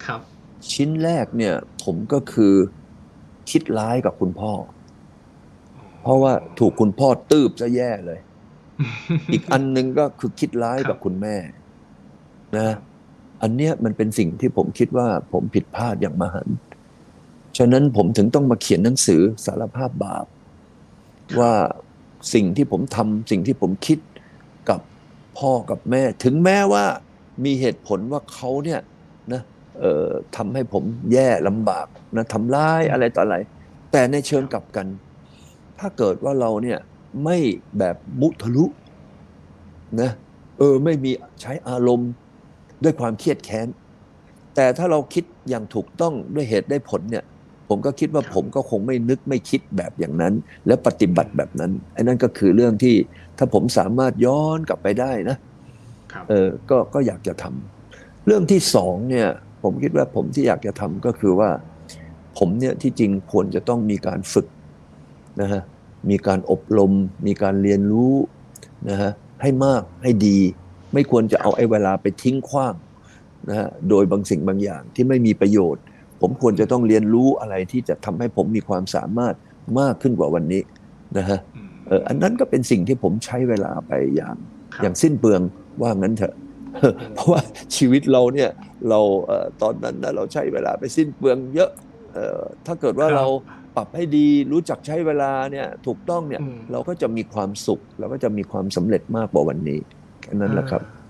[0.05, 0.21] ครับ
[0.71, 2.53] ชิ้นแรกเนี่ย ผมก็คือ
[3.51, 4.51] คิดร้ายกับคุณพ่อ
[6.01, 8.19] เพราะว่าถูกคุณพ่อตืบซะแย่เลย
[9.33, 11.35] อีกอันหนึงก็คือคิดร้ายครับกับคุณแม่
[12.57, 12.69] นะ
[13.41, 16.55] อันเนี้ยมันเป็นสิ่งที่ผมคิดว่าผมผิดพลาดอย่างมหันต์
[17.57, 20.25] ฉะนั้นผมถึงต้องมาเขียนหนังสือสารภาพบาป
[21.39, 21.53] ว่า
[22.33, 24.10] สิ่งที่ผมทำสิ่งที่ผมคิดกับ
[25.37, 26.85] พ่อกับแม่ ถึงแม้ว่า
[27.45, 28.79] มีเหตุผลว่าเขาเนี่ย
[29.33, 29.41] นะ
[29.79, 33.37] เอ่อทำให้ผมแย่ลำบากนะทำร้ายอะไรต่ออะไร
[33.91, 34.87] แต่ในเชิงกลับกัน
[35.79, 36.79] ถ้าเกิดว่าเราเนี่ย
[37.23, 37.37] ไม่
[37.79, 38.65] แบบมุทะลุ
[40.01, 40.11] นะ
[40.57, 41.11] เออไม่มี
[41.41, 42.11] ใช้อารมณ์
[42.83, 43.67] ด้วยความเครียดแค้น
[44.55, 47.23] แต่ถ้าเราคิดอย่างถูกต้องด้วยเหตุได้ผลเนี่ย
[47.69, 50.33] ผมก็คิดว่าผมก็คงไม่นึกไม่คิดแบบอย่างนั้น
[50.67, 52.95] และปฏิบัติแบบนั้นไอ้นั่นก็คือเรื่องที่
[53.43, 55.37] ถ้าผมสามารถย้อนกลับไปได้นะ
[56.11, 59.27] ครับเออก็ก็อยากจะทำเรื่องที่สองเนี่ย
[59.63, 61.49] ผมคิดว่าผมที่อยากจะทำก็คือว่า
[62.37, 64.47] ผมเนี่ยที่จริงควรจะต้องมีการฝึก
[65.41, 65.61] นะฮะ
[66.09, 66.91] มีการอบรม
[67.27, 68.15] มีการเรียนรู้
[68.89, 69.11] นะฮะ
[69.41, 70.39] ให้มากให้ดี
[70.93, 72.73] ไม่ควรจะเอาไอ้เวลาไปทิ้งขว้าง
[73.49, 75.83] นะฮะโดยบางสิ่งบางอย่างที่ไม่มีประโยชน์
[76.21, 79.35] ผมควรจะต้องเรียนรู้อะไรที่จะทำให้ผมมีความสามารถ
[79.79, 80.61] มากขึ้นกว่าวันนี้
[81.17, 81.39] นะฮะ
[81.91, 84.35] อืมเอออันนั้นก็เป็นสิ่งที่ผมใช้เวลาไปอย่าง
[84.75, 85.41] ครับอย่างสิ้นเปลือง
[85.81, 86.35] ว่างั้นเถอะ
[87.13, 87.41] เพราะว่า
[87.75, 88.49] ชีวิตเราเนี่ย
[88.89, 91.71] เราเอ่อตอนนั้นนะเราใช้เวลาไปสิ้นเปลืองเยอะ
[92.13, 93.25] เอ่อถ้าเกิดว่าครับเรา
[93.75, 99.79] ปรับให้ดีรู้จักใช้เวลาเนี่ยถูกต้องเนี่ยอืมเราก็จะมีความสุข เราก็จะมีความสำเร็จมากกว่าวันนี้
[100.21, 101.00] แค่นั้นแหละครับอ่า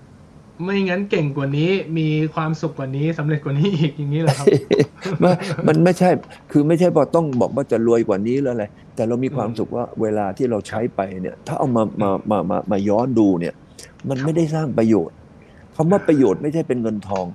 [0.64, 2.02] ไม่งั้นเก่งกว่านี้มี
[2.34, 4.50] ความสุขกว่านี้สำเร็จกว่านี้อีกอย่างนี้เหรอครับ
[5.22, 5.32] มัน
[5.68, 6.10] มันไม่ใช่
[6.52, 13.54] คือไม่ใช่ว่าต้องบอกว่าจะรวยกว่านี้หรืออะไรแต่เรามีความอืมสุขว่าเวลาที่เราใช้ไปเนี่ย ถ้าเอามามามามามาย้อนดูเนี่ย
[14.10, 15.16] มันไม่ได้สร้างประโยชน์
[15.76, 17.26] คำว่าประโยชน์ไม่ใช่เป็นเงินทอง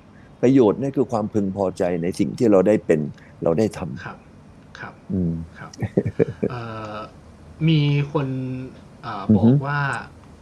[0.43, 2.99] ประโยชน์นี่คือความพึงพอใจในสิ่งที่เราได้เป็น
[3.43, 4.17] เราได้ทำครับ
[4.79, 5.73] ครับ อืมครับ
[6.47, 6.59] เอ่
[6.93, 6.97] อ
[7.69, 7.81] มี
[8.13, 8.27] คน
[9.01, 9.79] เอออืบออฮึกว่า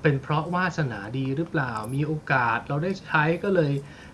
[0.05, 3.71] เป็นเพราะวาสนาดีหรือเปล่ามีโอกาสเราได้ใช้ก็เลย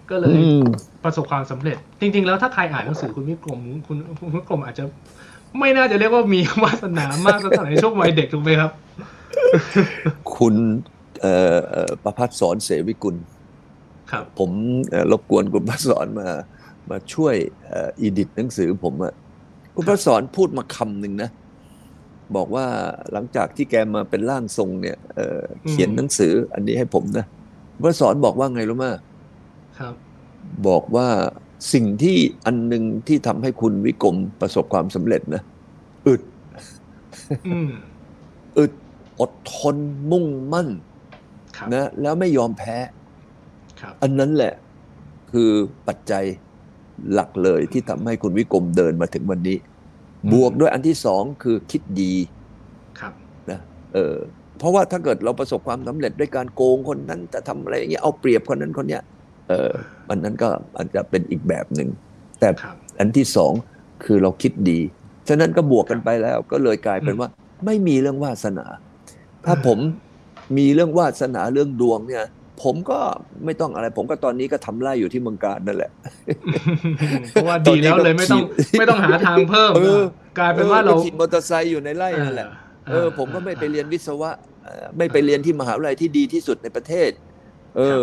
[0.10, 0.66] ก็เลยอืม
[1.04, 4.84] ประสบความสำเร็จ จริง ๆ แล้วถ้าใครอ่านหนังสือคุณวิกรมคุณคุณวิกรมอาจจะ
[5.60, 8.72] ไม่น่าจะเรียกว่ามีวาสนามากตั้งแต่ในช่วงวัยเด็กถูกไหมครับ
[10.38, 10.56] คุณ
[11.22, 13.16] เอ่อเอ่อประพัฒสอนเสวิกุล
[14.12, 14.50] ครับ ผม
[14.90, 16.30] เอ่อรบกวนคุณประสอนมา
[16.90, 17.36] มาช่วย
[17.66, 19.14] เอ่ออีดิทหนังสือผมอะ
[19.76, 21.30] คุณพระสอนพูดมาคำหนึ่งนะ
[22.36, 22.66] บอกว่า
[23.12, 27.26] หลังจากที่แกมาเป็นร่างทรงเนี่ยเอ่อเขียนหนังสืออันนี้ให้ผมนะ
[27.74, 28.86] คุณพระสอนบอกว่าไงรู้ไหม
[29.80, 29.94] ครับ
[30.68, 31.08] บอกว่า
[31.74, 35.42] สิ่งที่อันหนึ่งที่ทำให้คุณวิกรมประสบความสำเร็จนะ
[36.08, 36.22] อึด
[37.48, 37.70] อืม
[38.58, 38.72] อึด
[39.20, 39.76] อดทน
[40.12, 40.70] มุ่งมั่น
[41.58, 42.78] ครับนะแล้วไม่ยอมแพ้
[43.82, 44.54] ครับอันนั้นแหละ
[45.32, 45.50] คือ
[45.88, 46.26] ปัจจัย
[47.14, 49.58] หลักเลยที่ทำให้คุณวิกรมเดินมาถึงวันนี้
[50.34, 52.14] บวกด้วยอันที่สองคือคิดดี
[53.00, 53.14] ครับ
[53.50, 53.60] นะ
[53.94, 54.16] เออ
[54.60, 59.04] เพราะว่าถ้าเกิดเราประสบความสำเร็จด้วยการโกงคนนั้นจะทำอะไรอย่างเงี้ยเอาเปรียบคนนั้นคนเนี้ย
[59.50, 59.72] เออ
[60.10, 61.90] อันนั้นก็อาจจะเป็นอีกแบบหนึ่ง
[62.40, 63.52] แต่ครับอันที่สอง
[64.04, 64.80] คือเราคิดดี
[65.28, 67.30] ฉะนั้นก็บวกกันไปแล้วก็เลยกลายเป็นว่า
[67.66, 68.66] ไม่มีเรื่องวาสนา
[69.46, 69.78] ถ้าผม
[70.58, 72.26] มีเรื่องวาสนาเรื่องดวงเนี่ย
[72.64, 73.00] ผมก็
[73.46, 75.92] ไม่ต้องอะไร ผมก็ตอนนี้ก็ทำไร่อยู่ที่เมืองการนั่นแหละ
[77.32, 80.04] เพราะว่าดีแล้วเลยไม่ต้องตอนนี้ก็ไม่ต้องหาทางเพิ่มเออ
[80.40, 82.48] กลายเป็นว่าเราออก็ขี่มอเตอร์ไซค์อยู่ในไร่นั่นแหละ
[82.92, 84.32] เออผมก็ไม่ไปเรียนวิศวะ
[84.64, 87.10] เอ่อไม่ไปเรียนที่มหาวิทยาลัยที่ดีที่สุดในประเทศ
[87.78, 88.02] เออครับ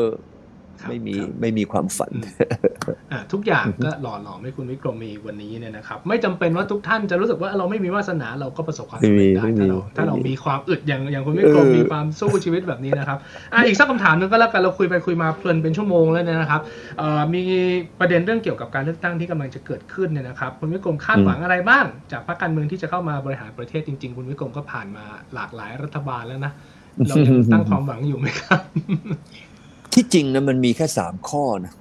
[0.88, 2.12] ไม่มีครับไม่มีความฝัน
[3.12, 13.18] อะทุกอย่างก็หล่อหลอมให้คุณวิกรมมีวันนี้เนี่ยนะครับ ไม่จำเป็นว่าทุกท่านจะรู้สึกว่าเราไม่มีวาสนาเราก็ประสบความสำเร็จได้ไม่มีถ้าเราไม่มีถ้าเรามีความอึดอย่างอย่างคุณวิกรมเออมีความสู้ชีวิตแบบนี้นะครับ
[13.54, 16.60] อะอีกสักคำถามหนึงก็แล้วกันเราคุยไปคุยมาเพลินเป็นชั่วโมงแล้วเนี่ยนะครับ
[16.98, 17.42] เอ่อมี
[18.00, 25.04] ประเด็นเรื่องเกี่ยวกับการเลือกตั้งที่กำลังจะเกิดขึ้นเนี่ยนะครับคุณวิกรมคาดหวังอะไรบ้าง จากพรรคการเมืองที่จะเข้ามาบริหารประเทศจริง ๆ คุณวิกรมก็ผ่านมา
[25.34, 26.52] หลากหลายรัฐบาลแล้วนะ
[27.08, 28.60] เรายังตั้งความหวังอยู่ไหมครับ
[30.00, 31.72] ที่จริงนะมันมีแค่สามข้อนะ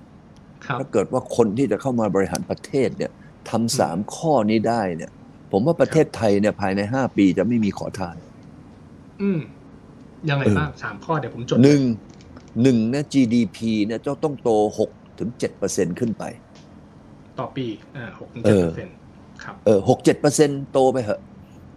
[0.66, 3.12] ครับถ้าเกิดว่าคนที่จะเข้ามาบริหารประเทศเนี่ย
[3.50, 5.12] ทำสามข้อนี้ได้เนี่ย
[5.52, 8.16] ผมว่าประเทศไทยเนี่ยภายในห้าปีจะไม่มีขอทาน
[9.22, 9.40] อืม
[10.30, 11.82] ยังไงเออบ้างสามข้อเดี๋ยวผมจดหนึ่ง
[12.62, 14.50] หนึ่งนะ GDP เนี่ยจะต้องโต
[14.80, 14.90] หก
[15.20, 16.24] ถึงเจ็ดเปอร์เซ็นขึ้นไป
[17.40, 17.66] ต่อปี
[17.96, 18.94] อ่าหกถึงเอเจ็ดอเปอร์เซ็นต์
[19.44, 21.22] ครับเออหกเจ็ดเปอร์เซ็นโตไปเหอะ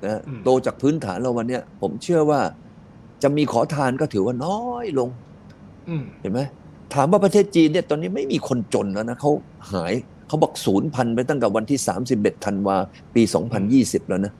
[0.05, 2.41] นะอืมโตจากพื้นฐานเราวันเนี้ยผมเชื่อว่า
[3.23, 5.30] จะมีขอทานก็ถือว่าน้อยลงอืม
[6.21, 6.41] เห็นไหม
[6.95, 9.31] ถามว่าประเทศจีนเนี่ยตอนนี้ไม่มีคนจนแล้วนะเขา
[9.73, 9.93] หาย
[10.29, 11.79] เขาบอกศูนย์พันไปตั้งแต่วันที่
[12.13, 12.77] 31ธันวา
[13.15, 13.23] ปี
[13.67, 14.33] 2020 แล้วนะ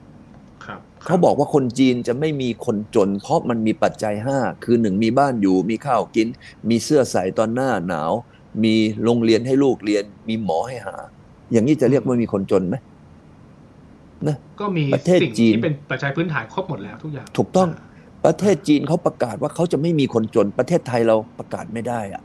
[0.65, 6.27] ครับเขาบอกว่าคนจีนจะไม่มีคนจน เพราะมันมีปัจจัย 5 คือหนึ่งมีบ้านอยู่ มีข้าวกิน
[6.69, 8.11] มีเสื้อใส่ตอนหน้าหนาว
[8.63, 10.95] มีโรงเรียนให้ลูกเรียน มีหมอให้หา
[11.51, 12.75] อย่างนี้จะเรียกว่ามีคนจนไหม
[14.27, 17.69] นะก็มีประเทศสิ่งจีนที่เป็นปัจจัยพื้นฐานครบหมดแล้วทุกอย่าง ถูกต้อง
[18.25, 22.23] ประเทศจีนเขาประกาศว่าเขาจะไม่มีคนจน ประเทศไทยเราประกาศไม่ได้อะ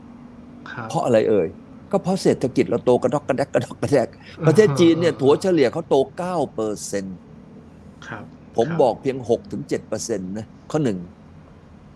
[0.69, 1.47] ครับเพราะอะไรเอ่ย
[1.91, 4.07] ก็เพราะเศรษฐกิจเราโตกระดอกกระแดกกระดอกกระแดก
[4.47, 5.95] ประเทศจีนเนี่ยถัวเฉลี่ยเขาโต
[6.27, 7.05] 9เปอร์เซ็น
[8.07, 8.23] ครับ
[8.55, 10.99] ผมครับบอกเพียง6ถึง7เปอร์เซ็นต์นะข้อหนึ่ง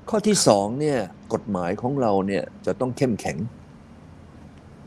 [0.09, 0.97] ข้อที่สองเนี่ย
[1.33, 3.37] กฎหมายของเราเนี่ยจะต้องเข้มแข็ง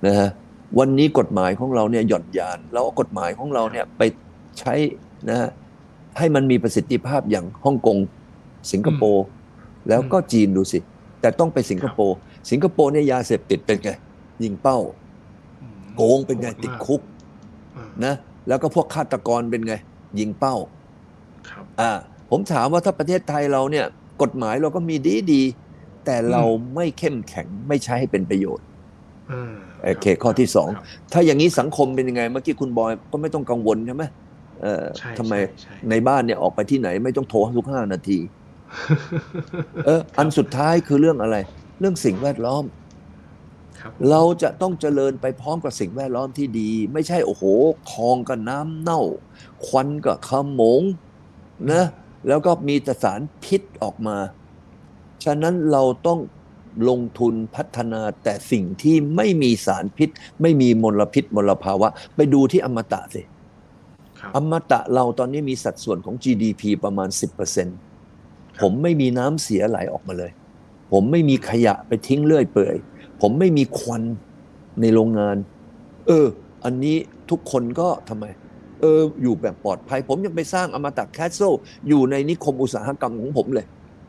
[0.06, 0.30] นะฮะ
[0.78, 4.02] วันนี้กฎหมายของเราเนี่ยหย่อนยานแล้วเอากฎหมายของเราเนี่ยไป
[4.58, 4.74] ใช้
[5.28, 5.50] นะฮะ
[6.18, 7.96] ให้มันมีประสิทธิภาพอย่างฮ่องกง
[8.72, 9.24] สิงคโปร์
[9.88, 10.78] แล้วก็จีนดูสิ
[11.20, 12.16] แต่ต้องไปสิงคโปร์
[12.50, 13.90] สิงคโปร์เนี่ยยาเสพติดเป็นไง
[14.42, 14.78] ยิงเป้า
[15.62, 17.00] อืมโกงเป็นไงโหดมากติดคุก
[17.76, 18.14] อ่านะ
[18.48, 19.74] แล้วก็พวกฆาตกรเป็นไง
[20.18, 20.56] ยิงเป้า
[21.48, 21.90] ครับอ่า
[22.30, 23.86] ผมถามว่าถ้าประเทศไทยเราเนี่ย
[24.22, 26.42] กฎหมายเราก็มีดีดีๆแต่เรา
[26.74, 28.66] ไม่เข้มแข็งไม่ใช้ให้เป็นประโยชน์
[29.30, 29.52] อืม
[29.82, 34.04] โอเคข้อที่สองครับถ้าอย่างนี้สังคมเป็นยังไง เมื่อกี้คุณบอยก็ไม่ต้องกังวลใช่ไหม
[34.62, 38.18] เออใช่ทำไมใช่ใช่ในบ้านเนี่ยออกไปที่ไหนไม่ต้องโทรทุกห้านาที
[39.86, 41.36] เอออันสุดท้ายคือเรื่องอะไร
[41.80, 42.64] เรื่องสิ่งแวดล้อม
[43.80, 47.44] ครับเราจะต้องเจริญไปพร้อมกับสิ่งแวดล้อมที่ดี ไม่ใช่โอ้โห
[47.92, 49.02] คลองกับน้ำเน่า
[49.66, 50.82] ควันกับขโมง
[51.72, 51.84] นะ
[52.28, 54.16] แล้วก็มีแต่สารพิษออกมา
[55.24, 56.20] ฉะนั้นเราต้อง
[56.88, 60.08] ลงทุนพัฒนาแต่สิ่งที่ไม่มีสารพิษ
[60.42, 63.22] ไม่มีมลพิษมลภาวะ ไปดูที่อมตะสิ
[64.20, 67.08] ครับอมตะเราตอนนี้มีสัดส่วนของ GDP ประมาณ
[67.54, 67.93] 10%
[68.62, 70.30] ผมไม่มีน้ำเสียไหลออกมาเลย
[70.92, 72.76] ผมไม่มีขยะไปทิ้งเลื่อยเปื่อย
[73.20, 74.02] ผมไม่มีควัน
[74.80, 75.36] ในโรงงาน
[76.06, 76.26] เออ
[76.64, 76.96] อันนี้
[77.30, 78.24] ทุกคนก็ทำไม
[78.80, 81.52] เออ อยู่แบบปลอดภัย ผมยังไปสร้างอมตะแคสเซิล
[81.88, 83.66] อยู่ในนิคมอุตสาหกรรมของผมเลย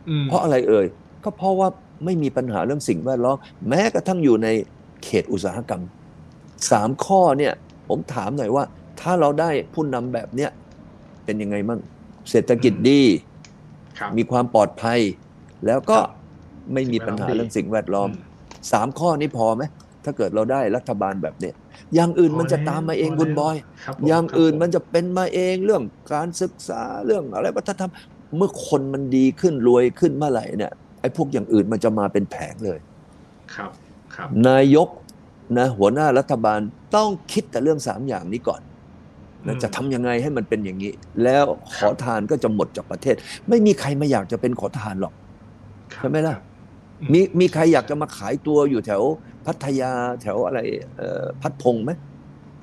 [0.09, 0.85] อืมเพราะอะไรเอ่ย
[1.23, 1.69] ก็เพราะว่า
[2.05, 3.37] ไม่มีปัญหาเรื่องสิ่งแวดล้อม
[3.67, 4.47] แม้กระทั่งอยู่ใน
[5.03, 5.81] เขตอุตสาหกรรม
[6.71, 7.53] สามข้อเนี่ย
[7.89, 8.63] ผมถามหน่อยว่า
[8.99, 10.51] ถ้าเราได้ผู้นำแบบเนี้ย
[11.25, 11.79] เป็นยังไงมั่ง
[12.29, 13.34] เศรษฐกิจดีครับ
[14.17, 14.99] มีความปลอดภัย
[15.65, 16.09] แล้วก็ครับ
[16.73, 18.33] ไม่มีปัญหาสิ่งแวดล้อมดีเรื่องสิ่งแวดล้อมอืม
[18.71, 19.63] สามข้อนี้พอไหม
[20.05, 21.53] ถ้าเกิดเราได้รัฐบาลแบบเนี้ย
[21.95, 25.83] อย่างอื่นมันจะตามมาเองพอแล้วคุณบอยครับผมอย่างอื่นครับผมันจะเป็นมาเองเรื่อง
[26.13, 27.91] การศึกษาเรื่องอะไรวัฒนธรรม
[28.37, 30.71] เมื่อคนมันดีขึ้นรวยขึ้นเมื่อไหร่เนี่ย
[31.01, 32.79] ไอ้พวกอย่างอื่นมันจะมาเป็นแผงเลย
[33.55, 33.71] ครับ
[34.15, 34.89] ครับ นายก
[35.57, 36.59] นะหัวหน้ารัฐบาล
[36.95, 38.74] ต้องคิดแต่เรื่องสามอย่างนี้ก่อนอื
[39.47, 40.91] นะมจะทำยังไงให้มันเป็นอย่างนี้
[41.23, 43.15] แล้วขอทานก็จะหมดจากประเทศ
[43.49, 45.13] ไม่มีใครมาอยากจะเป็นขอทานหรอก
[45.93, 46.35] ครับใช่ไหมล่ะ
[47.01, 49.03] อืมีมีใครอยากจะมาขายตัวอยู่แถว
[49.45, 49.91] พัทยา
[50.21, 50.59] แถวอะไร
[50.97, 51.91] เอ่อพัดพงไหม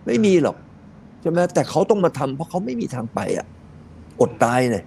[0.07, 0.57] ไม่มีหรอก
[1.21, 3.47] ใช่ไหมแต่เขาต้องมาทำเพราะเขาไม่มีทางไปอะ
[4.21, 4.85] อดตายเลย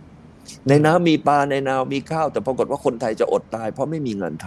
[0.69, 4.45] ในน้ำมีปลาในนามีข้าว แต่ปรากฏว่าคนไทยจะอดตาย เพราะไม่มีเงินท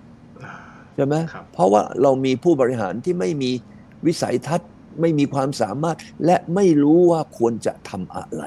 [0.00, 3.50] ำใช่ไหมครับเพราะว่าเรามีผู้บริหารที่ไม่มี
[4.06, 4.70] วิสัยทัศน์
[5.00, 8.42] ไม่มีความสามารถ และไม่รู้ว่าควรจะทำอะไร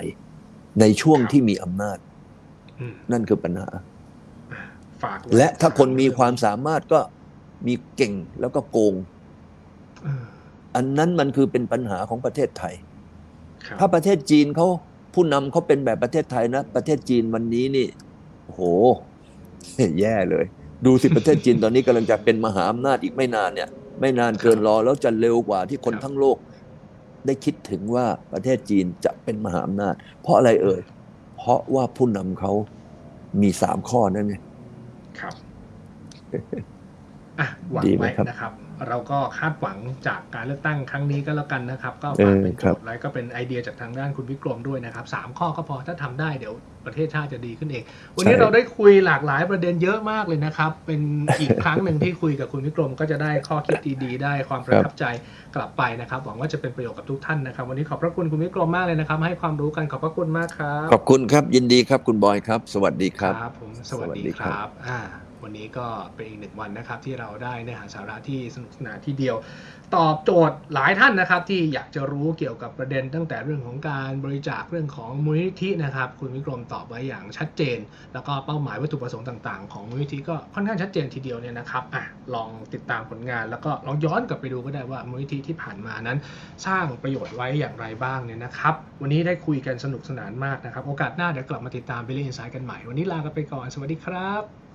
[0.80, 1.98] ในช่วงครับที่มีอำนาจ
[2.80, 3.70] อืมนั่นคือปัญหา
[5.04, 7.00] ฝากไว้และถ้าคนมีความสามารถก็
[7.68, 8.96] มีเก่งแล้วก็โกง
[10.04, 10.24] เออ
[10.76, 12.74] อันนั้นมันคือเป็นปัญหาของประเทศไทย
[13.66, 14.68] ครับถ้าประเทศจีนเขา
[15.14, 17.88] ผู้นำเขาเป็นแบบประเทศไทยนะ ประเทศจีนวันนี้นี่
[18.46, 18.62] โอ้โห
[20.02, 20.46] แย่เลย
[20.86, 23.70] ดูสิประเทศจีนตอนนี้กำลังจะเป็นมหาอำนาจอีกไม่นานเนี่ย
[24.00, 26.38] ไม่นานเกินรอแล้วจะเร็วกว่าที่คนทั้งโลก
[27.26, 30.82] ได้คิดถึงว่าประเทศจีนจะเป็นมหาอำนาจ เพราะอะไรเอ่ย
[31.38, 32.52] เพราะว่าผู้นำเขา
[33.42, 34.36] มีสามข้อนั่นไง
[35.20, 35.36] ครับ
[37.40, 38.54] อะหวังดีไหมไว้ครับนะครับ
[38.88, 39.78] เราก็คาดหวัง
[40.08, 46.54] จากการเลือกตั้งครั้งนี้ก็แล้วกันนะครับ ก็เอฝากอเป็นโจครับทย์แล้วก็เป็นไอเดียจากทางด้านคุณวิกรมด้วยนะครับสามข้อก็พอถ้าทำได้เดี๋ยว
[46.86, 47.84] ประเทศชาติจะดีขึ้นเอง
[48.16, 51.02] วันนี้เราได้คุยหลากหลายประเด็นเยอะมากเลยนะครับ เป็น
[51.42, 55.06] อีกครั้งหนึ่งที่คุยกับคุณวิกรมก็จะได้ข้อคิดดีๆได้ความประทับใจ
[55.56, 65.00] กลับไปนะครับ หวังว่าจะเป็นประโยชน์กับทุกท่านนะครับ วันนี้ขอบพระคุณคุณวิกรมมากเลยนะครับให้ความรู้กันขอบพระคุณมากครับ ขอบคุณครับยินดีครับคุณบอยครับ สวัสดีครับครับผมสวัสสวัสดีดีคครัรับบอ่า
[65.44, 69.36] วันนี้ก็เป็นอีกหนึ่งวันนะครับที่เราได้เนื้อหาสาระที่สนุกสนานที่เดียว
[69.98, 77.80] ตอบโจทย์หลายท่านนะครับที่อยากจะรู้เกี่ยวกับประเด็นตั้งแต่เรื่องของการบริจาคเรื่องของมูลนิธินะครับ คุณวิกรมตอบไว้อย่างชัดเจน
[78.14, 86.18] แล้วก็เป้าหมายวัตถุประสงค์ต่างๆ ของมูลนิธิก็ค่อนข้างชัดเจนทีเดียวเนี่ยนะครับอะลองติดตามผลงาน แล้วก็ลองย้อนกลับไปดูก็ได้ว่ามูลนิธิที่ผ่านมานั้น
[86.66, 94.69] สร้างประโยชน์ไว้อย่างไรบ้างเนี่ยนะครับ วันนี้ได้คุยกันสนุกสนานมากนะครับ โอกาสหน้าเดี๋ยวกลับมาติดตามไปเล่นอินไซด์กันใหม่ วันนี้ลากันไปก่อน สวัสดีครับ